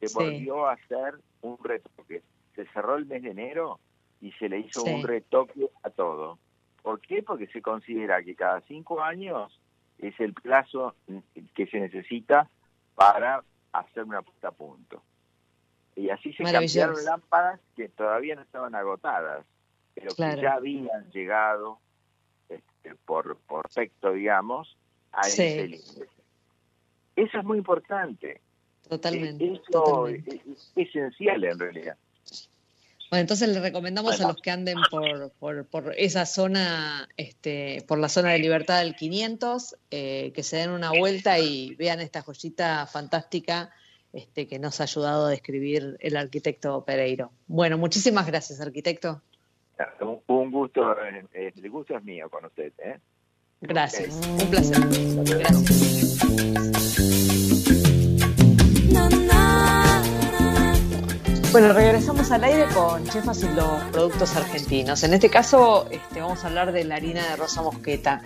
se 0.00 0.12
volvió 0.14 0.66
a 0.66 0.74
hacer 0.74 1.20
un 1.42 1.58
retoque. 1.62 2.22
Se 2.54 2.66
cerró 2.66 2.96
el 2.96 3.06
mes 3.06 3.22
de 3.22 3.30
enero 3.30 3.80
y 4.20 4.32
se 4.32 4.48
le 4.48 4.60
hizo 4.60 4.82
un 4.84 5.02
retoque 5.02 5.70
a 5.82 5.90
todo. 5.90 6.38
¿Por 6.82 7.00
qué? 7.00 7.22
Porque 7.22 7.46
se 7.48 7.62
considera 7.62 8.22
que 8.22 8.34
cada 8.34 8.60
cinco 8.62 9.02
años 9.02 9.58
es 9.98 10.18
el 10.20 10.32
plazo 10.34 10.94
que 11.54 11.66
se 11.66 11.80
necesita 11.80 12.48
para 12.94 13.42
hacer 13.72 14.04
una 14.04 14.22
puesta 14.22 14.48
a 14.48 14.52
punto. 14.52 15.02
Y 15.96 16.10
así 16.10 16.32
se 16.32 16.44
cambiaron 16.44 17.04
lámparas 17.04 17.60
que 17.76 17.88
todavía 17.88 18.34
no 18.34 18.42
estaban 18.42 18.74
agotadas, 18.74 19.44
pero 19.94 20.14
que 20.14 20.40
ya 20.40 20.54
habían 20.54 21.10
llegado 21.10 21.78
este, 22.48 22.94
por, 23.04 23.36
por 23.38 23.66
efecto, 23.66 24.12
digamos, 24.12 24.76
a 25.12 25.22
ese 25.22 25.66
límite. 25.66 26.08
Eso 27.16 27.38
es 27.38 27.44
muy 27.44 27.58
importante. 27.58 28.40
Totalmente. 28.88 29.60
Eso 29.68 30.08
Es, 30.08 30.72
esencial 30.74 31.44
en 31.44 31.58
realidad. 31.58 31.96
Bueno, 33.10 33.22
entonces 33.22 33.48
le 33.48 33.58
recomendamos 33.58 34.20
a 34.20 34.28
los 34.28 34.36
que 34.40 34.52
anden 34.52 34.78
por, 34.88 35.32
por, 35.32 35.66
por, 35.66 35.94
esa 35.96 36.26
zona, 36.26 37.08
este, 37.16 37.84
por 37.88 37.98
la 37.98 38.08
zona 38.08 38.30
de 38.30 38.38
libertad 38.38 38.78
del 38.78 38.94
500, 38.94 39.76
eh, 39.90 40.30
que 40.32 40.44
se 40.44 40.58
den 40.58 40.70
una 40.70 40.92
vuelta 40.92 41.40
y 41.40 41.74
vean 41.74 41.98
esta 41.98 42.22
joyita 42.22 42.86
fantástica 42.86 43.72
este, 44.12 44.46
que 44.46 44.60
nos 44.60 44.80
ha 44.80 44.84
ayudado 44.84 45.26
a 45.26 45.30
describir 45.30 45.96
el 45.98 46.16
arquitecto 46.16 46.84
Pereiro. 46.84 47.32
Bueno, 47.48 47.78
muchísimas 47.78 48.28
gracias, 48.28 48.60
arquitecto. 48.60 49.20
Un 50.28 50.52
gusto, 50.52 50.94
eh, 51.02 51.52
el 51.56 51.70
gusto 51.70 51.96
es 51.96 52.04
mío 52.04 52.30
con 52.30 52.44
usted. 52.44 52.72
¿eh? 52.78 53.00
Gracias, 53.60 54.14
un 54.24 54.50
placer. 54.50 54.78
Gracias. 55.36 56.20
Bueno, 61.52 61.72
regresamos 61.72 62.30
al 62.30 62.44
aire 62.44 62.66
con 62.72 63.04
Chefas 63.06 63.42
y 63.42 63.48
los 63.48 63.82
productos 63.90 64.36
argentinos. 64.36 65.02
En 65.02 65.14
este 65.14 65.28
caso 65.28 65.88
este, 65.90 66.20
vamos 66.20 66.44
a 66.44 66.46
hablar 66.46 66.70
de 66.70 66.84
la 66.84 66.94
harina 66.94 67.28
de 67.28 67.34
rosa 67.34 67.60
mosqueta, 67.60 68.22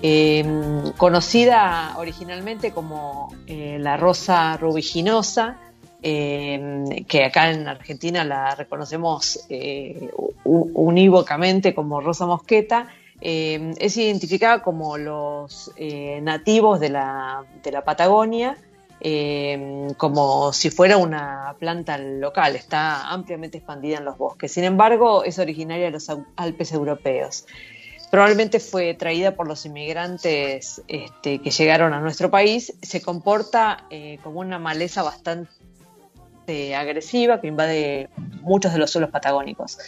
eh, 0.00 0.44
conocida 0.96 1.94
originalmente 1.98 2.70
como 2.70 3.34
eh, 3.48 3.78
la 3.80 3.96
rosa 3.96 4.56
rubiginosa, 4.58 5.58
eh, 6.02 7.04
que 7.08 7.24
acá 7.24 7.50
en 7.50 7.66
Argentina 7.66 8.22
la 8.22 8.54
reconocemos 8.54 9.44
unívocamente 10.44 11.74
como 11.74 12.00
rosa 12.00 12.26
mosqueta. 12.26 12.86
es 13.20 13.96
identificada 13.96 14.62
como 14.62 14.96
los 14.96 15.72
nativos 16.22 16.78
de 16.78 16.90
la, 16.90 17.42
de 17.60 17.72
la 17.72 17.82
Patagonia 17.82 18.56
eh, 19.00 19.88
como 19.96 20.52
si 20.52 20.70
fuera 20.70 20.96
una 20.96 21.54
planta 21.58 21.98
local, 21.98 22.56
está 22.56 23.08
ampliamente 23.08 23.58
expandida 23.58 23.98
en 23.98 24.04
los 24.04 24.18
bosques. 24.18 24.52
Sin 24.52 24.64
embargo, 24.64 25.24
es 25.24 25.38
originaria 25.38 25.86
de 25.86 25.92
los 25.92 26.10
Alpes 26.36 26.72
europeos. 26.72 27.46
Probablemente 28.10 28.58
fue 28.58 28.94
traída 28.94 29.34
por 29.34 29.46
los 29.46 29.66
inmigrantes 29.66 30.82
este, 30.88 31.40
que 31.40 31.50
llegaron 31.50 31.92
a 31.92 32.00
nuestro 32.00 32.30
país. 32.30 32.72
Se 32.80 33.02
comporta 33.02 33.84
eh, 33.90 34.18
como 34.22 34.40
una 34.40 34.58
maleza 34.58 35.02
bastante 35.02 36.74
agresiva 36.74 37.40
que 37.40 37.48
invade 37.48 38.08
muchos 38.40 38.72
de 38.72 38.78
los 38.78 38.90
suelos 38.90 39.10
patagónicos. 39.10 39.78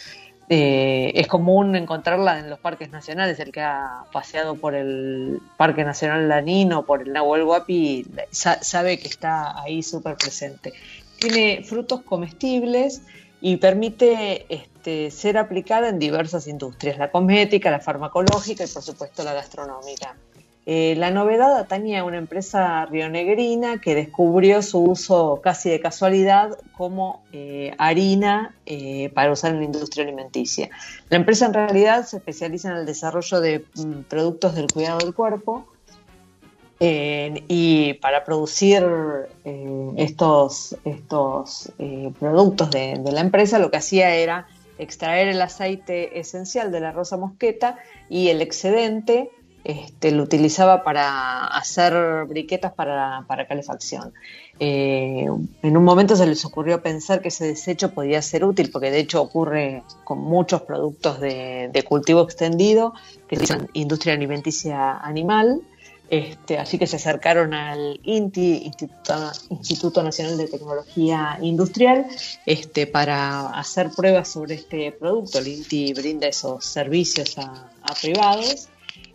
Eh, 0.49 1.13
es 1.15 1.27
común 1.27 1.75
encontrarla 1.75 2.39
en 2.39 2.49
los 2.49 2.59
parques 2.59 2.89
nacionales. 2.89 3.39
El 3.39 3.51
que 3.51 3.61
ha 3.61 4.03
paseado 4.11 4.55
por 4.55 4.75
el 4.75 5.39
Parque 5.57 5.83
Nacional 5.83 6.27
Lanino, 6.27 6.85
por 6.85 7.03
el 7.03 7.13
Nahuel 7.13 7.43
Huapi, 7.43 8.05
sabe 8.31 8.99
que 8.99 9.07
está 9.07 9.61
ahí 9.61 9.81
súper 9.81 10.17
presente. 10.17 10.73
Tiene 11.19 11.63
frutos 11.63 12.01
comestibles 12.01 13.03
y 13.39 13.57
permite 13.57 14.45
este, 14.49 15.09
ser 15.11 15.37
aplicada 15.37 15.89
en 15.89 15.99
diversas 15.99 16.47
industrias, 16.47 16.97
la 16.97 17.11
cosmética, 17.11 17.71
la 17.71 17.79
farmacológica 17.79 18.63
y 18.63 18.67
por 18.67 18.83
supuesto 18.83 19.23
la 19.23 19.33
gastronómica. 19.33 20.15
Eh, 20.67 20.93
la 20.95 21.09
novedad 21.09 21.57
atañe 21.57 21.97
a 21.97 22.03
una 22.03 22.17
empresa 22.17 22.85
rionegrina 22.85 23.81
que 23.81 23.95
descubrió 23.95 24.61
su 24.61 24.83
uso 24.83 25.41
casi 25.43 25.71
de 25.71 25.79
casualidad 25.79 26.55
como 26.77 27.23
eh, 27.31 27.73
harina 27.79 28.53
eh, 28.67 29.09
para 29.15 29.31
usar 29.31 29.53
en 29.53 29.59
la 29.59 29.65
industria 29.65 30.03
alimenticia. 30.03 30.69
La 31.09 31.17
empresa 31.17 31.47
en 31.47 31.55
realidad 31.55 32.05
se 32.05 32.17
especializa 32.17 32.69
en 32.69 32.77
el 32.77 32.85
desarrollo 32.85 33.41
de 33.41 33.65
mm, 33.73 34.01
productos 34.07 34.53
del 34.53 34.67
cuidado 34.67 34.99
del 34.99 35.15
cuerpo 35.15 35.65
y 36.83 37.93
para 38.01 38.23
producir 38.23 38.83
estos, 39.97 40.75
estos 40.83 41.71
productos 42.19 42.71
de, 42.71 42.97
de 42.97 43.11
la 43.11 43.21
empresa 43.21 43.59
lo 43.59 43.69
que 43.69 43.77
hacía 43.77 44.15
era 44.15 44.47
extraer 44.79 45.27
el 45.27 45.39
aceite 45.43 46.19
esencial 46.19 46.71
de 46.71 46.79
la 46.79 46.91
rosa 46.91 47.17
mosqueta 47.17 47.77
y 48.09 48.29
el 48.29 48.41
excedente 48.41 49.29
este, 49.63 50.11
lo 50.11 50.23
utilizaba 50.23 50.83
para 50.83 51.45
hacer 51.45 52.25
briquetas 52.25 52.73
para, 52.73 53.25
calefacción. 53.47 54.13
Eh, 54.59 55.27
en 55.61 55.77
un 55.77 55.83
momento 55.83 56.15
se 56.15 56.25
les 56.25 56.43
ocurrió 56.45 56.81
pensar 56.81 57.21
que 57.21 57.27
ese 57.27 57.45
desecho 57.45 57.91
podía 57.91 58.21
ser 58.21 58.43
útil, 58.43 58.71
porque 58.71 58.89
de 58.91 58.99
hecho 58.99 59.21
ocurre 59.21 59.83
con 60.03 60.19
muchos 60.19 60.61
productos 60.61 61.19
de, 61.19 61.85
cultivo 61.87 62.21
extendido, 62.21 62.93
que 63.27 63.35
se 63.35 63.45
llaman 63.45 63.69
industria 63.73 64.13
alimenticia 64.13 64.97
animal. 64.97 65.61
Este, 66.09 66.57
así 66.57 66.77
que 66.77 66.87
se 66.87 66.97
acercaron 66.97 67.53
al 67.53 67.97
INTI, 68.03 68.69
Instituto, 69.49 70.03
Nacional 70.03 70.37
de 70.37 70.47
Tecnología 70.47 71.37
Industrial, 71.41 72.05
este, 72.45 72.85
para 72.85 73.51
hacer 73.51 73.91
pruebas 73.91 74.27
sobre 74.27 74.55
este 74.55 74.91
producto. 74.91 75.39
El 75.39 75.47
INTI 75.47 75.93
brinda 75.93 76.27
esos 76.27 76.65
servicios 76.65 77.37
a 77.37 77.69
privados 78.01 78.67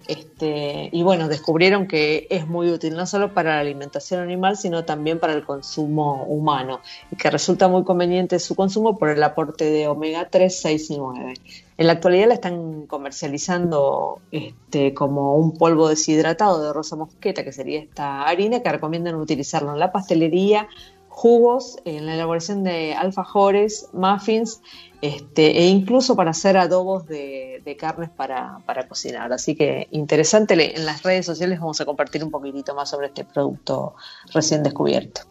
este, 0.08 0.88
y 0.92 1.02
bueno, 1.02 1.28
descubrieron 1.28 1.86
que 1.86 2.26
es 2.30 2.46
muy 2.46 2.70
útil 2.70 2.94
no 2.94 3.06
solo 3.06 3.34
para 3.34 3.54
la 3.54 3.60
alimentación 3.60 4.20
animal, 4.20 4.56
sino 4.56 4.84
también 4.84 5.18
para 5.18 5.32
el 5.32 5.44
consumo 5.44 6.24
humano 6.24 6.80
y 7.10 7.16
que 7.16 7.30
resulta 7.30 7.68
muy 7.68 7.84
conveniente 7.84 8.38
su 8.38 8.54
consumo 8.54 8.98
por 8.98 9.08
el 9.08 9.22
aporte 9.22 9.64
de 9.64 9.88
omega 9.88 10.28
3, 10.30 10.60
6 10.60 10.90
y 10.90 10.98
9. 10.98 11.34
En 11.78 11.86
la 11.86 11.94
actualidad 11.94 12.28
la 12.28 12.34
están 12.34 12.86
comercializando 12.86 14.20
este, 14.30 14.94
como 14.94 15.36
un 15.36 15.58
polvo 15.58 15.88
deshidratado 15.88 16.62
de 16.62 16.72
rosa 16.72 16.96
mosqueta, 16.96 17.44
que 17.44 17.52
sería 17.52 17.80
esta 17.80 18.22
harina, 18.22 18.60
que 18.60 18.72
recomiendan 18.72 19.16
utilizarlo 19.16 19.72
en 19.72 19.78
la 19.78 19.92
pastelería, 19.92 20.68
jugos, 21.16 21.78
en 21.86 22.04
la 22.04 22.12
elaboración 22.12 22.62
de 22.62 22.94
alfajores, 22.94 23.88
muffins 23.94 24.60
este, 25.00 25.60
e 25.60 25.66
incluso 25.68 26.14
para 26.14 26.32
hacer 26.32 26.58
adobos 26.58 27.06
de, 27.06 27.76
carnes 27.80 28.10
para, 28.10 28.60
cocinar. 28.86 29.32
Así 29.32 29.56
que 29.56 29.88
interesante, 29.92 30.76
en 30.76 30.84
las 30.84 31.02
redes 31.02 31.24
sociales 31.24 31.58
vamos 31.58 31.80
a 31.80 31.86
compartir 31.86 32.22
un 32.22 32.30
poquitito 32.30 32.74
más 32.74 32.90
sobre 32.90 33.06
este 33.06 33.24
producto 33.24 33.94
recién 34.34 34.62
descubierto. 34.62 35.22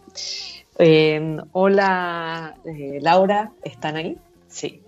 Eh, 0.79 1.37
hola, 1.51 2.55
eh, 2.65 2.97
Laura, 2.99 3.51
¿están 3.63 3.97
ahí? 3.97 4.17
Sí. 4.47 4.81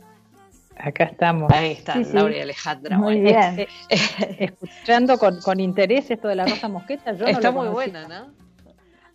Acá 0.76 1.04
estamos. 1.04 1.52
Ahí 1.52 1.74
están, 1.74 2.12
Laura 2.12 2.38
y 2.38 2.40
Alejandra. 2.40 2.98
Muy 2.98 3.22
bien. 3.22 3.68
Escuchando 4.40 5.20
con, 5.20 5.60
interés 5.60 6.10
esto 6.10 6.28
de 6.28 6.36
la 6.38 6.48
rosa 6.48 6.68
mosqueta. 6.68 7.14
Yo 7.14 7.28
Está 7.28 7.52
muy 7.52 7.68
buena, 7.68 8.08
¿no? 8.08 8.47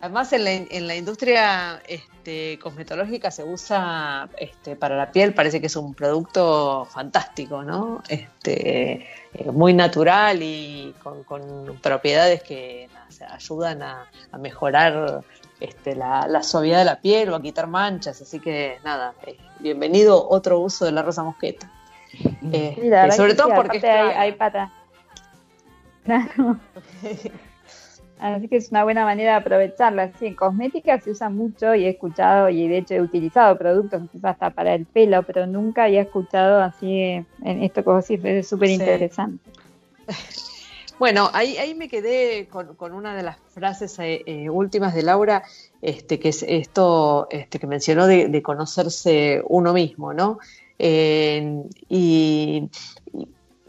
Además, 0.03 0.33
en 0.33 0.43
la, 0.43 0.51
en 0.51 0.85
la 0.85 0.97
industria 0.97 1.81
este, 1.87 2.59
cosmetológica 2.61 3.31
se 3.31 3.45
usa 3.45 4.27
este, 4.37 4.75
para 4.75 4.97
la 4.97 5.13
piel, 5.13 5.33
parece 5.33 5.61
que 5.61 5.67
es 5.67 5.77
un 5.77 5.93
producto 5.93 6.85
fantástico, 6.91 7.63
¿no? 7.63 8.03
Este, 8.09 9.07
eh, 9.33 9.51
muy 9.53 9.73
natural 9.73 10.43
y 10.43 10.93
con, 11.01 11.79
propiedades 11.81 12.43
que 12.43 12.89
ayudan 13.29 13.81
a, 13.81 14.09
mejorar 14.37 15.23
este, 15.61 15.95
la, 15.95 16.43
suavidad 16.43 16.79
de 16.79 16.85
la 16.85 16.99
piel 16.99 17.29
o 17.29 17.35
a 17.37 17.41
quitar 17.41 17.67
manchas. 17.67 18.21
Así 18.21 18.41
que, 18.41 18.79
nada, 18.83 19.13
eh, 19.25 19.37
bienvenido 19.59 20.27
otro 20.27 20.59
uso 20.59 20.83
de 20.83 20.91
la 20.91 21.01
rosa 21.01 21.23
mosqueta. 21.23 21.71
Este, 22.51 23.11
sobre 23.13 23.35
todo 23.35 23.55
porque 23.55 23.79
hay, 23.87 24.09
hay 24.17 24.31
pata. 24.33 24.69
Claro. 26.03 26.59
Así 28.23 28.47
que 28.47 28.55
es 28.55 28.71
una 28.71 28.85
buena 28.85 29.03
manera 29.03 29.31
de 29.31 29.37
aprovecharla. 29.39 30.13
Sí, 30.17 30.27
en 30.27 30.35
cosmética 30.35 30.97
se 31.01 31.11
usa 31.11 31.29
mucho 31.29 31.75
y 31.75 31.83
he 31.83 31.89
escuchado 31.89 32.47
y 32.47 32.69
de 32.69 32.77
hecho 32.77 32.93
he 32.93 33.01
utilizado 33.01 33.57
productos 33.57 34.01
hasta 34.23 34.49
para 34.49 34.75
el 34.75 34.85
pelo, 34.85 35.23
pero 35.23 35.45
nunca 35.45 35.83
había 35.83 36.03
escuchado 36.03 36.61
así 36.61 37.01
en 37.01 37.25
esto 37.41 37.83
que 37.83 37.89
vos 37.89 38.09
es 38.09 38.47
súper 38.47 38.69
interesante. 38.69 39.43
Bueno, 40.99 41.29
ahí, 41.33 41.57
ahí 41.57 41.73
me 41.73 41.89
quedé 41.89 42.47
con, 42.47 42.93
una 42.93 43.15
de 43.15 43.23
las 43.23 43.37
frases 43.49 43.97
eh, 43.99 44.21
eh, 44.25 44.49
últimas 44.49 44.93
de 44.93 45.01
Laura, 45.01 45.43
este, 45.81 46.19
que 46.19 46.29
es 46.29 46.45
esto 46.47 47.27
este, 47.31 47.59
que 47.59 47.67
mencionó 47.67 48.05
de, 48.05 48.41
conocerse 48.41 49.41
uno 49.49 49.73
mismo, 49.73 50.13
¿no? 50.13 50.37
Eh, 50.79 51.63
y, 51.89 52.69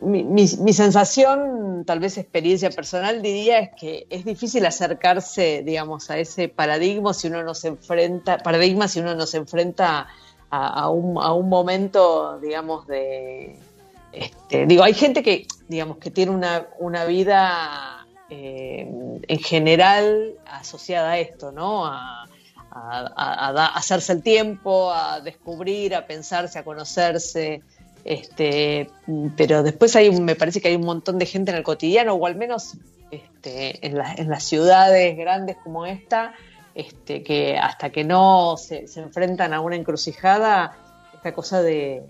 mi, 0.05 0.47
sensación, 0.47 1.85
tal 1.87 2.01
vez 2.01 2.19
experiencia 2.19 2.71
personal, 2.71 3.23
diría 3.23 3.61
es 3.61 3.71
que 3.79 4.07
es 4.11 4.25
difícil 4.25 4.65
acercarse, 4.67 5.63
digamos, 5.65 6.11
a 6.11 6.19
ese 6.19 6.49
paradigma 6.49 7.15
si 7.15 7.29
uno 7.29 7.43
nos 7.43 7.65
enfrenta, 7.65 8.39
paradigma 8.39 8.89
si 8.89 9.01
uno 9.01 9.15
nos 9.15 9.35
enfrenta 9.35 10.07
a, 10.51 10.89
un, 10.89 11.19
a 11.21 11.33
un, 11.33 11.49
momento, 11.49 12.39
digamos, 12.39 12.87
de, 12.87 13.59
este, 14.13 14.67
digo, 14.67 14.85
hay 14.85 14.95
gente 14.95 15.23
que, 15.23 15.47
digamos, 15.69 15.97
que 15.97 16.11
tiene 16.11 16.31
una, 16.31 16.69
una 16.79 17.05
vida 17.05 18.07
eh, 18.31 18.89
en 19.27 19.39
general 19.41 20.35
asociada 20.47 21.13
a 21.13 21.19
esto, 21.19 21.51
¿no? 21.51 21.87
A, 21.87 22.29
a, 22.75 23.67
hacerse 23.75 24.13
el 24.13 24.23
tiempo, 24.23 24.93
a 24.93 25.21
descubrir, 25.21 25.95
a 25.95 26.07
pensarse, 26.07 26.59
a 26.59 26.65
conocerse. 26.65 27.63
Este, 28.05 28.91
pero 29.37 29.63
después 29.63 29.97
hay, 29.97 30.11
me 30.21 30.37
parece 30.37 30.61
que 30.61 30.69
hay 30.69 30.77
un 30.77 30.85
montón 30.85 31.19
de 31.19 31.27
gente 31.27 31.51
en 31.51 31.57
el 31.57 31.63
cotidiano, 31.63 32.15
o 32.15 32.27
al 32.27 32.37
menos 32.37 32.77
este, 33.11 33.87
en, 33.87 33.99
en 34.17 34.29
las 34.29 34.45
ciudades 34.45 35.17
grandes 35.17 35.57
como 35.63 35.87
esta, 35.87 36.35
este, 36.75 37.23
que 37.23 37.57
hasta 37.57 37.91
que 37.91 38.05
no 38.05 38.57
se, 38.57 38.87
enfrentan 38.97 39.55
a 39.55 39.61
una 39.61 39.77
encrucijada, 39.77 40.77
esta 41.15 41.33
cosa 41.33 41.63
de, 41.63 42.03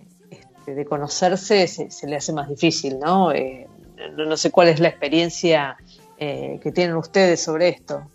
de 0.66 0.84
conocerse 0.84 1.66
se, 1.66 2.06
le 2.06 2.16
hace 2.16 2.32
más 2.32 2.48
difícil, 2.48 2.98
¿no? 2.98 3.32
Eh, 3.32 3.68
no, 4.16 4.36
sé 4.36 4.50
cuál 4.50 4.68
es 4.68 4.80
la 4.80 4.88
experiencia 4.88 5.76
eh, 6.18 6.58
que 6.62 6.72
tienen 6.72 6.96
ustedes 6.96 7.42
sobre 7.42 7.68
esto. 7.68 8.08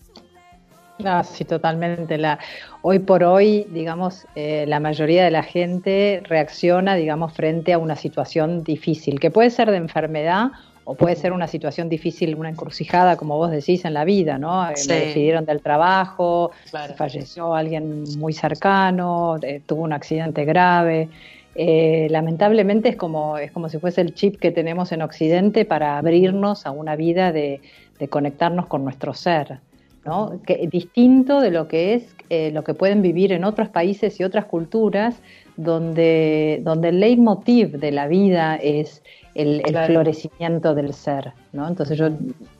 No, 1.00 1.24
sí, 1.24 1.45
totalmente. 1.45 2.18
La, 2.18 2.39
hoy 2.82 3.00
por 3.00 3.24
hoy, 3.24 3.66
digamos, 3.72 4.28
eh, 4.36 4.66
la 4.68 4.80
mayoría 4.80 5.24
de 5.24 5.32
la 5.32 5.43
gente 5.43 6.22
reacciona, 6.26 6.95
digamos, 6.95 7.34
frente 7.34 7.74
a 7.74 7.78
una 7.78 7.95
situación 7.95 8.64
difícil, 8.64 9.20
que 9.20 9.32
puede 9.32 9.50
ser 9.50 9.72
de 9.72 9.78
enfermedad 9.78 10.52
o 10.91 10.95
puede 10.95 11.16
ser 11.16 11.34
una 11.34 11.47
situación 11.47 11.88
difícil, 11.88 12.34
una 12.34 12.50
encrucijada, 12.50 13.16
como 13.16 13.38
vos 13.38 13.52
decís, 13.52 13.86
en 13.86 13.93
la 13.93 14.06
vida, 14.06 14.39
¿no? 14.39 14.68
Eh, 14.68 14.74
me 14.88 14.95
decidieron 14.95 15.45
del 15.45 15.62
trabajo, 15.62 16.50
falleció 16.95 17.54
alguien 17.54 18.06
muy 18.18 18.34
cercano, 18.34 19.38
eh, 19.43 19.62
tuvo 19.64 19.84
un 19.84 19.93
accidente 19.93 20.45
grave. 20.45 21.08
Eh, 21.54 22.08
lamentablemente 22.10 22.89
es 22.89 22.95
como, 22.95 23.38
es 23.38 23.52
como 23.52 23.70
si 23.70 23.78
fuese 23.78 24.02
el 24.02 24.16
chip 24.16 24.39
que 24.39 24.50
tenemos 24.50 24.91
en 24.91 25.04
Occidente 25.04 25.64
para 25.64 26.00
abrirnos 26.00 26.66
a 26.66 26.72
una 26.72 26.95
vida 26.95 27.32
de, 27.32 27.62
conectarnos 28.10 28.66
con 28.66 28.84
nuestro 28.84 29.14
ser, 29.14 29.60
¿no? 30.10 30.41
Que, 30.43 30.68
distinto 30.68 31.39
de 31.39 31.51
lo 31.51 31.68
que 31.68 31.93
es 31.93 32.16
lo 32.53 32.64
que 32.64 32.74
pueden 32.74 33.01
vivir 33.01 33.32
en 33.32 33.43
otros 33.43 33.70
países 33.70 34.20
y 34.20 34.24
otras 34.24 34.45
culturas, 34.45 35.22
donde, 35.55 36.62
donde 36.64 36.89
el 36.89 36.99
leitmotiv 36.99 37.78
de 37.80 37.91
la 37.91 38.07
vida 38.07 38.55
es 38.55 39.03
el, 39.36 39.62
florecimiento 39.86 40.74
del 40.74 40.93
ser, 40.93 41.34
¿no? 41.53 41.68
Entonces 41.68 41.97
yo 41.97 42.10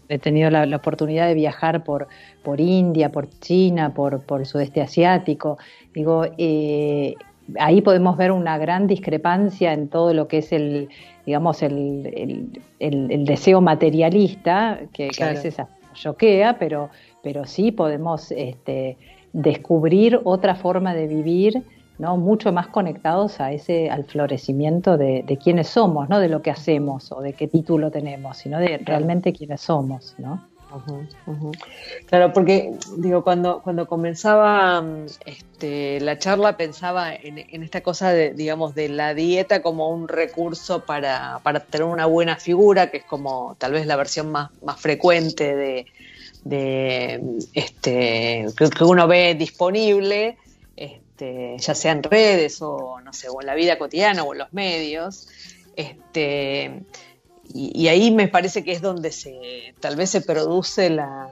he 0.10 0.20
tenido 0.20 0.50
la, 0.50 0.76
oportunidad 0.76 1.28
de 1.28 1.34
viajar 1.34 1.84
por, 1.84 2.08
por 2.44 2.62
India, 2.62 3.12
por 3.12 3.28
China, 3.40 3.94
por, 3.94 4.22
por 4.22 4.42
el 4.42 4.46
sudeste 4.46 4.82
asiático. 4.82 5.58
Digo, 5.94 6.26
eh, 6.38 7.16
ahí 7.60 7.82
podemos 7.82 8.16
ver 8.18 8.32
una 8.32 8.58
gran 8.58 8.86
discrepancia 8.86 9.74
en 9.74 9.88
todo 9.88 10.14
lo 10.14 10.28
que 10.28 10.40
es 10.40 10.52
el, 10.52 10.90
digamos, 11.26 11.64
el, 11.64 12.62
el, 12.80 13.26
deseo 13.26 13.62
materialista, 13.62 14.80
que, 14.94 15.10
a 15.22 15.30
veces 15.30 15.58
choquea, 15.94 16.58
pero, 16.58 16.90
pero 17.24 17.46
sí 17.46 17.72
podemos 17.72 18.32
este, 18.32 18.98
descubrir 19.34 20.20
otra 20.24 20.56
forma 20.56 20.94
de 20.94 21.08
vivir 21.08 21.64
¿no? 21.98 22.18
mucho 22.18 22.52
más 22.52 22.68
conectados 22.68 23.40
a 23.40 23.52
ese, 23.52 23.90
al 23.90 24.06
florecimiento 24.06 24.98
de, 24.98 25.24
de 25.28 25.38
quiénes 25.38 25.68
somos, 25.68 26.10
no 26.10 26.20
de 26.20 26.30
lo 26.30 26.42
que 26.42 26.52
hacemos 26.52 27.12
o 27.12 27.22
de 27.22 27.34
qué 27.34 27.48
título 27.48 27.92
tenemos, 27.92 28.38
sino 28.38 28.60
de 28.60 28.78
realmente 28.78 29.34
quiénes 29.34 29.62
somos, 29.62 30.16
¿no? 30.18 30.50
Claro, 32.06 32.32
porque 32.32 32.76
digo, 32.98 33.24
cuando, 33.24 33.62
cuando 33.64 33.88
comenzaba 33.88 34.84
este, 35.26 36.00
la 36.00 36.20
charla 36.20 36.58
pensaba 36.58 37.14
en, 37.14 37.64
esta 37.64 37.82
cosa 37.82 38.12
de, 38.12 38.34
digamos, 38.34 38.76
de 38.76 38.90
la 38.90 39.16
dieta 39.16 39.64
como 39.64 39.90
un 39.90 40.08
recurso 40.08 40.86
para, 40.86 41.40
para, 41.42 41.62
tener 41.62 41.88
una 41.88 42.06
buena 42.06 42.36
figura, 42.36 42.92
que 42.92 42.98
es 42.98 43.04
como 43.04 43.56
tal 43.58 43.72
vez 43.72 43.88
la 43.88 43.96
versión 43.96 44.32
más, 44.32 44.52
más 44.62 44.80
frecuente 44.80 45.56
de, 45.56 45.88
de 46.44 47.22
este, 47.54 48.46
que 48.56 48.84
uno 48.84 49.08
ve 49.08 49.36
disponible 49.36 50.38
este, 51.20 51.58
ya 51.58 51.76
sea 51.76 51.92
en 51.92 52.02
redes 52.02 52.62
o 52.62 53.02
no 53.02 53.12
sé, 53.12 53.28
o 53.28 53.42
en 53.42 53.48
la 53.48 53.54
vida 53.54 53.78
cotidiana 53.78 54.24
o 54.24 54.32
en 54.32 54.40
los 54.40 54.54
medios. 54.54 55.28
Este, 55.76 56.84
y, 57.54 57.88
ahí 57.90 58.12
me 58.12 58.30
parece 58.30 58.64
que 58.64 58.72
es 58.72 58.82
donde 58.82 59.12
se 59.12 59.74
tal 59.82 59.98
vez 59.98 60.12
se 60.12 60.22
produce 60.22 60.90
la, 60.90 61.30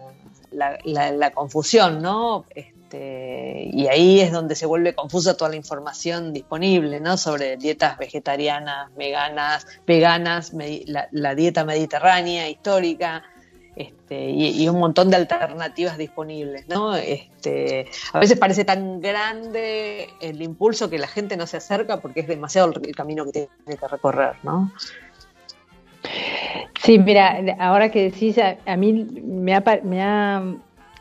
la, 0.51 1.31
confusión, 1.31 2.01
¿no? 2.01 2.43
Este, 2.53 3.69
y 3.71 3.87
ahí 3.87 4.19
es 4.19 4.33
donde 4.33 4.55
se 4.55 4.65
vuelve 4.65 4.93
confusa 4.93 5.37
toda 5.37 5.51
la 5.51 5.55
información 5.55 6.33
disponible, 6.33 6.99
¿no? 6.99 7.15
Sobre 7.15 7.55
dietas 7.55 7.97
vegetarianas, 7.97 8.93
veganas, 8.97 9.67
veganas, 9.85 10.51
la 11.11 11.35
dieta 11.35 11.63
mediterránea 11.63 12.49
histórica, 12.49 13.23
este, 13.77 14.29
y, 14.29 14.67
un 14.67 14.79
montón 14.79 15.09
de 15.09 15.17
alternativas 15.17 15.97
disponibles, 15.97 16.67
¿no? 16.67 16.95
Este, 16.95 17.89
a 18.11 18.19
veces 18.19 18.39
parece 18.39 18.65
tan 18.65 18.99
grande 19.01 20.09
el 20.19 20.41
impulso 20.41 20.89
que 20.89 20.97
la 20.97 21.07
gente 21.07 21.37
no 21.37 21.45
se 21.45 21.57
acerca 21.57 21.99
porque 21.99 22.21
es 22.21 22.27
demasiado 22.27 22.73
el, 22.73 22.95
camino 22.95 23.23
que 23.25 23.31
tiene 23.31 23.79
que 23.79 23.87
recorrer, 23.87 24.33
¿no? 24.41 24.71
Sí, 26.81 26.97
mira, 26.97 27.37
ahora 27.59 27.89
que 27.89 28.09
decís, 28.09 28.37
a, 28.39 28.77
mí 28.77 28.93
me 28.93 29.55
ha, 29.55 29.63
me 29.83 30.01
ha 30.01 30.43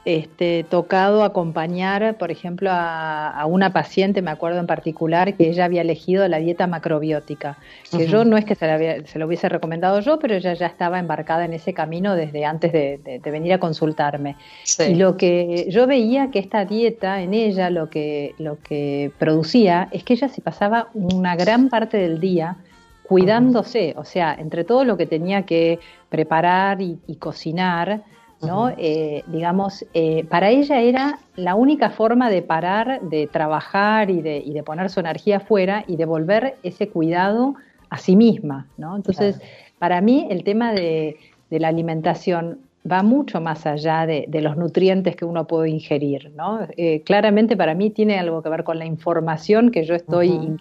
este, 0.06 0.64
tocado 0.70 1.24
acompañar, 1.24 2.16
por 2.16 2.30
ejemplo, 2.30 2.70
a, 2.72 3.44
una 3.48 3.72
paciente, 3.72 4.22
me 4.22 4.30
acuerdo 4.30 4.60
en 4.60 4.66
particular, 4.68 5.34
que 5.34 5.48
ella 5.48 5.64
había 5.64 5.80
elegido 5.80 6.26
la 6.28 6.38
dieta 6.38 6.68
macrobiótica, 6.68 7.58
que 7.90 8.06
yo 8.06 8.24
no 8.24 8.36
es 8.36 8.44
que 8.44 8.54
se, 8.54 9.18
lo 9.18 9.26
hubiese 9.26 9.48
recomendado 9.48 9.98
yo, 9.98 10.20
pero 10.20 10.36
ella 10.36 10.54
ya 10.54 10.66
estaba 10.66 11.00
embarcada 11.00 11.44
en 11.44 11.54
ese 11.54 11.74
camino 11.74 12.14
desde 12.14 12.44
antes 12.44 12.72
de, 12.72 13.20
venir 13.24 13.54
a 13.54 13.58
consultarme. 13.58 14.36
Y 14.88 14.94
lo 14.94 15.16
que 15.16 15.66
yo 15.70 15.88
veía 15.88 16.30
que 16.30 16.38
esta 16.38 16.64
dieta 16.64 17.20
en 17.20 17.34
ella 17.34 17.68
lo 17.68 17.90
que, 17.90 18.36
lo 18.38 18.60
que 18.60 19.10
producía 19.18 19.88
es 19.90 20.04
que 20.04 20.12
ella 20.12 20.28
se 20.28 20.40
pasaba 20.40 20.88
una 20.94 21.34
gran 21.34 21.68
parte 21.68 21.96
del 21.96 22.20
día 22.20 22.58
cuidándose, 23.02 23.94
o 23.96 24.04
sea, 24.04 24.36
entre 24.38 24.62
todo 24.62 24.84
lo 24.84 24.96
que 24.96 25.06
tenía 25.06 25.42
que 25.42 25.80
preparar 26.10 26.80
y 26.80 27.16
cocinar, 27.18 28.02
¿no? 28.42 28.70
Eh, 28.76 29.24
digamos, 29.28 29.84
eh, 29.94 30.24
para 30.24 30.50
ella 30.50 30.80
era 30.80 31.18
la 31.36 31.54
única 31.54 31.90
forma 31.90 32.30
de 32.30 32.42
parar, 32.42 33.00
de 33.02 33.26
trabajar 33.26 34.10
y 34.10 34.20
de, 34.20 34.38
y 34.38 34.52
de 34.52 34.62
poner 34.62 34.90
su 34.90 35.00
energía 35.00 35.38
afuera 35.38 35.84
y 35.86 35.96
devolver 35.96 36.56
ese 36.62 36.88
cuidado 36.88 37.54
a 37.90 37.98
sí 37.98 38.16
misma, 38.16 38.66
¿no? 38.76 38.96
Entonces, 38.96 39.40
para 39.78 40.00
mí 40.00 40.26
el 40.30 40.44
tema 40.44 40.72
de, 40.72 41.16
la 41.50 41.68
alimentación 41.68 42.58
va 42.90 43.02
mucho 43.02 43.40
más 43.40 43.66
allá 43.66 44.06
de, 44.06 44.28
los 44.40 44.56
nutrientes 44.56 45.16
que 45.16 45.24
uno 45.24 45.46
puede 45.46 45.70
ingerir, 45.70 46.32
¿no? 46.36 46.66
Eh, 46.76 47.02
claramente 47.02 47.56
para 47.56 47.74
mí 47.74 47.90
tiene 47.90 48.18
algo 48.18 48.42
que 48.42 48.48
ver 48.48 48.64
con 48.64 48.78
la 48.78 48.86
información 48.86 49.70
que 49.70 49.84
yo 49.84 49.94
estoy 49.94 50.56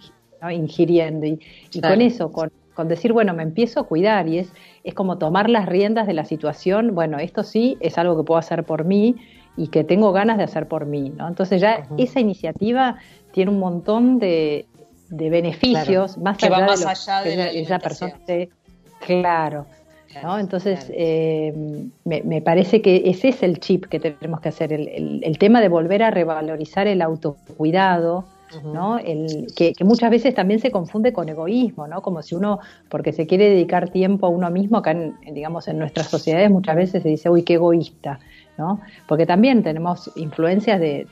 ingiriendo 0.51 1.25
y, 1.25 1.39
con 1.81 2.01
eso, 2.01 2.31
con, 2.31 2.51
con 2.75 2.87
decir, 2.87 3.13
bueno, 3.13 3.33
me 3.33 3.43
empiezo 3.43 3.79
a 3.79 3.83
cuidar 3.83 4.27
y 4.27 4.39
es 4.39 4.51
es 4.85 4.93
como 4.93 5.17
tomar 5.17 5.49
las 5.49 5.65
riendas 5.65 6.05
de 6.05 6.13
la 6.13 6.25
situación, 6.25 6.93
bueno, 6.93 7.17
esto 7.17 7.43
sí 7.43 7.75
es 7.79 7.97
algo 7.97 8.15
que 8.15 8.23
puedo 8.23 8.37
hacer 8.37 8.63
por 8.63 8.85
mí 8.85 9.15
y 9.57 9.67
que 9.69 9.83
tengo 9.83 10.11
ganas 10.11 10.37
de 10.37 10.43
hacer 10.43 10.67
por 10.67 10.85
mí, 10.85 11.11
¿no? 11.17 11.27
Entonces 11.27 11.59
ya 11.59 11.87
esa 11.97 12.19
iniciativa 12.19 12.97
tiene 13.31 13.49
un 13.49 13.59
montón 13.59 14.19
de, 14.19 14.67
beneficios, 15.09 16.19
más 16.19 16.41
allá 16.43 16.55
de 16.55 16.85
más 16.85 17.07
allá 17.07 17.23
de 17.23 17.61
esa 17.61 17.79
persona 17.79 18.13
claro, 18.99 19.65
¿no? 20.21 20.37
Entonces, 20.37 20.91
eh, 20.93 21.53
me, 22.03 22.41
parece 22.41 22.81
que 22.81 23.03
ese 23.05 23.29
es 23.29 23.41
el 23.41 23.59
chip 23.59 23.85
que 23.85 23.99
tenemos 23.99 24.41
que 24.41 24.49
hacer, 24.49 24.71
el 24.71 25.37
tema 25.39 25.61
de 25.61 25.69
volver 25.69 26.03
a 26.03 26.11
revalorizar 26.11 26.87
el 26.87 27.01
autocuidado, 27.01 28.25
¿no? 28.63 28.97
El, 28.97 29.47
que, 29.55 29.73
muchas 29.83 30.09
veces 30.09 30.33
también 30.33 30.59
se 30.59 30.71
confunde 30.71 31.13
con 31.13 31.29
egoísmo, 31.29 31.87
¿no? 31.87 32.01
Como 32.01 32.21
si 32.21 32.35
uno, 32.35 32.59
porque 32.89 33.13
se 33.13 33.27
quiere 33.27 33.49
dedicar 33.49 33.89
tiempo 33.89 34.27
a 34.27 34.29
uno 34.29 34.49
mismo, 34.49 34.77
acá 34.77 34.91
en, 34.91 35.15
digamos 35.33 35.67
en 35.67 35.79
nuestras 35.79 36.07
sociedades 36.07 36.49
muchas 36.49 36.75
veces 36.75 37.03
se 37.03 37.09
dice, 37.09 37.29
uy, 37.29 37.43
qué 37.43 37.55
egoísta, 37.55 38.19
¿no? 38.57 38.79
Porque 39.07 39.25
también 39.25 39.63
tenemos 39.63 40.11
influencias 40.15 40.79
de, 40.79 41.07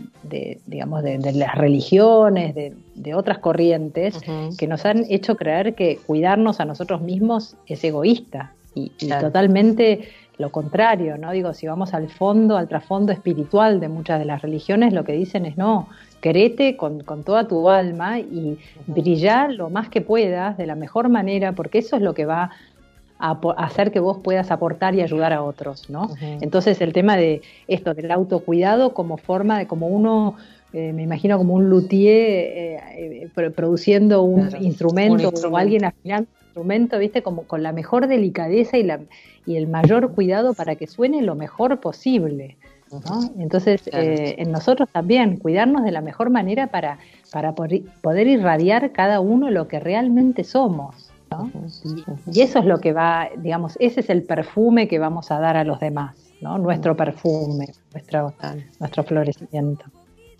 digamos, 0.66 1.04
de, 1.04 1.20
las 1.34 1.56
religiones, 1.56 2.56
de, 2.56 3.16
otras 3.16 3.40
corrientes, 3.40 4.20
que 4.58 4.68
nos 4.68 4.86
han 4.86 5.06
hecho 5.10 5.36
creer 5.36 5.76
que 5.76 6.00
cuidarnos 6.06 6.60
a 6.60 6.66
nosotros 6.66 7.02
mismos 7.02 7.58
es 7.68 7.84
egoísta 7.84 8.54
y, 8.76 8.92
y 9.00 9.10
totalmente 9.10 10.08
lo 10.38 10.52
contrario, 10.52 11.18
¿no? 11.18 11.32
Digo, 11.32 11.54
si 11.54 11.68
vamos 11.68 11.94
al 11.94 12.10
fondo, 12.10 12.58
al 12.58 12.68
trasfondo 12.68 13.12
espiritual 13.12 13.80
de 13.80 13.88
muchas 13.88 14.20
de 14.20 14.26
las 14.26 14.42
religiones, 14.42 14.94
lo 14.94 15.04
que 15.04 15.14
dicen 15.14 15.46
es 15.46 15.58
no, 15.58 15.88
querete 16.22 16.76
con, 16.76 17.04
toda 17.24 17.48
tu 17.48 17.70
alma 17.70 18.20
y 18.20 18.58
brillar 18.88 19.54
lo 19.54 19.70
más 19.70 19.90
que 19.90 20.02
puedas 20.02 20.58
de 20.58 20.66
la 20.66 20.76
mejor 20.76 21.10
manera, 21.10 21.52
porque 21.52 21.80
eso 21.80 21.96
es 21.98 22.02
lo 22.02 22.14
que 22.14 22.26
va 22.26 22.52
a 23.20 23.38
hacer 23.58 23.92
que 23.92 24.00
vos 24.00 24.18
puedas 24.18 24.52
aportar 24.52 24.96
y 24.96 25.02
ayudar 25.02 25.32
a 25.32 25.44
otros, 25.44 25.90
¿no? 25.90 26.10
Entonces 26.20 26.82
el 26.82 26.92
tema 26.92 27.16
de 27.16 27.42
esto, 27.68 27.94
del 27.94 28.12
autocuidado 28.12 28.94
como 28.94 29.18
forma 29.18 29.60
de 29.60 29.68
como 29.68 29.88
uno, 29.88 30.36
eh, 30.74 30.92
me 30.92 31.04
imagino 31.04 31.38
como 31.38 31.54
un 31.54 31.70
luthier 31.70 32.18
eh, 32.18 33.30
eh, 33.38 33.50
produciendo 33.56 34.24
un, 34.24 34.50
instrumento, 34.62 35.32
o 35.50 35.58
alguien 35.58 35.86
afinando 35.86 36.28
instrumento, 36.54 37.00
viste, 37.00 37.24
como 37.24 37.44
con 37.44 37.64
la 37.64 37.72
mejor 37.72 38.08
delicadeza 38.08 38.78
y, 38.78 38.84
la, 38.84 39.00
y 39.48 39.56
el 39.56 39.68
mayor 39.68 40.14
cuidado 40.14 40.54
para 40.54 40.76
que 40.76 40.86
suene 40.86 41.24
lo 41.24 41.34
mejor 41.34 41.80
posible. 41.80 42.58
Entonces, 43.40 43.90
eh, 43.92 44.36
en 44.38 44.52
nosotros 44.52 44.88
también, 44.92 45.38
cuidarnos 45.38 45.84
de 45.84 45.92
la 45.92 46.02
mejor 46.02 46.30
manera 46.30 46.68
para, 46.68 47.00
para 47.32 47.56
poder 47.56 48.28
irradiar 48.28 48.92
cada 48.92 49.20
uno 49.20 49.50
lo 49.50 49.68
que 49.68 49.80
realmente 49.80 50.44
somos. 50.44 51.10
Y, 52.32 52.42
eso 52.42 52.60
es 52.60 52.66
lo 52.66 52.80
que 52.80 52.94
va, 52.94 53.30
digamos, 53.36 53.76
ese 53.80 54.02
es 54.02 54.12
el 54.12 54.22
perfume 54.22 54.88
que 54.88 55.00
vamos 55.00 55.32
a 55.32 55.40
dar 55.40 55.58
a 55.58 55.64
los 55.64 55.80
demás, 55.80 56.16
¿no? 56.40 56.60
Nuestro 56.60 56.96
perfume, 56.96 57.70
nuestro, 57.92 58.32
nuestro 58.80 59.04
florecimiento. 59.04 59.86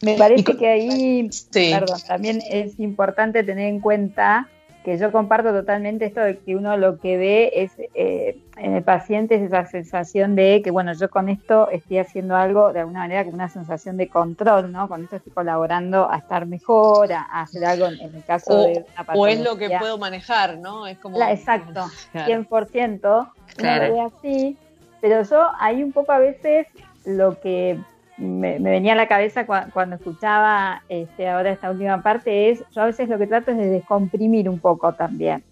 Me 0.04 0.16
parece 0.16 0.56
que 0.56 0.68
ahí, 0.68 1.30
perdón, 1.52 1.98
también 2.08 2.40
es 2.52 2.80
importante 2.80 3.44
tener 3.44 3.68
en 3.68 3.80
cuenta 3.80 4.48
que 4.84 4.98
yo 4.98 5.12
comparto 5.12 5.52
totalmente 5.52 6.06
esto 6.06 6.20
de 6.20 6.38
que 6.38 6.56
uno 6.56 6.76
lo 6.78 7.00
que 7.00 7.18
ve 7.18 7.52
es 7.56 7.72
eh, 7.94 8.38
en 8.58 8.74
el 8.76 8.84
paciente 8.84 9.36
es 9.36 9.42
esa 9.42 9.66
sensación 9.66 10.36
de 10.36 10.62
que, 10.64 10.72
bueno, 10.72 10.94
yo 10.94 11.10
con 11.10 11.30
esto 11.30 11.70
estoy 11.70 12.00
haciendo 12.00 12.36
algo 12.36 12.74
de 12.74 12.82
alguna 12.82 13.00
manera 13.00 13.24
como 13.24 13.36
una 13.36 13.50
sensación 13.50 13.98
de 13.98 14.10
control, 14.10 14.72
¿no? 14.72 14.88
Con 14.88 15.04
esto 15.04 15.16
estoy 15.16 15.32
colaborando 15.32 16.10
a 16.12 16.18
estar 16.18 16.46
mejor, 16.46 17.14
a, 17.14 17.22
hacer 17.22 17.66
algo 17.66 17.88
en, 17.88 18.00
el 18.14 18.24
caso 18.26 18.66
de 18.66 18.86
una 18.94 19.06
patología. 19.06 19.22
O 19.22 19.28
es 19.28 19.40
lo 19.40 19.58
que 19.58 19.70
puedo 19.80 19.98
manejar, 19.98 20.58
¿no? 20.58 20.86
Es 20.86 20.98
como... 21.00 21.22
exacto, 21.22 21.86
100%, 22.14 23.32
claro. 23.56 23.86
uno 23.86 23.88
lo 23.88 23.94
ve 23.94 24.02
así, 24.02 24.58
pero 25.02 25.24
yo 25.24 25.50
ahí 25.60 25.82
un 25.82 25.94
poco 25.94 26.12
a 26.12 26.20
veces 26.20 26.68
lo 27.06 27.40
que 27.40 27.80
me, 28.18 28.60
venía 28.60 28.94
a 28.94 28.96
la 28.96 29.08
cabeza 29.08 29.46
cuando, 29.46 29.96
escuchaba 29.96 30.84
este, 30.90 31.28
ahora 31.28 31.52
esta 31.52 31.72
última 31.72 32.02
parte 32.02 32.50
es, 32.50 32.64
yo 32.72 32.82
a 32.82 32.86
veces 32.86 33.10
lo 33.10 33.18
que 33.18 33.28
trato 33.28 33.52
es 33.52 33.58
de 33.58 33.70
descomprimir 33.70 34.50
un 34.50 34.60
poco 34.60 34.94
también, 34.94 35.44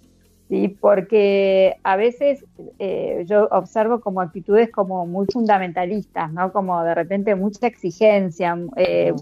¿sí? 0.47 0.67
porque 0.67 1.77
a 1.83 1.95
veces 1.95 2.45
eh, 2.79 3.25
yo 3.27 3.47
observo 3.51 3.99
como 3.99 4.21
actitudes 4.21 4.69
como 4.71 5.05
muy 5.05 5.25
fundamentalistas, 5.31 6.31
¿no? 6.31 6.51
como 6.51 6.83
de 6.83 6.95
repente 6.95 7.35
mucha 7.35 7.67
exigencia, 7.67 8.57
eh, 8.75 9.13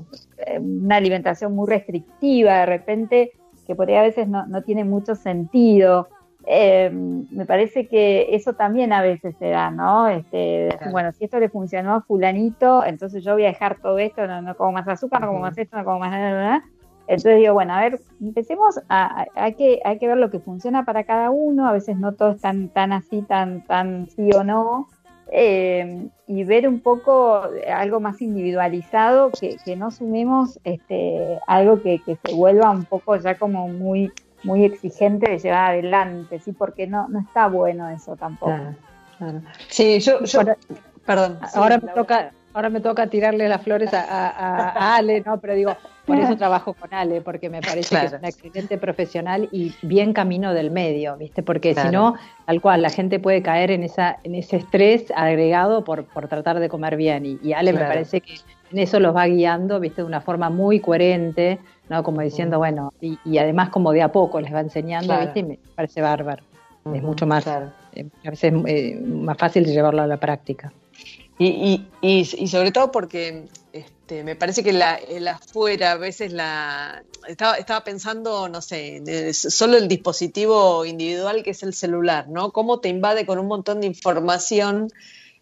una 0.60 0.98
alimentación 0.98 1.56
muy 1.56 1.68
restrictiva, 1.68 2.60
de 2.60 2.66
repente 2.66 3.32
que 3.70 3.76
por 3.76 3.88
ahí 3.88 3.96
a 3.96 4.02
veces 4.02 4.28
no, 4.28 4.48
no 4.48 4.64
tiene 4.64 4.84
mucho 4.84 5.14
sentido. 5.14 6.10
Eh, 6.52 6.90
me 6.92 7.46
parece 7.46 7.88
que 7.88 8.34
eso 8.34 8.54
también 8.54 8.92
a 8.92 9.04
veces 9.04 9.36
se 9.38 9.50
da, 9.50 9.70
¿no? 9.70 10.08
Este, 10.08 10.70
Bueno, 10.92 11.12
si 11.12 11.26
esto 11.26 11.40
le 11.40 11.48
funcionó 11.48 11.94
a 11.94 12.02
fulanito, 12.02 12.84
entonces 12.84 13.24
yo 13.24 13.34
voy 13.34 13.44
a 13.44 13.50
dejar 13.50 13.78
todo 13.80 14.00
esto, 14.00 14.26
no, 14.26 14.58
como 14.58 14.72
más 14.72 14.88
azúcar, 14.88 15.22
no 15.22 15.28
como 15.28 15.42
más 15.42 15.56
esto, 15.60 15.78
no 15.78 15.86
como 15.86 16.00
más 16.00 16.10
nada, 16.10 16.64
Entonces 17.06 17.38
digo, 17.38 17.54
bueno, 17.54 17.76
a 17.76 17.82
ver, 17.82 18.00
empecemos 18.20 18.82
a, 18.90 19.28
hay 19.36 19.54
que, 19.54 19.80
hay 19.86 20.00
que 20.00 20.08
ver 20.08 20.18
lo 20.18 20.32
que 20.32 20.40
funciona 20.40 20.86
para 20.86 21.04
cada 21.04 21.30
uno, 21.30 21.68
a 21.68 21.72
veces 21.72 21.98
no 21.98 22.14
todo 22.14 22.32
es 22.32 22.42
tan, 22.42 22.70
tan 22.70 22.94
así, 22.94 23.22
tan, 23.22 23.64
tan 23.68 24.08
sí 24.10 24.32
o 24.36 24.44
no, 24.44 24.88
eh, 25.32 26.08
y 26.26 26.44
ver 26.46 26.68
un 26.68 26.80
poco 26.80 27.44
algo 27.72 28.00
más 28.00 28.24
individualizado, 28.24 29.30
que, 29.40 29.58
que 29.64 29.76
no 29.76 29.92
sumemos 29.92 30.60
este, 30.64 31.38
algo 31.46 31.80
que, 31.84 32.02
que 32.04 32.16
se 32.16 32.34
vuelva 32.34 32.72
un 32.72 32.86
poco 32.86 33.16
ya 33.18 33.38
como 33.38 33.68
muy 33.68 34.12
muy 34.44 34.66
exigente 34.66 35.30
de 35.32 35.40
llevar 35.40 35.72
adelante, 35.72 36.40
¿sí? 36.40 36.52
Porque 36.52 36.88
no, 36.88 37.08
no 37.10 37.20
está 37.20 37.48
bueno 37.48 37.90
eso 37.90 38.16
tampoco. 38.16 38.58
Sí, 39.68 40.00
yo, 40.00 40.20
perdón. 41.06 41.40
Ahora 41.54 41.78
me 41.78 41.90
toca, 41.90 42.32
ahora 42.54 42.70
me 42.70 42.80
toca 42.80 43.08
tirarle 43.08 43.48
las 43.50 43.62
flores 43.62 43.94
a, 43.94 44.96
Ale, 44.96 45.22
¿no? 45.26 45.40
Pero 45.40 45.56
digo, 45.56 45.76
por 46.06 46.18
eso 46.18 46.38
trabajo 46.38 46.74
con 46.74 46.94
Ale, 46.94 47.22
porque 47.22 47.50
me 47.50 47.62
parece 47.62 47.96
que 48.00 48.06
es 48.06 48.14
una 48.14 48.30
excelente 48.30 48.78
profesional 48.78 49.50
y 49.52 49.76
bien 49.82 50.14
camino 50.14 50.54
del 50.54 50.72
medio, 50.72 51.18
¿viste? 51.18 51.44
Porque 51.44 51.76
si 51.76 51.90
no, 51.90 52.16
tal 52.46 52.62
cual, 52.62 52.82
la 52.82 52.90
gente 52.90 53.20
puede 53.20 53.42
caer 53.42 53.72
en 53.72 53.84
esa, 53.84 54.18
en 54.24 54.36
ese 54.36 54.58
estrés 54.58 55.12
agregado 55.16 55.84
por, 55.84 56.06
por 56.06 56.28
tratar 56.28 56.60
de 56.60 56.70
comer 56.70 56.96
bien. 56.96 57.26
Y, 57.26 57.40
y 57.44 57.54
Ale 57.54 57.74
me 57.74 57.82
parece 57.82 58.22
que 58.22 58.36
en 58.72 58.80
eso 58.80 59.00
los 59.00 59.16
va 59.16 59.26
guiando, 59.26 59.80
¿viste? 59.80 60.02
De 60.02 60.08
una 60.08 60.22
forma 60.22 60.50
muy 60.50 60.80
coherente 60.80 61.60
¿no? 61.90 62.04
Como 62.04 62.22
diciendo, 62.22 62.58
bueno, 62.60 62.94
y, 63.02 63.38
además 63.38 63.70
como 63.70 63.92
de 63.92 64.02
a 64.02 64.12
poco 64.12 64.40
les 64.40 64.54
va 64.54 64.62
enseñando, 64.62 65.18
¿viste? 65.20 65.40
Y 65.40 65.44
me 65.44 65.60
parece 65.76 66.02
bárbaro. 66.02 66.44
Es 66.94 67.04
mucho 67.04 67.28
más, 67.28 67.46
eh, 67.94 68.08
a 68.26 68.30
veces 68.30 68.54
eh, 68.66 69.00
más 69.04 69.38
fácil 69.38 69.66
de 69.66 69.74
llevarlo 69.74 70.02
a 70.02 70.08
la 70.08 70.18
práctica. 70.18 70.72
Y, 71.38 71.88
y, 72.02 72.20
y, 72.38 72.48
sobre 72.48 72.72
todo 72.72 72.92
porque 72.92 73.46
este, 73.72 74.26
me 74.26 74.36
parece 74.36 74.62
que 74.62 74.74
la, 74.74 74.96
el 74.96 75.26
afuera 75.28 75.94
a 75.94 75.96
veces 75.96 76.34
la 76.34 77.02
estaba, 77.28 77.56
estaba 77.56 77.84
pensando, 77.86 78.50
no 78.50 78.62
sé, 78.62 79.34
solo 79.34 79.78
el 79.78 79.88
dispositivo 79.88 80.84
individual 80.84 81.42
que 81.44 81.52
es 81.52 81.64
el 81.64 81.74
celular, 81.74 82.28
¿no? 82.28 82.52
Cómo 82.52 82.82
te 82.82 82.90
invade 82.90 83.26
con 83.26 83.40
un 83.40 83.48
montón 83.48 83.80
de 83.80 83.88
información 83.88 84.90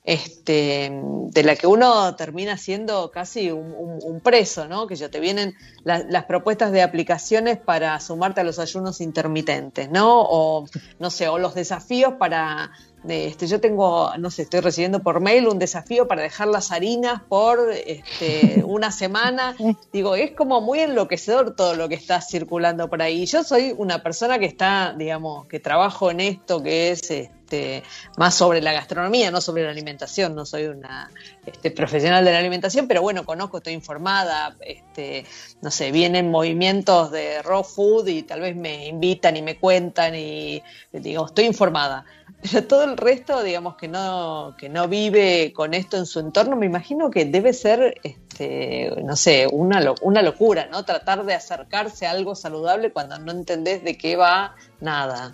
este, 0.07 0.89
de 0.93 1.43
la 1.43 1.57
que 1.57 1.67
uno 1.67 2.15
termina 2.15 2.57
siendo 2.57 3.11
casi 3.11 3.51
un, 3.51 4.21
preso, 4.23 4.65
¿no? 4.65 4.87
Que 4.87 4.95
ya 4.95 5.09
te 5.09 5.19
vienen 5.19 5.53
las 5.83 6.23
propuestas 6.25 6.71
de 6.71 6.81
aplicaciones 6.81 7.57
para 7.57 7.99
sumarte 7.99 8.39
a 8.39 8.45
los 8.45 8.57
ayunos 8.57 9.01
intermitentes, 9.01 9.91
¿no? 9.91 10.21
O, 10.21 10.65
no 10.99 11.09
sé, 11.09 11.27
o 11.27 11.37
los 11.37 11.55
desafíos 11.55 12.13
para 12.17 12.71
este, 13.05 13.47
yo 13.47 13.59
tengo, 13.59 14.11
no 14.17 14.31
sé, 14.31 14.43
estoy 14.43 14.61
recibiendo 14.61 15.01
por 15.01 15.19
mail 15.19 15.47
un 15.47 15.59
desafío 15.59 16.07
para 16.07 16.21
dejar 16.21 16.47
las 16.47 16.71
harinas 16.71 17.21
por 17.27 17.71
este, 17.71 18.63
una 18.65 18.91
semana. 18.91 19.57
Digo, 19.91 20.15
es 20.15 20.31
como 20.31 20.61
muy 20.61 20.79
enloquecedor 20.79 21.53
todo 21.53 21.75
lo 21.75 21.89
que 21.89 21.95
está 21.95 22.21
circulando 22.21 22.89
por 22.89 23.01
ahí. 23.01 23.25
Yo 23.25 23.43
soy 23.43 23.75
una 23.77 24.03
persona 24.03 24.39
que 24.39 24.45
está, 24.45 24.95
digamos, 24.97 25.47
que 25.47 25.59
trabajo 25.59 26.11
en 26.11 26.21
esto 26.21 26.63
que 26.63 26.91
es 26.91 27.11
este, 27.47 27.83
más 28.17 28.35
sobre 28.35 28.61
la 28.61 28.73
gastronomía, 28.73 29.31
no 29.31 29.39
sobre 29.39 29.63
la 29.63 29.69
alimentación. 29.69 30.35
No 30.35 30.45
soy 30.45 30.65
una 30.65 31.09
este, 31.45 31.71
profesional 31.71 32.25
de 32.25 32.33
la 32.33 32.39
alimentación, 32.39 32.89
pero 32.89 33.01
bueno, 33.01 33.23
conozco, 33.23 33.57
estoy 33.57 33.71
informada. 33.71 34.57
Este, 34.59 35.25
no 35.61 35.71
sé, 35.71 35.93
vienen 35.93 36.29
movimientos 36.29 37.09
de 37.11 37.41
raw 37.41 37.63
food 37.63 38.07
y 38.07 38.23
tal 38.23 38.41
vez 38.41 38.55
me 38.57 38.87
invitan 38.87 39.37
y 39.37 39.41
me 39.41 39.57
cuentan 39.57 40.13
y 40.15 40.61
digo, 40.91 41.25
estoy 41.25 41.45
informada. 41.45 42.03
Pero 42.41 42.67
todo 42.67 42.83
el 42.83 42.97
resto, 42.97 43.41
digamos, 43.41 43.77
que 43.77 43.87
no, 43.87 44.55
que 44.59 44.67
no 44.67 44.89
vive 44.89 45.53
con 45.55 45.73
esto 45.73 45.95
en 45.97 46.05
su 46.05 46.19
entorno, 46.19 46.57
me 46.57 46.65
imagino 46.65 47.09
que 47.09 47.25
debe 47.25 47.53
ser, 47.53 47.95
este, 48.03 48.91
no 49.03 49.15
sé, 49.15 49.47
una, 49.49 49.95
una 50.01 50.21
locura, 50.21 50.67
¿no? 50.69 50.83
Tratar 50.83 51.25
de 51.25 51.33
acercarse 51.33 52.05
a 52.05 52.11
algo 52.11 52.35
saludable 52.35 52.91
cuando 52.91 53.17
no 53.17 53.31
entendés 53.31 53.83
de 53.85 53.97
qué 53.97 54.17
va 54.17 54.55
nada. 54.81 55.33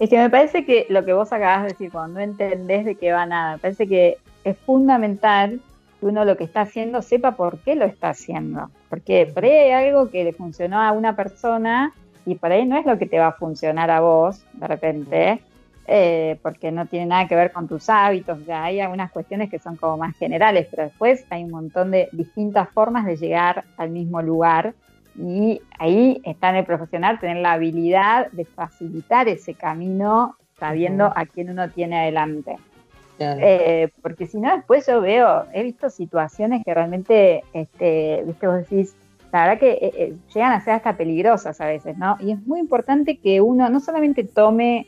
Es 0.00 0.08
que 0.08 0.16
me 0.16 0.30
parece 0.30 0.64
que 0.64 0.86
lo 0.88 1.04
que 1.04 1.12
vos 1.12 1.30
acabas 1.30 1.62
de 1.62 1.68
decir, 1.68 1.92
cuando 1.92 2.20
no 2.20 2.24
entendés 2.24 2.86
de 2.86 2.94
qué 2.94 3.12
va 3.12 3.26
nada, 3.26 3.52
me 3.52 3.58
parece 3.58 3.86
que 3.86 4.16
es 4.44 4.56
fundamental 4.56 5.60
que 6.00 6.06
uno 6.06 6.24
lo 6.24 6.38
que 6.38 6.44
está 6.44 6.62
haciendo 6.62 7.02
sepa 7.02 7.32
por 7.32 7.58
qué 7.58 7.74
lo 7.74 7.84
está 7.84 8.08
haciendo. 8.08 8.70
Porque 8.88 9.30
por 9.32 9.44
ahí 9.44 9.50
hay 9.50 9.88
algo 9.88 10.08
que 10.08 10.24
le 10.24 10.32
funcionó 10.32 10.80
a 10.80 10.92
una 10.92 11.14
persona 11.14 11.92
y 12.24 12.34
por 12.36 12.50
ahí 12.50 12.64
no 12.64 12.78
es 12.78 12.86
lo 12.86 12.96
que 12.98 13.04
te 13.04 13.18
va 13.18 13.26
a 13.26 13.32
funcionar 13.32 13.90
a 13.90 14.00
vos 14.00 14.42
de 14.54 14.66
repente. 14.66 15.42
Eh, 15.86 16.38
porque 16.40 16.72
no 16.72 16.86
tiene 16.86 17.06
nada 17.06 17.28
que 17.28 17.34
ver 17.34 17.52
con 17.52 17.66
tus 17.66 17.90
hábitos, 17.90 18.46
ya 18.46 18.62
hay 18.62 18.78
algunas 18.78 19.10
cuestiones 19.10 19.50
que 19.50 19.58
son 19.58 19.74
como 19.74 19.96
más 19.96 20.16
generales, 20.16 20.68
pero 20.70 20.84
después 20.84 21.26
hay 21.30 21.42
un 21.42 21.50
montón 21.50 21.90
de 21.90 22.08
distintas 22.12 22.68
formas 22.68 23.04
de 23.06 23.16
llegar 23.16 23.64
al 23.76 23.90
mismo 23.90 24.22
lugar 24.22 24.72
y 25.16 25.60
ahí 25.78 26.20
está 26.24 26.50
en 26.50 26.56
el 26.56 26.64
profesional 26.64 27.18
tener 27.18 27.38
la 27.38 27.52
habilidad 27.52 28.30
de 28.32 28.44
facilitar 28.44 29.28
ese 29.28 29.54
camino 29.54 30.36
sabiendo 30.58 31.12
a 31.14 31.26
quién 31.26 31.50
uno 31.50 31.70
tiene 31.70 32.00
adelante. 32.00 32.56
Eh, 33.18 33.90
porque 34.00 34.26
si 34.26 34.38
no, 34.38 34.54
después 34.56 34.86
yo 34.86 35.00
veo, 35.00 35.44
he 35.52 35.62
visto 35.62 35.90
situaciones 35.90 36.62
que 36.64 36.72
realmente, 36.72 37.42
este, 37.52 38.22
viste, 38.24 38.46
vos 38.46 38.56
decís, 38.56 38.96
la 39.30 39.42
verdad 39.42 39.60
que 39.60 39.78
eh, 39.80 40.14
llegan 40.34 40.52
a 40.52 40.60
ser 40.60 40.74
hasta 40.74 40.96
peligrosas 40.96 41.60
a 41.60 41.66
veces, 41.66 41.98
¿no? 41.98 42.16
Y 42.20 42.32
es 42.32 42.46
muy 42.46 42.60
importante 42.60 43.18
que 43.18 43.40
uno 43.40 43.68
no 43.68 43.80
solamente 43.80 44.24
tome 44.24 44.86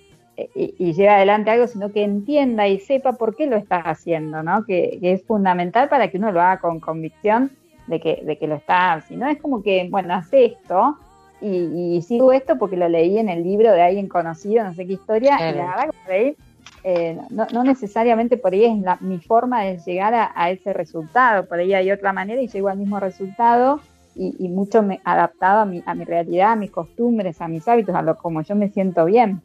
y, 0.54 0.74
y, 0.78 0.94
lleve 0.94 1.10
adelante 1.10 1.50
algo, 1.50 1.66
sino 1.66 1.92
que 1.92 2.02
entienda 2.02 2.66
y 2.66 2.80
sepa 2.80 3.12
por 3.12 3.36
qué 3.36 3.46
lo 3.46 3.56
estás 3.56 3.84
haciendo, 3.84 4.42
¿no? 4.42 4.64
Que, 4.64 4.98
es 5.02 5.22
fundamental 5.24 5.90
para 5.90 6.08
que 6.08 6.16
uno 6.16 6.32
lo 6.32 6.40
haga 6.40 6.58
con 6.58 6.80
convicción 6.80 7.52
de 7.92 8.00
que, 8.00 8.22
de 8.24 8.38
que 8.38 8.46
lo 8.46 8.54
está, 8.54 9.02
si 9.06 9.16
no 9.16 9.28
es 9.28 9.38
como 9.38 9.62
que, 9.62 9.86
bueno, 9.90 10.14
hace 10.14 10.46
esto 10.46 10.96
y, 11.42 12.00
sigo 12.02 12.32
esto 12.32 12.56
porque 12.56 12.76
lo 12.76 12.88
leí 12.88 13.18
en 13.18 13.28
el 13.28 13.42
libro 13.42 13.70
de 13.70 13.82
alguien 13.82 14.08
conocido, 14.08 14.64
no 14.64 14.72
sé 14.74 14.86
qué 14.86 14.94
historia, 14.94 15.36
y 15.50 15.56
la 15.56 15.66
verdad 15.66 15.90
que 15.90 15.98
por 16.04 16.12
ahí, 16.12 16.36
eh, 16.84 17.18
no, 17.30 17.64
necesariamente 17.64 18.38
por 18.38 18.54
ahí 18.54 18.64
es 18.64 18.78
la, 18.80 18.96
mi 19.00 19.18
forma 19.18 19.62
de 19.62 19.76
llegar 19.78 20.14
a, 20.14 20.50
ese 20.50 20.72
resultado, 20.72 21.44
por 21.46 21.58
ahí 21.58 21.74
hay 21.74 21.90
otra 21.90 22.12
manera 22.12 22.40
y 22.40 22.48
llego 22.48 22.68
al 22.68 22.78
mismo 22.78 22.98
resultado 22.98 23.80
y, 24.14 24.48
mucho 24.48 24.82
me, 24.82 25.00
adaptado 25.04 25.60
a 25.60 25.64
mi, 25.64 25.82
a 25.84 25.94
mi 25.94 26.04
realidad, 26.04 26.52
a 26.52 26.56
mis 26.56 26.70
costumbres, 26.70 27.40
a 27.40 27.48
mis 27.48 27.66
hábitos, 27.68 27.94
a 27.94 28.02
lo 28.02 28.16
como 28.16 28.42
yo 28.42 28.54
me 28.54 28.68
siento 28.68 29.04
bien. 29.04 29.42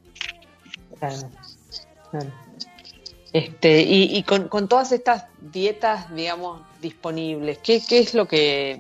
Este, 3.34 3.82
y, 3.82 4.24
con, 4.24 4.68
todas 4.68 4.92
estas 4.92 5.26
dietas, 5.42 6.14
digamos, 6.16 6.62
disponibles, 6.82 7.60
¿qué, 7.60 7.82
es 7.90 8.14
lo 8.14 8.28
que, 8.28 8.80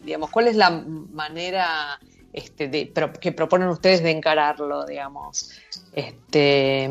digamos, 0.00 0.30
cuál 0.30 0.48
es 0.48 0.56
la 0.56 0.70
manera 0.70 2.00
este, 2.32 2.90
que 3.20 3.32
proponen 3.32 3.68
ustedes 3.68 4.02
de 4.02 4.10
encararlo, 4.10 4.86
digamos? 4.86 5.50
Este, 5.92 6.90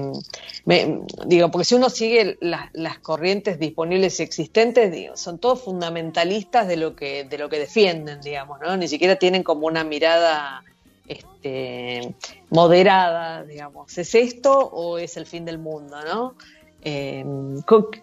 digo, 1.26 1.50
porque 1.50 1.66
si 1.66 1.76
uno 1.76 1.90
sigue 1.90 2.38
las 2.40 3.00
corrientes 3.00 3.58
disponibles 3.58 4.20
y 4.20 4.24
existentes, 4.24 5.20
son 5.20 5.40
todos 5.40 5.64
fundamentalistas 5.64 6.68
de 6.68 6.78
lo 6.78 6.96
que, 6.96 7.24
de 7.24 7.38
lo 7.40 7.50
que 7.50 7.58
defienden, 7.58 8.22
digamos, 8.22 8.60
¿no? 8.60 8.78
Ni 8.78 8.88
siquiera 8.88 9.16
tienen 9.16 9.42
como 9.42 9.66
una 9.66 9.84
mirada 9.84 10.64
este, 11.08 12.14
moderada, 12.50 13.44
digamos. 13.44 13.98
¿Es 13.98 14.14
esto 14.16 14.54
o 14.54 14.98
es 14.98 15.18
el 15.18 15.26
fin 15.26 15.46
del 15.46 15.58
mundo, 15.58 15.98
no? 16.06 16.36
Eh, 16.82 17.26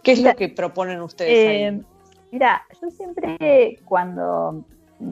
¿Qué 0.03 0.13
es 0.13 0.23
lo 0.23 0.35
que 0.35 0.49
proponen 0.49 1.01
ustedes 1.01 1.49
ahí? 1.49 1.63
Eh, 1.65 1.83
mira, 2.31 2.63
yo 2.81 2.91
siempre 2.91 3.79
cuando 3.85 4.65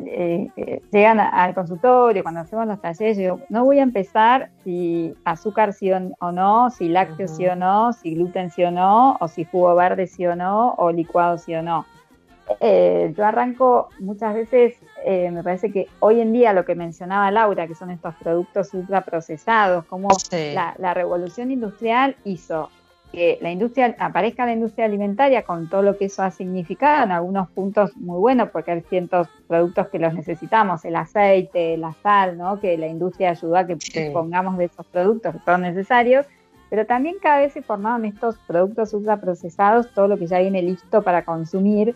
eh, 0.07 0.49
eh, 0.57 0.83
llegan 0.93 1.21
al 1.21 1.55
consultorio, 1.55 2.23
cuando 2.23 2.41
hacemos 2.41 2.67
los 2.67 2.81
talleres, 2.81 3.17
digo, 3.17 3.41
no 3.49 3.65
voy 3.65 3.79
a 3.79 3.83
empezar 3.83 4.51
si 4.65 5.15
azúcar 5.25 5.73
sí 5.73 5.91
o 5.93 6.33
no, 6.33 6.71
si 6.71 6.89
lácteos 6.89 7.33
sí 7.33 7.47
o 7.47 7.57
no, 7.57 7.93
si 7.93 8.15
gluten 8.15 8.51
sí 8.51 8.65
o 8.65 8.71
no, 8.71 9.17
o 9.21 9.29
si 9.29 9.45
jugo 9.45 9.75
verde 9.75 10.07
sí 10.07 10.27
o 10.27 10.37
no, 10.37 10.75
o 10.79 10.91
licuado 10.91 11.39
sí 11.39 11.55
o 11.55 11.63
no. 11.63 11.87
Eh, 12.61 13.13
yo 13.17 13.27
arranco 13.27 13.89
muchas 13.99 14.35
veces, 14.35 14.75
me 15.05 15.43
parece 15.43 15.73
que 15.73 15.89
hoy 15.99 16.21
en 16.21 16.33
día 16.33 16.53
lo 16.53 16.65
que 16.65 16.77
mencionaba 16.77 17.33
Laura, 17.33 17.67
que 17.67 17.75
son 17.75 17.91
estos 17.91 18.15
productos 18.17 18.73
ultraprocesados, 18.75 19.85
como 19.87 20.09
la, 20.31 20.75
la 20.79 20.95
revolución 20.95 21.51
industrial 21.51 22.17
hizo 22.25 22.71
que 23.13 23.39
la 23.41 23.51
industria, 23.51 23.97
aparezca 23.99 24.47
la 24.47 24.53
industria 24.53 24.87
alimentaria 24.87 25.43
con 25.43 25.69
todo 25.69 25.83
lo 25.83 25.97
que 25.97 26.07
eso 26.07 26.23
ha 26.23 26.31
significado, 26.31 27.05
en 27.05 27.13
algunos 27.13 27.49
puntos 27.51 27.97
muy 27.97 28.19
buenos, 28.19 28.51
porque 28.51 28.73
hay 28.73 28.81
ciertos 28.83 29.29
productos 29.47 29.89
que 29.89 29.99
los 29.99 30.15
necesitamos, 30.15 30.85
el 30.85 30.97
aceite, 30.97 31.77
la 31.77 31.95
sal, 32.03 32.37
¿no? 32.37 32.61
que 32.61 32.77
la 32.77 32.87
industria 32.87 33.31
ayuda 33.31 33.61
a 33.61 33.67
que 33.67 33.77
pongamos 34.13 34.59
de 34.59 34.65
esos 34.67 34.87
productos 34.87 35.35
que 35.35 35.41
son 35.45 35.63
necesarios, 35.63 36.27
pero 36.69 36.85
también 36.85 37.17
cada 37.23 37.39
vez 37.39 37.53
se 37.53 37.63
formaban 37.63 38.05
estos 38.05 38.37
productos 38.47 38.93
ultraprocesados, 38.93 39.93
todo 39.95 40.09
lo 40.09 40.19
que 40.19 40.27
ya 40.27 40.41
viene 40.41 40.63
listo 40.63 41.03
para 41.03 41.25
consumir, 41.25 41.95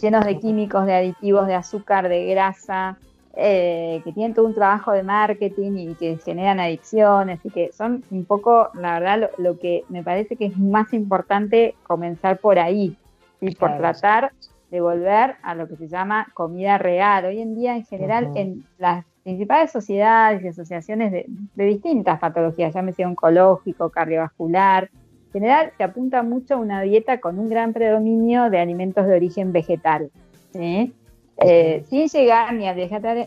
llenos 0.00 0.24
de 0.24 0.38
químicos, 0.38 0.86
de 0.86 0.94
aditivos, 0.94 1.46
de 1.46 1.54
azúcar, 1.54 2.08
de 2.08 2.26
grasa, 2.26 2.98
eh, 3.38 4.00
que 4.02 4.12
tienen 4.12 4.32
todo 4.32 4.46
un 4.46 4.54
trabajo 4.54 4.92
de 4.92 5.02
marketing 5.02 5.72
y 5.76 5.94
que 5.94 6.16
generan 6.24 6.58
adicciones 6.58 7.38
y 7.44 7.50
que 7.50 7.70
son 7.70 8.02
un 8.10 8.24
poco, 8.24 8.70
la 8.72 8.98
verdad, 8.98 9.30
lo, 9.36 9.58
que 9.58 9.84
me 9.90 10.02
parece 10.02 10.36
que 10.36 10.46
es 10.46 10.56
más 10.56 10.94
importante 10.94 11.74
comenzar 11.82 12.38
por 12.38 12.58
ahí 12.58 12.96
y 13.42 13.54
por 13.54 13.76
tratar 13.76 14.32
de 14.70 14.80
volver 14.80 15.36
a 15.42 15.54
lo 15.54 15.68
que 15.68 15.76
se 15.76 15.86
llama 15.86 16.28
comida 16.32 16.78
real. 16.78 17.26
Hoy 17.26 17.42
en 17.42 17.54
día, 17.54 17.76
en 17.76 17.84
general, 17.84 18.30
en 18.36 18.64
las 18.78 19.04
principales 19.22 19.70
sociedades 19.70 20.42
y 20.42 20.48
asociaciones 20.48 21.12
de, 21.12 21.26
distintas 21.56 22.18
patologías, 22.18 22.72
ya 22.72 22.80
me 22.80 22.94
sea 22.94 23.06
oncológico, 23.06 23.90
cardiovascular, 23.90 24.88
en 25.26 25.32
general 25.32 25.72
se 25.76 25.84
apunta 25.84 26.22
mucho 26.22 26.54
a 26.54 26.56
una 26.56 26.80
dieta 26.80 27.20
con 27.20 27.38
un 27.38 27.50
gran 27.50 27.74
predominio 27.74 28.48
de 28.48 28.60
alimentos 28.60 29.06
de 29.06 29.14
origen 29.14 29.52
vegetal. 29.52 30.10
¿sí? 30.52 30.94
Eh, 31.38 31.84
sin 31.90 32.08
llegar 32.08 32.54
ni 32.54 32.66
al 32.66 32.76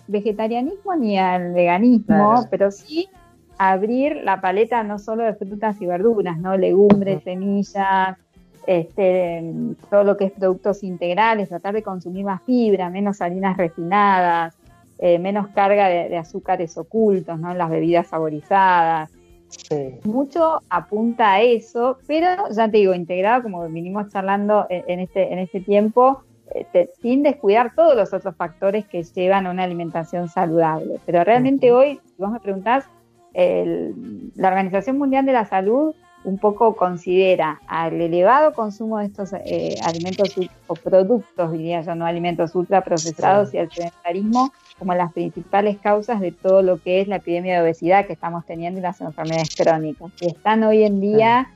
vegetarianismo 0.08 0.96
ni 0.96 1.20
al 1.20 1.54
veganismo, 1.54 2.48
pero 2.50 2.72
sí 2.72 3.08
abrir 3.60 4.16
la 4.24 4.42
paleta 4.42 4.82
no 4.84 4.98
solo 4.98 5.24
de 5.24 5.36
frutas 5.36 5.80
y 5.80 5.86
verduras, 5.86 6.40
¿no? 6.40 6.58
Legumbres, 6.58 7.24
semillas, 7.24 8.18
este, 8.66 9.54
todo 9.92 10.04
lo 10.04 10.18
que 10.18 10.26
es 10.26 10.32
productos 10.32 10.84
integrales, 10.84 11.50
tratar 11.50 11.76
de 11.76 11.84
consumir 11.84 12.26
más 12.26 12.42
fibra, 12.44 12.90
menos 12.90 13.22
harinas 13.22 13.58
refinadas, 13.58 14.56
eh, 14.98 15.20
menos 15.20 15.50
carga 15.50 15.88
de, 15.88 16.18
azúcares 16.18 16.78
ocultos, 16.78 17.40
¿no? 17.40 17.52
En 17.52 17.58
las 17.60 17.70
bebidas 17.70 18.08
saborizadas. 18.08 19.12
Mucho 20.04 20.62
apunta 20.70 21.34
a 21.34 21.42
eso, 21.42 21.98
pero 22.08 22.50
ya 22.52 22.70
te 22.70 22.78
digo, 22.78 22.94
integrado, 22.94 23.44
como 23.44 23.68
vinimos 23.68 24.12
charlando 24.12 24.68
en 24.70 25.00
este, 25.00 25.34
en 25.34 25.40
este 25.40 25.60
tiempo, 25.60 26.24
este, 26.54 26.92
sin 27.02 27.24
descuidar 27.24 27.74
todos 27.76 27.96
los 27.96 28.14
otros 28.14 28.36
factores 28.36 28.86
que 28.86 29.04
llevan 29.04 29.48
a 29.48 29.52
una 29.52 29.64
alimentación 29.64 30.30
saludable. 30.30 31.00
Pero 31.06 31.24
realmente 31.24 31.72
hoy, 31.72 32.00
si 32.06 32.22
vos 32.22 32.32
me 32.32 32.40
preguntás, 32.40 32.86
la 33.34 34.48
Organización 34.48 34.98
Mundial 34.98 35.26
de 35.26 35.34
la 35.34 35.46
Salud 35.46 35.94
un 36.24 36.38
poco 36.38 36.76
considera 36.76 37.62
al 37.68 38.02
elevado 38.02 38.54
consumo 38.54 38.98
de 38.98 39.06
estos 39.06 39.34
eh, 39.34 39.76
alimentos 39.86 40.36
o 40.68 40.74
productos, 40.74 41.52
diría 41.54 41.82
yo, 41.82 41.96
no 41.96 42.06
alimentos 42.06 42.56
ultraprocesados 42.56 43.54
y 43.54 43.58
al 43.58 43.72
sedentarismo 43.72 44.52
como 44.78 44.94
las 44.96 45.14
principales 45.14 45.78
causas 45.78 46.20
de 46.20 46.32
todo 46.32 46.62
lo 46.62 46.78
que 46.78 47.02
es 47.02 47.08
la 47.08 47.18
epidemia 47.18 47.56
de 47.56 47.62
obesidad 47.62 48.06
que 48.06 48.14
estamos 48.14 48.46
teniendo 48.46 48.80
y 48.80 48.84
las 48.84 49.00
enfermedades 49.02 49.56
crónicas, 49.56 50.12
que 50.14 50.28
están 50.28 50.64
hoy 50.64 50.84
en 50.84 51.00
día 51.00 51.50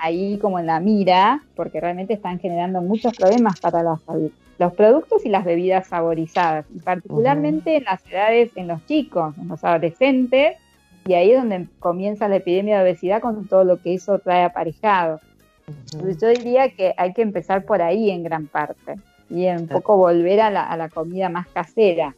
ahí 0.00 0.38
como 0.38 0.58
en 0.58 0.66
la 0.66 0.80
mira, 0.80 1.42
porque 1.54 1.80
realmente 1.80 2.14
están 2.14 2.38
generando 2.38 2.80
muchos 2.80 3.16
problemas 3.16 3.58
para 3.60 3.82
la 3.82 3.96
salud. 3.98 4.30
Los 4.58 4.74
productos 4.74 5.24
y 5.24 5.28
las 5.28 5.44
bebidas 5.44 5.88
saborizadas, 5.88 6.66
y 6.74 6.80
particularmente 6.80 7.76
en 7.76 7.84
las 7.84 8.04
edades, 8.06 8.50
en 8.56 8.68
los 8.68 8.84
chicos, 8.86 9.36
en 9.38 9.48
los 9.48 9.64
adolescentes, 9.64 10.56
y 11.06 11.14
ahí 11.14 11.30
es 11.30 11.38
donde 11.38 11.66
comienza 11.78 12.28
la 12.28 12.36
epidemia 12.36 12.78
de 12.78 12.90
obesidad 12.90 13.22
con 13.22 13.46
todo 13.46 13.64
lo 13.64 13.80
que 13.80 13.94
eso 13.94 14.18
trae 14.18 14.44
aparejado. 14.44 15.20
Entonces 15.92 16.18
yo 16.20 16.28
diría 16.28 16.70
que 16.70 16.94
hay 16.96 17.12
que 17.14 17.22
empezar 17.22 17.64
por 17.64 17.80
ahí 17.80 18.10
en 18.10 18.22
gran 18.22 18.46
parte, 18.46 18.96
y 19.30 19.46
un 19.46 19.68
poco 19.68 19.96
volver 19.96 20.40
a 20.40 20.50
la, 20.50 20.88
comida 20.88 21.28
más 21.28 21.46
casera. 21.48 22.14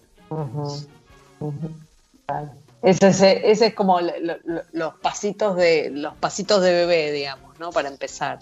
Ese, 2.82 3.50
es 3.50 3.74
como 3.74 4.00
los 4.00 4.94
pasitos 4.94 5.56
de 5.56 5.90
los 5.90 6.14
pasitos 6.16 6.62
de 6.62 6.72
bebé, 6.72 7.12
digamos, 7.12 7.58
¿no? 7.60 7.70
Para 7.70 7.88
empezar. 7.88 8.38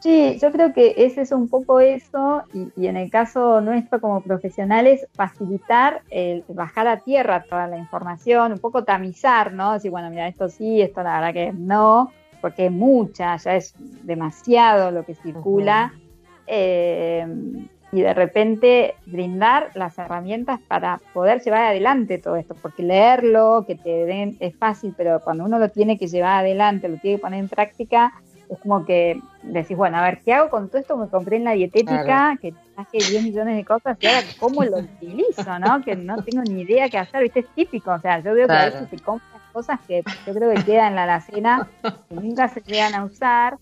Sí, 0.00 0.38
yo 0.40 0.50
creo 0.50 0.72
que 0.72 0.94
ese 0.96 1.20
es 1.20 1.30
un 1.30 1.48
poco 1.48 1.78
eso 1.78 2.42
y, 2.52 2.86
en 2.86 2.96
el 2.96 3.08
caso 3.08 3.60
nuestro 3.60 4.00
como 4.00 4.20
profesionales 4.20 5.06
facilitar 5.14 6.02
el 6.10 6.44
bajar 6.48 6.88
a 6.88 6.98
tierra 6.98 7.44
toda 7.48 7.68
la 7.68 7.78
información, 7.78 8.52
un 8.52 8.58
poco 8.58 8.82
tamizar, 8.82 9.52
¿no? 9.52 9.74
Decir, 9.74 9.92
bueno, 9.92 10.10
mira, 10.10 10.26
esto 10.26 10.48
sí, 10.48 10.80
esto 10.80 11.04
la 11.04 11.20
verdad 11.20 11.32
que 11.32 11.52
no, 11.52 12.12
porque 12.40 12.66
es 12.66 12.72
mucha, 12.72 13.36
ya 13.36 13.54
es 13.54 13.74
demasiado 14.02 14.90
lo 14.90 15.04
que 15.04 15.14
circula 15.14 15.92
y 17.92 18.00
de 18.00 18.14
repente 18.14 18.94
brindar 19.04 19.70
las 19.74 19.98
herramientas 19.98 20.58
para 20.66 20.98
poder 21.12 21.42
llevar 21.42 21.64
adelante 21.64 22.18
todo 22.18 22.36
esto, 22.36 22.54
porque 22.60 22.82
leerlo, 22.82 23.64
que 23.66 23.74
te 23.76 24.06
den, 24.06 24.36
es 24.40 24.56
fácil, 24.56 24.94
pero 24.96 25.20
cuando 25.20 25.44
uno 25.44 25.58
lo 25.58 25.68
tiene 25.68 25.98
que 25.98 26.08
llevar 26.08 26.40
adelante, 26.40 26.88
lo 26.88 26.96
tiene 26.96 27.18
que 27.18 27.22
poner 27.22 27.40
en 27.40 27.48
práctica, 27.48 28.12
es 28.48 28.58
como 28.58 28.84
que 28.84 29.20
decís, 29.42 29.76
bueno, 29.76 29.98
a 29.98 30.02
ver, 30.02 30.20
¿qué 30.24 30.34
hago 30.34 30.50
con 30.50 30.68
todo 30.68 30.78
esto 30.78 30.96
me 30.96 31.08
compré 31.08 31.36
en 31.36 31.44
la 31.44 31.52
dietética? 31.52 32.36
Que 32.40 32.52
traje 32.74 32.98
10 32.98 33.24
millones 33.24 33.56
de 33.56 33.64
cosas 33.64 33.96
y 34.00 34.06
ahora 34.06 34.20
cómo 34.38 34.64
lo 34.64 34.78
utilizo, 34.78 35.58
¿no? 35.58 35.82
Que 35.82 35.96
no 35.96 36.22
tengo 36.22 36.42
ni 36.42 36.62
idea 36.62 36.88
qué 36.88 36.98
hacer, 36.98 37.22
¿viste? 37.22 37.40
Es 37.40 37.48
típico, 37.54 37.92
o 37.92 37.98
sea, 37.98 38.20
yo 38.20 38.34
veo 38.34 38.46
que 38.46 38.54
a 38.54 38.64
veces 38.66 38.88
se 38.90 38.98
compran 38.98 39.40
cosas 39.52 39.80
que 39.86 40.02
yo 40.26 40.34
creo 40.34 40.54
que 40.54 40.64
quedan 40.64 40.88
en 40.88 40.94
la 40.96 41.02
alacena, 41.04 41.68
que 41.82 42.14
nunca 42.14 42.48
se 42.48 42.60
llegan 42.62 42.94
a 42.94 43.04
usar, 43.04 43.56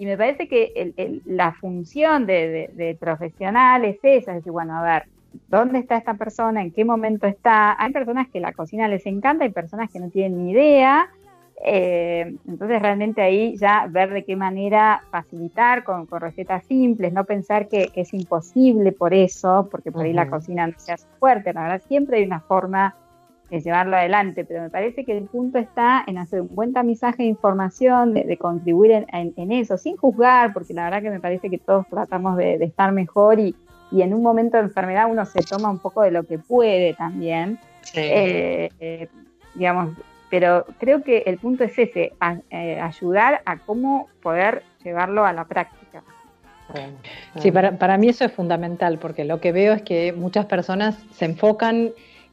y 0.00 0.06
me 0.06 0.16
parece 0.16 0.48
que 0.48 1.20
la 1.26 1.52
función 1.52 2.24
de, 2.24 2.96
profesional 2.98 3.84
es 3.84 3.98
esa, 4.02 4.30
es 4.30 4.36
decir, 4.38 4.50
bueno, 4.50 4.78
a 4.78 4.82
ver, 4.82 5.04
¿dónde 5.48 5.78
está 5.78 5.98
esta 5.98 6.14
persona? 6.14 6.62
¿En 6.62 6.70
qué 6.70 6.86
momento 6.86 7.26
está? 7.26 7.76
Hay 7.78 7.92
personas 7.92 8.26
que 8.30 8.40
la 8.40 8.54
cocina 8.54 8.88
les 8.88 9.04
encanta, 9.04 9.44
hay 9.44 9.50
personas 9.50 9.90
que 9.90 10.00
no 10.00 10.08
tienen 10.08 10.42
ni 10.42 10.52
idea. 10.52 11.10
Eh, 11.62 12.34
entonces 12.48 12.80
realmente 12.80 13.20
ahí 13.20 13.58
ya 13.58 13.88
ver 13.90 14.10
de 14.14 14.24
qué 14.24 14.36
manera 14.36 15.02
facilitar 15.10 15.84
con, 15.84 16.08
recetas 16.08 16.64
simples, 16.64 17.12
no 17.12 17.24
pensar 17.24 17.68
que, 17.68 17.90
es 17.94 18.14
imposible 18.14 18.92
por 18.92 19.12
eso, 19.12 19.68
porque 19.70 19.92
por 19.92 20.06
ahí 20.06 20.14
la 20.14 20.30
cocina 20.30 20.66
no 20.66 20.78
se 20.78 20.92
hace 20.92 21.06
fuerte, 21.18 21.52
la 21.52 21.64
verdad 21.64 21.82
siempre 21.86 22.16
hay 22.16 22.24
una 22.24 22.40
forma 22.40 22.96
de 23.50 23.60
llevarlo 23.60 23.96
adelante, 23.96 24.44
pero 24.44 24.62
me 24.62 24.70
parece 24.70 25.04
que 25.04 25.16
el 25.16 25.24
punto 25.24 25.58
está 25.58 26.04
en 26.06 26.18
hacer 26.18 26.40
un 26.40 26.54
buen 26.54 26.72
tamizaje 26.72 27.24
de 27.24 27.28
información, 27.28 28.14
de, 28.14 28.36
contribuir 28.36 29.06
en, 29.12 29.52
eso, 29.52 29.76
sin 29.76 29.96
juzgar, 29.96 30.52
porque 30.52 30.72
la 30.72 30.84
verdad 30.84 31.02
que 31.02 31.10
me 31.10 31.20
parece 31.20 31.50
que 31.50 31.58
todos 31.58 31.86
tratamos 31.88 32.36
de, 32.36 32.54
estar 32.64 32.92
mejor 32.92 33.40
y, 33.40 33.54
en 33.92 34.14
un 34.14 34.22
momento 34.22 34.56
de 34.56 34.62
enfermedad 34.62 35.10
uno 35.10 35.26
se 35.26 35.42
toma 35.42 35.68
un 35.68 35.80
poco 35.80 36.02
de 36.02 36.12
lo 36.12 36.22
que 36.22 36.38
puede 36.38 36.94
también, 36.94 37.58
eh, 37.94 38.70
eh, 38.78 39.08
digamos, 39.56 39.96
pero 40.30 40.64
creo 40.78 41.02
que 41.02 41.24
el 41.26 41.38
punto 41.38 41.64
es 41.64 41.76
ese, 41.76 42.12
eh, 42.50 42.80
ayudar 42.80 43.42
a 43.44 43.58
cómo 43.58 44.08
poder 44.22 44.62
llevarlo 44.84 45.24
a 45.24 45.32
la 45.32 45.44
práctica. 45.44 46.04
Sí, 47.40 47.50
para, 47.50 47.72
para 47.72 47.98
mí 47.98 48.08
eso 48.08 48.24
es 48.24 48.30
fundamental, 48.30 48.98
porque 48.98 49.24
lo 49.24 49.40
que 49.40 49.50
veo 49.50 49.72
es 49.72 49.82
que 49.82 50.12
muchas 50.12 50.46
personas 50.46 50.96
se 51.10 51.24
enfocan 51.24 51.90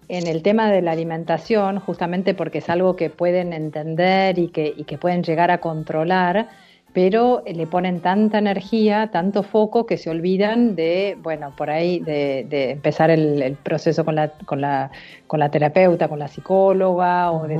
en 0.09 0.27
el 0.27 0.41
tema 0.41 0.71
de 0.71 0.81
la 0.81 0.91
alimentación, 0.91 1.79
justamente 1.79 2.33
porque 2.33 2.59
es 2.59 2.69
algo 2.69 2.95
que 2.95 3.09
pueden 3.09 3.53
entender 3.53 4.39
y 4.39 4.49
que, 4.49 4.73
y 4.75 4.85
que 4.85 4.97
pueden 4.97 5.23
llegar 5.23 5.51
a 5.51 5.59
controlar, 5.59 6.47
pero 6.93 7.43
le 7.45 7.67
ponen 7.67 7.99
tanta 7.99 8.39
energía, 8.39 9.09
tanto 9.11 9.43
foco, 9.43 9.85
que 9.85 9.97
se 9.97 10.09
olvidan 10.09 10.75
de, 10.75 11.17
bueno, 11.21 11.53
por 11.55 11.69
ahí, 11.69 11.99
de, 11.99 12.71
empezar 12.71 13.11
el, 13.11 13.55
proceso 13.61 14.03
con 14.03 14.15
la, 14.15 14.29
con, 14.29 14.61
la, 14.61 14.89
con 15.27 15.39
la 15.39 15.49
terapeuta, 15.49 16.07
con 16.07 16.19
la 16.19 16.27
psicóloga, 16.27 17.31
o, 17.31 17.47
de, 17.47 17.57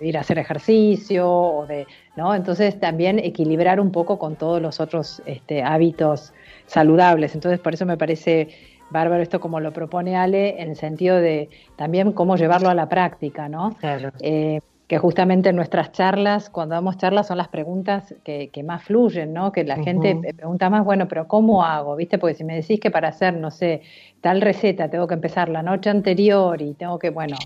ir 0.00 0.16
a 0.16 0.20
hacer 0.20 0.38
ejercicio, 0.38 1.30
o 1.30 1.66
de, 1.66 1.86
¿no? 2.16 2.34
Entonces 2.34 2.78
también 2.78 3.18
equilibrar 3.18 3.80
un 3.80 3.90
poco 3.90 4.18
con 4.18 4.36
todos 4.36 4.62
los 4.62 4.80
otros 4.80 5.20
este, 5.26 5.62
hábitos 5.62 6.32
saludables. 6.66 7.34
Entonces 7.34 7.58
por 7.58 7.74
eso 7.74 7.84
me 7.84 7.96
parece 7.96 8.48
bárbaro 8.90 9.22
esto 9.22 9.40
como 9.40 9.60
lo 9.60 9.72
propone 9.72 10.16
Ale, 10.16 10.60
en 10.62 10.70
el 10.70 10.76
sentido 10.76 11.16
de 11.16 11.50
también 11.76 12.12
cómo 12.12 12.36
llevarlo 12.36 12.68
a 12.68 12.74
la 12.74 12.88
práctica, 12.88 13.48
¿no? 13.48 13.76
Claro. 13.80 14.10
Eh, 14.20 14.60
que 14.88 14.96
justamente 14.96 15.50
en 15.50 15.56
nuestras 15.56 15.92
charlas, 15.92 16.48
cuando 16.48 16.74
damos 16.74 16.96
charlas, 16.96 17.26
son 17.26 17.36
las 17.36 17.48
preguntas 17.48 18.14
que, 18.24 18.50
más 18.64 18.82
fluyen, 18.84 19.34
¿no? 19.34 19.52
Que 19.52 19.62
la 19.62 19.76
gente 19.76 20.18
pregunta 20.34 20.70
más, 20.70 20.82
bueno, 20.82 21.06
pero 21.06 21.28
¿cómo 21.28 21.62
hago? 21.62 21.94
¿Viste? 21.94 22.16
Porque 22.16 22.34
si 22.34 22.42
me 22.42 22.54
decís 22.54 22.80
que 22.80 22.90
para 22.90 23.08
hacer, 23.08 23.34
no 23.34 23.50
sé, 23.50 23.82
tal 24.22 24.40
receta 24.40 24.88
tengo 24.88 25.06
que 25.06 25.12
empezar 25.12 25.50
la 25.50 25.62
noche 25.62 25.90
anterior 25.90 26.60
y 26.62 26.72
tengo 26.72 26.98
que, 26.98 27.10
bueno, 27.10 27.36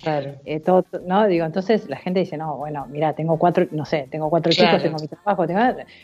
eh, 0.44 0.60
todo, 0.60 0.84
¿no? 1.04 1.26
Digo, 1.26 1.44
entonces 1.44 1.90
la 1.90 1.96
gente 1.96 2.20
dice, 2.20 2.36
no, 2.36 2.56
bueno, 2.58 2.86
mira, 2.88 3.12
tengo 3.14 3.36
cuatro, 3.38 3.66
no 3.72 3.84
sé, 3.86 4.06
tengo 4.08 4.30
cuatro 4.30 4.52
chicos, 4.52 4.80
tengo 4.80 4.98
mi 5.00 5.08
trabajo, 5.08 5.44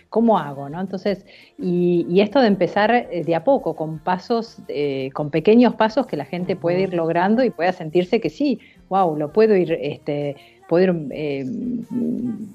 ¿cómo 0.09 0.39
hago, 0.39 0.69
no? 0.69 0.81
Entonces, 0.81 1.25
y, 1.57 2.21
esto 2.21 2.41
de 2.41 2.49
empezar 2.49 2.91
eh, 2.91 3.23
de 3.25 3.35
a 3.37 3.45
poco, 3.45 3.77
con 3.77 4.01
pasos, 4.01 4.59
eh, 4.67 5.11
con 5.15 5.31
pequeños 5.31 5.75
pasos 5.77 6.05
que 6.09 6.17
la 6.17 6.25
gente 6.25 6.57
puede 6.57 6.81
ir 6.81 6.95
logrando 6.95 7.45
y 7.45 7.51
pueda 7.51 7.73
sentirse 7.73 8.21
que 8.21 8.29
sí, 8.29 8.59
wow, 8.89 9.17
lo 9.17 9.33
puedo 9.33 9.55
ir, 9.55 9.73
este, 9.81 10.37
poder 10.69 10.95
eh, 11.11 11.45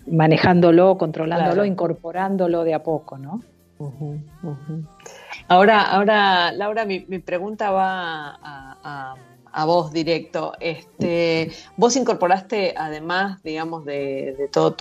manejándolo, 0.07 0.97
controlándolo, 0.97 1.65
incorporándolo 1.65 2.63
de 2.63 2.73
a 2.73 2.83
poco, 2.83 3.17
¿no? 3.17 3.41
Ahora, 5.47 5.81
ahora, 5.81 6.51
Laura, 6.51 6.85
mi, 6.85 6.99
pregunta 7.19 7.71
va 7.71 8.37
a 8.41 8.77
a 8.83 9.15
vos 9.65 9.91
directo. 9.91 10.53
Este, 10.59 11.51
vos 11.77 11.95
incorporaste, 11.95 12.73
además, 12.75 13.41
digamos, 13.43 13.85
de, 13.85 14.35
de 14.37 14.47
todos 14.47 14.75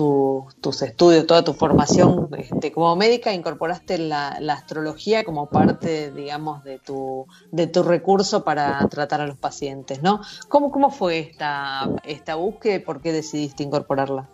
tus 0.60 0.82
estudios, 0.82 1.26
toda 1.26 1.44
tu 1.44 1.52
formación 1.52 2.28
este, 2.36 2.72
como 2.72 2.96
médica, 2.96 3.32
incorporaste 3.32 3.98
la, 3.98 4.38
astrología 4.52 5.24
como 5.24 5.48
parte, 5.48 6.10
digamos, 6.10 6.62
de 6.64 6.78
tu, 6.78 7.26
de 7.50 7.66
tu 7.66 7.82
recurso 7.82 8.44
para 8.44 8.86
tratar 8.88 9.20
a 9.20 9.26
los 9.26 9.38
pacientes, 9.38 10.02
¿no? 10.02 10.20
¿Cómo, 10.48 10.70
cómo 10.70 10.90
fue 10.90 11.18
esta, 11.18 11.88
esta 12.04 12.34
búsqueda 12.34 12.76
y 12.76 12.78
por 12.80 13.00
qué 13.00 13.12
decidiste 13.12 13.62
incorporarla? 13.62 14.28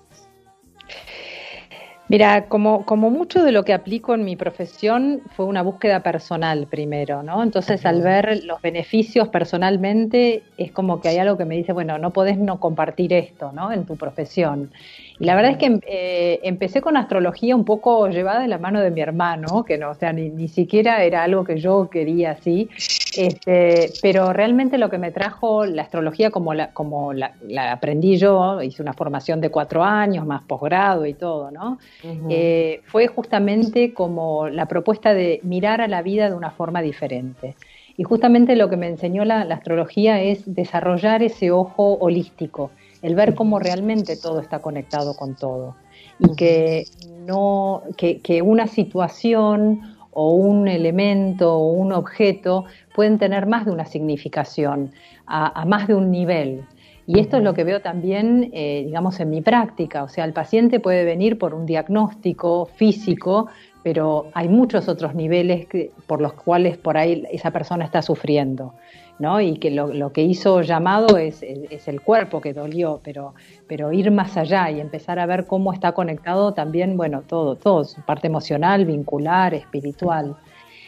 Mira, 2.11 2.49
como, 2.49 2.87
como 2.87 3.11
mucho 3.11 3.45
de 3.45 3.53
lo 3.53 3.65
que 3.65 3.75
aplico 3.75 4.15
en 4.15 4.25
mi 4.25 4.35
profesión 4.35 5.21
fue 5.37 5.45
una 5.45 5.61
búsqueda 5.61 6.03
personal 6.03 6.67
primero, 6.67 7.23
¿no? 7.23 7.43
Entonces 7.43 7.85
al 7.85 8.01
ver 8.01 8.45
los 8.45 8.63
beneficios 8.63 9.29
personalmente 9.29 10.43
es 10.57 10.73
como 10.73 11.03
que 11.03 11.09
hay 11.11 11.19
algo 11.19 11.37
que 11.37 11.45
me 11.45 11.55
dice, 11.55 11.75
bueno, 11.75 11.99
no 11.99 12.11
podés 12.15 12.39
no 12.39 12.61
compartir 12.61 13.13
esto, 13.13 13.53
¿no? 13.53 13.71
En 13.73 13.85
tu 13.85 13.99
profesión. 13.99 14.71
Y 15.21 15.25
la 15.25 15.35
verdad 15.35 15.53
es 15.53 15.59
que 15.59 15.81
eh, 15.87 16.41
empecé 16.45 16.81
con 16.81 16.97
astrología 16.97 17.57
un 17.57 17.65
poco 17.65 18.09
llevada 18.09 18.41
de 18.41 18.49
la 18.49 18.59
mano 18.59 18.81
de 18.81 18.91
mi 18.91 19.01
hermano, 19.01 19.65
que 19.65 19.79
no, 19.79 19.91
o 19.91 19.95
sea, 19.95 20.13
ni, 20.13 20.31
ni 20.31 20.49
siquiera 20.49 21.03
era 21.03 21.25
algo 21.25 21.45
que 21.45 21.59
yo 21.59 21.89
quería 21.91 22.33
así. 22.33 22.69
Este, 23.17 23.91
pero 24.01 24.33
realmente 24.33 24.79
lo 24.79 24.91
que 24.91 24.99
me 24.99 25.11
trajo 25.11 25.67
la 25.67 25.83
astrología 25.83 26.31
como 26.31 26.55
la, 26.55 26.73
como 26.73 27.13
la, 27.13 27.33
aprendí 27.73 28.17
yo, 28.17 28.63
hice 28.63 28.81
una 28.81 28.93
formación 28.93 29.41
de 29.41 29.51
cuatro 29.51 29.83
años, 29.83 30.25
más 30.25 30.43
posgrado 30.43 31.05
y 31.05 31.15
todo, 31.15 31.51
¿no? 31.51 31.79
Eh, 32.31 32.81
fue 32.85 33.09
justamente 33.09 33.93
como 33.93 34.49
la 34.49 34.67
propuesta 34.67 35.15
de 35.15 35.41
mirar 35.43 35.81
a 35.81 35.89
la 35.89 36.03
vida 36.03 36.29
de 36.29 36.37
una 36.37 36.53
forma 36.53 36.81
diferente. 36.81 37.57
Y 37.97 38.05
justamente 38.05 38.55
lo 38.55 38.71
que 38.71 38.77
me 38.77 38.87
enseñó 38.87 39.25
la, 39.25 39.41
astrología 39.41 40.23
es 40.23 40.55
desarrollar 40.55 41.25
ese 41.25 41.51
ojo 41.51 41.95
holístico, 41.95 42.71
el 43.03 43.15
ver 43.15 43.35
cómo 43.35 43.59
realmente 43.59 44.17
todo 44.17 44.41
está 44.41 44.61
conectado 44.61 45.15
con 45.15 45.35
todo. 45.35 45.77
Y 46.19 46.35
que, 46.35 46.85
no, 47.27 47.83
que, 47.97 48.21
que 48.21 48.43
una 48.43 48.67
situación 48.67 49.97
o 50.21 50.33
un 50.33 50.67
elemento 50.67 51.55
o 51.55 51.73
un 51.73 51.93
objeto 51.93 52.65
pueden 52.93 53.19
tener 53.19 53.47
más 53.47 53.65
de 53.67 53.71
una 53.71 53.85
significación, 53.85 54.91
a, 55.29 55.65
más 55.65 55.87
de 55.87 55.95
un 55.95 56.11
nivel. 56.11 56.65
Y 57.07 57.21
esto 57.21 57.37
es 57.37 57.45
lo 57.45 57.55
que 57.55 57.63
veo 57.63 57.81
también, 57.81 58.51
eh, 58.53 58.83
digamos, 58.85 59.21
en 59.21 59.31
mi 59.31 59.41
práctica. 59.41 60.03
O 60.03 60.09
sea, 60.09 60.25
el 60.25 60.33
paciente 60.33 60.81
puede 60.81 61.05
venir 61.05 61.39
por 61.39 61.55
un 61.55 61.67
diagnóstico 61.67 62.67
físico, 62.67 63.47
pero 63.85 64.27
hay 64.35 64.49
muchos 64.49 64.89
otros 64.89 65.15
niveles 65.15 65.69
por 66.09 66.21
los 66.21 66.33
cuales 66.33 66.77
por 66.77 66.97
ahí 66.97 67.25
esa 67.31 67.53
persona 67.53 67.85
está 67.85 68.03
sufriendo. 68.03 68.75
¿No? 69.19 69.41
Y 69.41 69.59
que 69.59 69.71
lo, 69.71 70.13
que 70.13 70.23
hizo 70.23 70.63
llamado 70.63 71.17
es, 71.17 71.43
el 71.43 72.01
cuerpo 72.01 72.41
que 72.41 72.53
dolió, 72.53 73.01
pero, 73.03 73.35
pero 73.67 73.93
ir 73.93 74.11
más 74.11 74.37
allá 74.37 74.71
y 74.71 74.81
empezar 74.81 75.19
a 75.19 75.27
ver 75.27 75.47
cómo 75.47 75.73
está 75.73 75.93
conectado 75.93 76.53
también, 76.55 76.97
bueno, 76.97 77.23
todo, 77.27 77.57
todo, 77.57 77.85
su 77.85 78.01
parte 78.03 78.27
emocional, 78.27 78.87
vincular, 78.87 79.55
espiritual. 79.55 80.37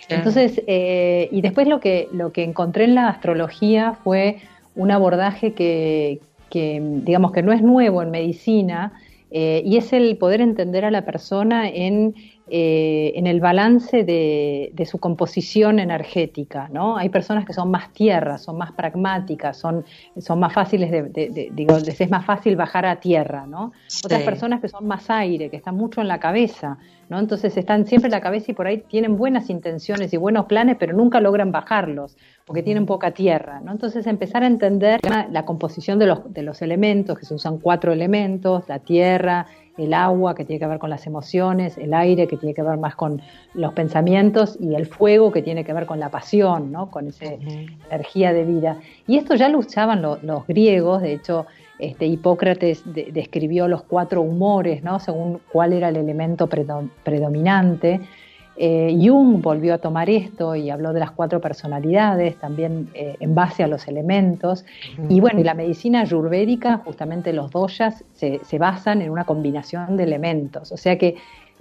Entonces, 0.08 0.60
eh, 0.66 1.28
y 1.30 1.40
después 1.40 1.68
lo 1.68 1.78
que, 1.78 2.08
lo 2.12 2.32
que 2.32 2.42
encontré 2.42 2.84
en 2.84 2.96
la 2.96 3.08
astrología 3.08 3.94
fue 4.02 4.38
un 4.74 4.90
abordaje 4.90 5.52
que, 5.52 6.20
que 6.50 6.80
digamos, 6.82 7.32
que 7.32 7.42
no 7.42 7.52
es 7.52 7.62
nuevo 7.62 8.02
en 8.02 8.10
medicina, 8.10 8.92
eh, 9.30 9.62
y 9.64 9.76
es 9.76 9.92
el 9.92 10.16
poder 10.16 10.40
entender 10.40 10.84
a 10.84 10.90
la 10.90 11.04
persona 11.04 11.68
en 11.68 12.14
eh, 12.52 13.12
en 13.14 13.28
el 13.28 13.38
balance 13.38 14.02
de, 14.02 14.86
su 14.90 14.98
composición 14.98 15.78
energética, 15.78 16.68
¿no? 16.72 16.96
Hay 16.96 17.08
personas 17.08 17.44
que 17.44 17.52
son 17.52 17.70
más 17.70 17.92
tierra, 17.92 18.38
son 18.38 18.58
más 18.58 18.72
pragmáticas, 18.72 19.56
son, 19.56 19.84
son 20.18 20.40
más 20.40 20.52
fáciles 20.52 20.90
de, 20.90 21.50
digo, 21.52 21.78
les 21.78 22.00
es 22.00 22.10
más 22.10 22.26
fácil 22.26 22.56
bajar 22.56 22.86
a 22.86 22.96
tierra, 22.96 23.46
¿no? 23.46 23.70
Otras 24.04 24.22
personas 24.22 24.60
que 24.60 24.66
son 24.68 24.84
más 24.84 25.08
aire, 25.10 25.48
que 25.48 25.56
están 25.56 25.76
mucho 25.76 26.00
en 26.00 26.08
la 26.08 26.18
cabeza, 26.18 26.78
¿no? 27.08 27.20
Entonces 27.20 27.56
están 27.56 27.86
siempre 27.86 28.08
en 28.08 28.12
la 28.12 28.20
cabeza 28.20 28.50
y 28.50 28.54
por 28.54 28.66
ahí 28.66 28.78
tienen 28.78 29.16
buenas 29.16 29.48
intenciones 29.48 30.12
y 30.12 30.16
buenos 30.16 30.46
planes, 30.46 30.76
pero 30.76 30.92
nunca 30.92 31.20
logran 31.20 31.52
bajarlos, 31.52 32.16
porque 32.46 32.64
tienen 32.64 32.84
poca 32.84 33.12
tierra, 33.12 33.60
¿no? 33.60 33.70
Entonces 33.70 34.08
empezar 34.08 34.42
a 34.42 34.48
entender 34.48 34.98
la 35.30 35.44
composición 35.44 36.00
de 36.00 36.06
los, 36.06 36.32
de 36.32 36.42
los 36.42 36.62
elementos, 36.62 37.16
que 37.16 37.26
se 37.26 37.34
usan 37.34 37.58
cuatro 37.58 37.92
elementos, 37.92 38.64
la 38.68 38.80
tierra, 38.80 39.46
el 39.80 39.94
agua 39.94 40.34
que 40.34 40.44
tiene 40.44 40.60
que 40.60 40.66
ver 40.66 40.78
con 40.78 40.90
las 40.90 41.06
emociones, 41.06 41.78
el 41.78 41.94
aire 41.94 42.26
que 42.26 42.36
tiene 42.36 42.54
que 42.54 42.62
ver 42.62 42.78
más 42.78 42.94
con 42.94 43.22
los 43.54 43.72
pensamientos 43.72 44.56
y 44.60 44.74
el 44.74 44.86
fuego 44.86 45.32
que 45.32 45.42
tiene 45.42 45.64
que 45.64 45.72
ver 45.72 45.86
con 45.86 45.98
la 45.98 46.10
pasión, 46.10 46.70
¿no? 46.70 46.90
con 46.90 47.08
esa 47.08 47.26
energía 47.90 48.32
de 48.32 48.44
vida. 48.44 48.78
Y 49.06 49.16
esto 49.16 49.34
ya 49.34 49.48
lo 49.48 49.58
usaban 49.58 50.02
los 50.02 50.46
griegos, 50.46 51.02
de 51.02 51.14
hecho 51.14 51.46
este, 51.78 52.06
Hipócrates 52.06 52.82
describió 52.84 53.66
los 53.66 53.82
cuatro 53.82 54.20
humores, 54.20 54.82
¿no? 54.82 55.00
según 55.00 55.40
cuál 55.50 55.72
era 55.72 55.88
el 55.88 55.96
elemento 55.96 56.46
predominante. 56.46 58.00
Eh, 58.62 58.94
Jung 59.02 59.40
volvió 59.40 59.72
a 59.72 59.78
tomar 59.78 60.10
esto 60.10 60.54
y 60.54 60.68
habló 60.68 60.92
de 60.92 61.00
las 61.00 61.12
cuatro 61.12 61.40
personalidades, 61.40 62.36
también 62.36 62.90
eh, 62.92 63.16
en 63.18 63.34
base 63.34 63.64
a 63.64 63.66
los 63.66 63.88
elementos. 63.88 64.66
Y 65.08 65.18
bueno, 65.20 65.40
y 65.40 65.44
la 65.44 65.54
medicina 65.54 66.02
ayurvédica, 66.02 66.76
justamente 66.84 67.32
los 67.32 67.50
doyas, 67.50 68.04
se, 68.12 68.38
se 68.44 68.58
basan 68.58 69.00
en 69.00 69.08
una 69.08 69.24
combinación 69.24 69.96
de 69.96 70.02
elementos. 70.04 70.72
O 70.72 70.76
sea 70.76 70.98
que 70.98 71.16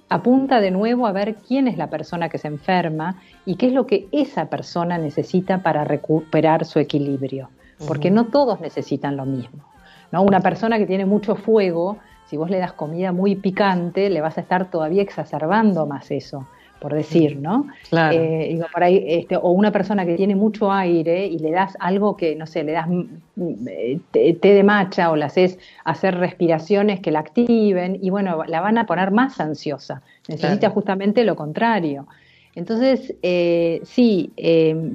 apunta 0.09 0.59
de 0.59 0.71
nuevo 0.71 1.07
a 1.07 1.13
ver 1.13 1.35
quién 1.35 1.69
es 1.69 1.77
la 1.77 1.89
persona 1.89 2.27
que 2.27 2.37
se 2.37 2.49
enferma 2.49 3.15
y 3.45 3.55
qué 3.55 3.67
es 3.67 3.73
lo 3.73 3.87
que 3.87 4.09
esa 4.11 4.47
persona 4.47 4.97
necesita 4.97 5.63
para 5.63 5.85
recuperar 5.85 6.65
su 6.65 6.79
equilibrio. 6.79 7.49
Porque 7.87 8.11
no 8.11 8.25
todos 8.25 8.59
necesitan 8.59 9.15
lo 9.15 9.25
mismo. 9.25 9.63
¿no? 10.11 10.21
Una 10.21 10.41
persona 10.41 10.77
que 10.77 10.85
tiene 10.85 11.05
mucho 11.05 11.37
fuego, 11.37 11.95
si 12.25 12.35
vos 12.35 12.49
le 12.49 12.57
das 12.57 12.73
comida 12.73 13.13
muy 13.13 13.37
picante, 13.37 14.09
le 14.09 14.19
vas 14.19 14.37
a 14.37 14.41
estar 14.41 14.69
todavía 14.69 15.01
exacerbando 15.01 15.85
más 15.85 16.11
eso 16.11 16.45
por 16.79 16.93
decir, 16.93 17.37
¿no? 17.37 17.67
Claro. 17.89 18.17
Eh, 18.17 18.47
digo, 18.51 18.65
por 18.73 18.83
ahí, 18.83 19.03
este, 19.05 19.35
o 19.35 19.51
una 19.51 19.71
persona 19.71 20.05
que 20.05 20.15
tiene 20.15 20.35
mucho 20.35 20.71
aire 20.71 21.25
y 21.25 21.37
le 21.37 21.51
das 21.51 21.75
algo 21.79 22.15
que, 22.15 22.35
no 22.35 22.45
sé, 22.45 22.63
le 22.63 22.71
das 22.71 22.87
mm, 22.87 23.67
eh, 23.67 23.99
té 24.13 24.53
de 24.53 24.63
macha 24.63 25.11
o 25.11 25.15
le 25.15 25.25
haces 25.25 25.59
hacer 25.83 26.15
respiraciones 26.15 27.01
que 27.01 27.11
la 27.11 27.19
activen 27.19 27.99
y 28.01 28.09
bueno, 28.09 28.43
la 28.47 28.61
van 28.61 28.77
a 28.77 28.85
poner 28.85 29.11
más 29.11 29.39
ansiosa. 29.39 30.01
Necesita 30.27 30.69
justamente 30.69 31.23
lo 31.23 31.35
contrario. 31.35 32.07
Entonces, 32.55 33.13
eh, 33.21 33.81
sí, 33.83 34.31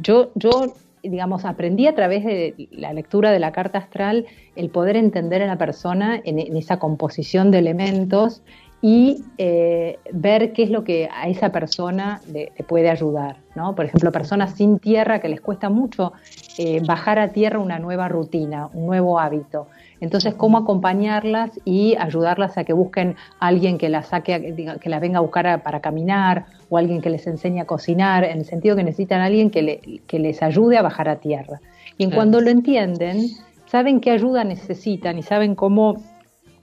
yo, 0.02 0.30
yo, 0.34 0.74
digamos, 1.02 1.44
aprendí 1.44 1.86
a 1.86 1.94
través 1.94 2.24
de 2.24 2.68
la 2.72 2.92
lectura 2.92 3.30
de 3.30 3.38
la 3.38 3.52
carta 3.52 3.78
astral 3.78 4.26
el 4.56 4.70
poder 4.70 4.96
entender 4.96 5.42
a 5.42 5.46
la 5.46 5.56
persona 5.56 6.20
en, 6.24 6.38
en 6.38 6.56
esa 6.56 6.78
composición 6.78 7.50
de 7.50 7.58
elementos 7.58 8.42
y 8.86 9.24
eh, 9.38 9.98
ver 10.12 10.52
qué 10.52 10.64
es 10.64 10.70
lo 10.70 10.84
que 10.84 11.08
a 11.10 11.26
esa 11.26 11.50
persona 11.50 12.20
le, 12.30 12.52
puede 12.68 12.90
ayudar. 12.90 13.36
¿no? 13.54 13.74
Por 13.74 13.86
ejemplo, 13.86 14.12
personas 14.12 14.56
sin 14.56 14.78
tierra 14.78 15.20
que 15.20 15.30
les 15.30 15.40
cuesta 15.40 15.70
mucho 15.70 16.12
eh, 16.58 16.82
bajar 16.86 17.18
a 17.18 17.28
tierra 17.28 17.60
una 17.60 17.78
nueva 17.78 18.08
rutina, 18.08 18.68
un 18.74 18.84
nuevo 18.84 19.18
hábito. 19.18 19.68
Entonces, 20.02 20.34
cómo 20.34 20.58
acompañarlas 20.58 21.58
y 21.64 21.96
ayudarlas 21.98 22.58
a 22.58 22.64
que 22.64 22.74
busquen 22.74 23.16
a 23.40 23.46
alguien 23.46 23.78
que 23.78 23.88
las 23.88 24.08
saque, 24.08 24.76
que 24.78 24.88
las 24.90 25.00
venga 25.00 25.16
a 25.16 25.22
buscar 25.22 25.62
para 25.62 25.80
caminar 25.80 26.44
o 26.68 26.76
alguien 26.76 27.00
que 27.00 27.08
les 27.08 27.26
enseñe 27.26 27.60
a 27.60 27.64
cocinar, 27.64 28.22
en 28.24 28.40
el 28.40 28.44
sentido 28.44 28.76
que 28.76 28.84
necesitan 28.84 29.22
a 29.22 29.24
alguien 29.24 29.48
que, 29.48 30.02
que 30.06 30.18
les 30.18 30.42
ayude 30.42 30.76
a 30.76 30.82
bajar 30.82 31.08
a 31.08 31.16
tierra. 31.16 31.58
Y 31.96 32.04
en 32.04 32.10
cuando 32.10 32.38
lo 32.42 32.50
entienden, 32.50 33.30
saben 33.64 34.02
qué 34.02 34.10
ayuda 34.10 34.44
necesitan 34.44 35.16
y 35.16 35.22
saben 35.22 35.54
cómo 35.54 36.02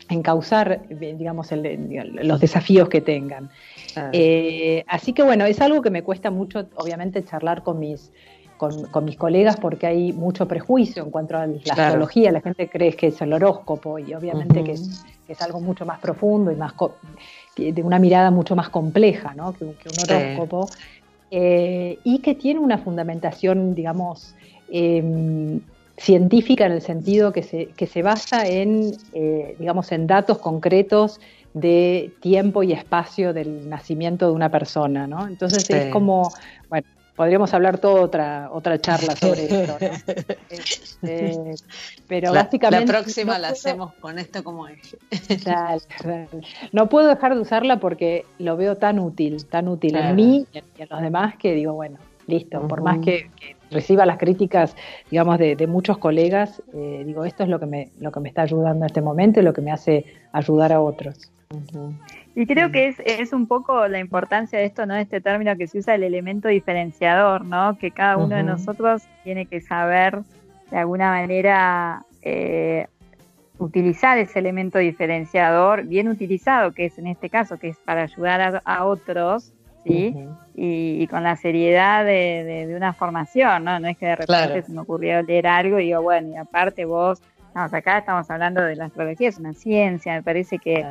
encauzar, 0.10 0.82
digamos, 0.89 1.49
los 1.52 2.39
desafíos 2.39 2.89
que 2.89 3.02
tengan. 3.02 3.49
Eh, 4.12 4.84
así 4.88 5.14
que 5.14 5.24
bueno, 5.24 5.45
es 5.45 5.62
algo 5.62 5.82
que 5.82 5.89
me 5.89 6.04
cuesta 6.04 6.32
mucho, 6.32 6.68
obviamente, 6.76 7.24
charlar 7.24 7.64
con 7.64 7.80
mis, 7.80 8.12
con, 8.58 9.06
mis 9.06 9.18
colegas 9.18 9.58
porque 9.58 9.88
hay 9.88 10.14
mucho 10.14 10.47
prejuicio 10.47 11.04
en 11.04 11.10
cuanto 11.12 11.38
a 11.38 11.47
la 11.47 11.56
astrología. 11.74 12.32
La 12.32 12.41
gente 12.41 12.70
cree 12.70 12.93
que 12.93 13.08
es 13.08 13.22
el 13.22 13.34
horóscopo 13.34 13.97
y 13.99 14.14
obviamente 14.14 14.64
que, 14.64 14.74
es, 14.74 15.41
algo 15.41 15.62
mucho 15.62 15.86
más 15.86 15.99
profundo 15.99 16.52
y 16.52 16.56
más 16.56 16.74
de 17.56 17.84
una 17.84 17.99
mirada 17.99 18.32
mucho 18.32 18.56
más 18.56 18.70
compleja 18.70 19.34
¿no? 19.34 19.54
que, 19.54 19.66
un 19.66 19.74
horóscopo. 20.04 20.70
Eh, 21.34 21.97
y 22.04 22.20
que 22.20 22.36
tiene 22.36 22.60
una 22.60 22.78
fundamentación, 22.78 23.74
digamos, 23.74 24.36
em, 24.70 25.62
científica 26.02 26.66
en 26.66 26.72
el 26.72 26.82
sentido 26.82 27.32
que 27.32 27.43
se, 27.43 27.68
que 27.68 27.86
se 27.86 28.02
basa 28.02 28.47
en, 28.47 28.91
eh, 29.14 29.56
digamos, 29.60 29.91
en 29.91 30.08
datos 30.08 30.39
concretos 30.39 31.20
de 31.54 32.12
tiempo 32.22 32.64
y 32.64 32.72
espacio 32.72 33.34
del 33.34 33.70
nacimiento 33.70 34.26
de 34.26 34.32
una 34.32 34.49
persona, 34.49 35.06
¿no? 35.06 35.28
Entonces 35.28 35.70
es 35.70 35.91
como, 35.91 36.32
bueno, 36.70 36.88
podríamos 37.16 37.54
hablar 37.54 37.78
toda 37.78 38.02
otra 38.02 38.49
otra 38.52 38.80
charla 38.80 39.16
sobre 39.16 39.45
esto. 39.62 39.78
Este, 40.49 41.54
pero 42.08 42.32
básicamente 42.34 42.91
la 42.91 42.99
próxima 42.99 43.38
la 43.38 43.49
hacemos 43.49 43.93
con 43.95 44.18
esto 44.18 44.43
como 44.43 44.68
eje. 44.68 44.97
No 46.72 46.89
puedo 46.89 47.10
dejar 47.10 47.36
de 47.36 47.41
usarla 47.41 47.80
porque 47.80 48.26
lo 48.39 48.58
veo 48.58 48.78
tan 48.78 48.97
útil, 48.97 49.45
tan 49.45 49.68
útil 49.68 49.97
en 49.97 50.16
mí 50.16 50.47
y 50.52 50.58
en, 50.82 50.89
los 50.89 51.02
demás 51.02 51.36
que 51.38 51.54
digo 51.54 51.74
bueno, 51.74 51.99
listo. 52.26 52.68
Por 52.68 52.82
más 52.82 52.97
que, 52.99 53.30
reciba 53.72 54.05
las 54.05 54.17
críticas, 54.17 54.76
digamos, 55.09 55.38
de, 55.39 55.67
muchos 55.67 55.97
colegas, 55.97 56.61
eh, 56.74 57.03
digo 57.05 57.26
esto 57.26 57.43
es 57.43 57.49
lo 57.49 57.59
que 57.59 57.65
me 57.65 57.89
lo 57.99 58.11
que 58.11 58.19
me 58.19 58.30
está 58.30 58.43
ayudando 58.43 58.86
en 58.86 58.88
este 58.88 59.01
momento 59.01 59.39
y 59.39 59.43
lo 59.43 59.53
que 59.53 59.61
me 59.61 59.72
hace 59.72 60.05
ayudar 60.32 60.72
a 60.74 60.82
otros. 60.82 61.32
Y 62.36 62.45
creo 62.45 62.72
que 62.72 62.88
es, 62.88 62.95
es 63.05 63.34
un 63.34 63.47
poco 63.47 63.88
la 63.88 63.99
importancia 63.99 64.59
de 64.59 64.65
esto, 64.65 64.86
¿no? 64.86 64.95
Este 64.95 65.19
término 65.19 65.55
que 65.57 65.67
se 65.67 65.80
usa, 65.80 65.95
el 65.95 66.03
elemento 66.03 66.47
diferenciador, 66.47 67.43
¿no? 67.43 67.78
Que 67.78 67.91
cada 67.91 68.17
uno 68.17 68.36
de 68.36 68.43
nosotros 68.43 69.03
tiene 69.24 69.45
que 69.45 69.59
saber 69.59 70.19
de 70.69 70.78
alguna 70.78 71.11
manera 71.11 72.05
eh, 72.22 72.88
utilizar 73.57 74.17
ese 74.17 74.39
elemento 74.39 74.80
diferenciador, 74.80 75.84
bien 75.84 76.07
utilizado, 76.07 76.72
que 76.72 76.86
es 76.86 76.97
en 76.97 77.07
este 77.07 77.30
caso, 77.30 77.57
que 77.57 77.69
es 77.69 77.78
para 77.78 78.03
ayudar 78.03 78.61
a, 78.65 78.86
otros, 78.86 79.53
¿sí? 79.84 80.15
y, 80.55 81.07
con 81.07 81.23
la 81.23 81.36
seriedad 81.36 82.05
de, 82.05 82.73
una 82.75 82.93
formación, 82.93 83.63
¿no? 83.63 83.79
No 83.79 83.88
es 83.88 83.97
que 83.97 84.07
de 84.07 84.15
repente 84.15 84.63
se 84.63 84.71
me 84.71 84.82
ocurrió 84.82 85.21
leer 85.21 85.47
algo 85.47 85.79
y 85.79 85.86
digo, 85.86 86.01
bueno, 86.01 86.29
y 86.29 86.36
aparte 86.36 86.86
vos, 86.86 87.21
no, 87.55 87.61
acá 87.63 87.99
estamos 87.99 88.29
hablando 88.29 88.61
de 88.61 88.75
la 88.75 88.86
astrología, 88.86 89.29
es 89.29 89.38
una 89.38 89.53
ciencia, 89.53 90.13
me 90.13 90.23
parece 90.23 90.59
que 90.59 90.86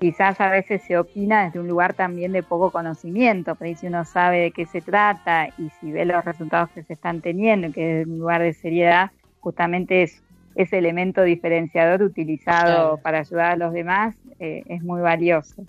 quizás 0.00 0.40
a 0.40 0.50
veces 0.50 0.82
se 0.82 0.98
opina 0.98 1.44
desde 1.44 1.60
un 1.60 1.68
lugar 1.68 1.94
también 1.94 2.32
de 2.32 2.42
poco 2.42 2.70
conocimiento, 2.70 3.54
pero 3.54 3.76
si 3.76 3.86
uno 3.86 4.04
sabe 4.04 4.38
de 4.38 4.50
qué 4.50 4.66
se 4.66 4.80
trata 4.80 5.48
y 5.58 5.68
si 5.80 5.92
ve 5.92 6.04
los 6.04 6.24
resultados 6.24 6.70
que 6.70 6.82
se 6.82 6.94
están 6.94 7.20
teniendo, 7.20 7.70
que 7.72 8.00
es 8.00 8.06
un 8.06 8.18
lugar 8.18 8.40
de 8.42 8.54
seriedad, 8.54 9.10
justamente 9.40 10.02
es 10.02 10.22
ese 10.54 10.78
elemento 10.78 11.22
diferenciador 11.22 12.02
utilizado 12.02 12.98
para 12.98 13.20
ayudar 13.20 13.52
a 13.52 13.56
los 13.56 13.72
demás 13.72 14.16
eh, 14.38 14.64
es 14.66 14.82
muy 14.82 15.00
valioso. 15.00 15.64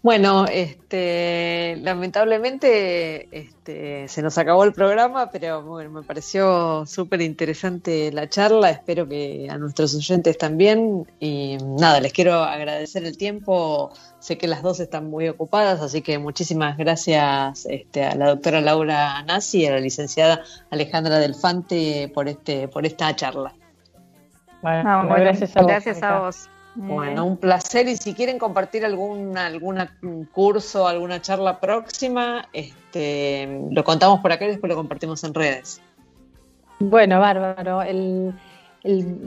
Bueno, 0.00 0.46
este, 0.46 1.76
lamentablemente 1.80 3.28
este, 3.32 4.06
se 4.06 4.22
nos 4.22 4.38
acabó 4.38 4.62
el 4.62 4.72
programa, 4.72 5.28
pero 5.32 5.62
bueno, 5.62 5.90
me 5.90 6.02
pareció 6.04 6.86
súper 6.86 7.20
interesante 7.20 8.12
la 8.12 8.28
charla. 8.28 8.70
Espero 8.70 9.08
que 9.08 9.48
a 9.50 9.58
nuestros 9.58 9.96
oyentes 9.96 10.38
también. 10.38 11.04
Y 11.18 11.58
nada, 11.60 12.00
les 12.00 12.12
quiero 12.12 12.34
agradecer 12.34 13.04
el 13.04 13.18
tiempo. 13.18 13.90
Sé 14.20 14.38
que 14.38 14.46
las 14.46 14.62
dos 14.62 14.78
están 14.78 15.10
muy 15.10 15.28
ocupadas, 15.28 15.80
así 15.80 16.00
que 16.00 16.18
muchísimas 16.18 16.76
gracias 16.76 17.66
este, 17.68 18.04
a 18.04 18.14
la 18.14 18.28
doctora 18.28 18.60
Laura 18.60 19.20
Nasi 19.24 19.62
y 19.62 19.66
a 19.66 19.72
la 19.72 19.80
licenciada 19.80 20.42
Alejandra 20.70 21.18
Delfante 21.18 22.08
por 22.14 22.28
este, 22.28 22.68
por 22.68 22.86
esta 22.86 23.14
charla. 23.16 23.52
Bueno, 24.62 25.08
gracias 25.08 25.56
a 25.56 25.62
Gracias 25.62 26.02
a 26.04 26.20
vos. 26.20 26.48
Bueno, 26.74 27.24
un 27.24 27.36
placer 27.36 27.88
y 27.88 27.96
si 27.96 28.14
quieren 28.14 28.38
compartir 28.38 28.84
algún 28.84 29.36
alguna 29.36 29.96
curso, 30.32 30.86
alguna 30.86 31.20
charla 31.20 31.58
próxima, 31.58 32.48
este, 32.52 33.62
lo 33.70 33.82
contamos 33.82 34.20
por 34.20 34.30
acá 34.30 34.44
y 34.44 34.48
después 34.48 34.70
lo 34.70 34.76
compartimos 34.76 35.24
en 35.24 35.34
redes. 35.34 35.80
Bueno, 36.78 37.18
bárbaro. 37.18 37.82
El, 37.82 38.34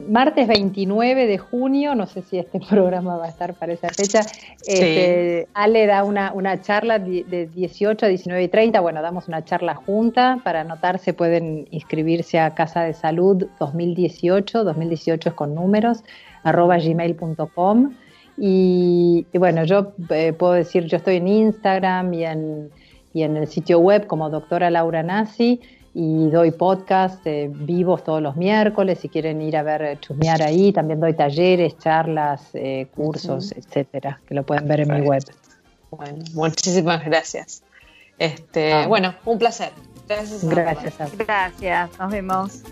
martes 0.07 0.47
29 0.47 1.27
de 1.27 1.37
junio, 1.37 1.93
no 1.93 2.07
sé 2.07 2.21
si 2.21 2.39
este 2.39 2.59
programa 2.69 3.17
va 3.17 3.25
a 3.25 3.29
estar 3.29 3.53
para 3.53 3.73
esa 3.73 3.89
fecha, 3.89 4.21
este, 4.65 5.49
Ale 5.53 5.85
da 5.85 6.03
una, 6.05 6.31
una 6.31 6.61
charla 6.61 6.97
de 6.99 7.49
18 7.53 8.05
a 8.05 8.09
19 8.09 8.43
y 8.43 8.47
30. 8.47 8.79
Bueno, 8.79 9.01
damos 9.01 9.27
una 9.27 9.43
charla 9.43 9.75
junta. 9.75 10.39
Para 10.43 10.61
anotarse 10.61 11.13
pueden 11.13 11.67
inscribirse 11.69 12.39
a 12.39 12.55
Casa 12.55 12.83
de 12.83 12.93
Salud 12.93 13.47
2018. 13.59 14.63
2018 14.63 15.29
es 15.29 15.35
con 15.35 15.53
números 15.53 16.03
arroba 16.43 16.77
gmail.com. 16.77 17.93
Y, 18.37 19.25
bueno, 19.33 19.65
yo 19.65 19.93
eh, 20.09 20.33
puedo 20.33 20.53
decir, 20.53 20.85
yo 20.85 20.97
estoy 20.97 21.17
en 21.17 21.27
Instagram 21.27 22.13
y 22.13 22.25
en, 22.25 22.71
y 23.13 23.23
en 23.23 23.37
el 23.37 23.47
sitio 23.47 23.79
web 23.79 24.07
como 24.07 24.29
doctora 24.29 24.69
Laura 24.69 25.03
Nasi 25.03 25.61
y 25.93 26.29
doy 26.29 26.51
podcast 26.51 27.25
eh, 27.27 27.51
vivos 27.53 28.03
todos 28.03 28.21
los 28.21 28.37
miércoles 28.37 28.99
si 28.99 29.09
quieren 29.09 29.41
ir 29.41 29.57
a 29.57 29.63
ver, 29.63 29.81
eh, 29.81 29.97
chusmear 29.99 30.41
ahí. 30.41 30.71
También 30.71 30.99
doy 30.99 31.13
talleres, 31.13 31.77
charlas, 31.77 32.51
cursos, 32.95 33.51
etcétera, 33.51 34.19
que 34.25 34.33
lo 34.33 34.43
pueden 34.43 34.67
ver 34.67 34.81
en 34.81 34.93
mi 34.93 35.01
web. 35.01 35.23
Bueno, 35.91 36.23
muchísimas 36.33 37.03
gracias. 37.03 37.63
Este, 38.17 38.73
ah. 38.73 38.87
Bueno, 38.87 39.13
un 39.25 39.37
placer. 39.37 39.71
Gracias. 40.07 40.43
Gracias. 40.43 41.17
Gracias. 41.17 41.99
Nos 41.99 42.11
vemos. 42.11 42.63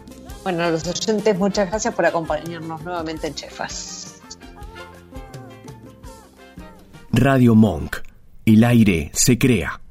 Bueno, 0.44 0.72
los 0.72 0.88
oyentes, 0.88 1.38
muchas 1.38 1.70
gracias 1.70 1.94
por 1.94 2.06
acompañarnos 2.06 2.82
nuevamente 2.84 3.28
en 3.28 3.36
Chefas. 3.36 4.22
Radio 7.12 7.56
Monk. 7.56 7.98
El 8.46 8.64
aire 8.64 9.12
se 9.14 9.38
crea. 9.38 9.82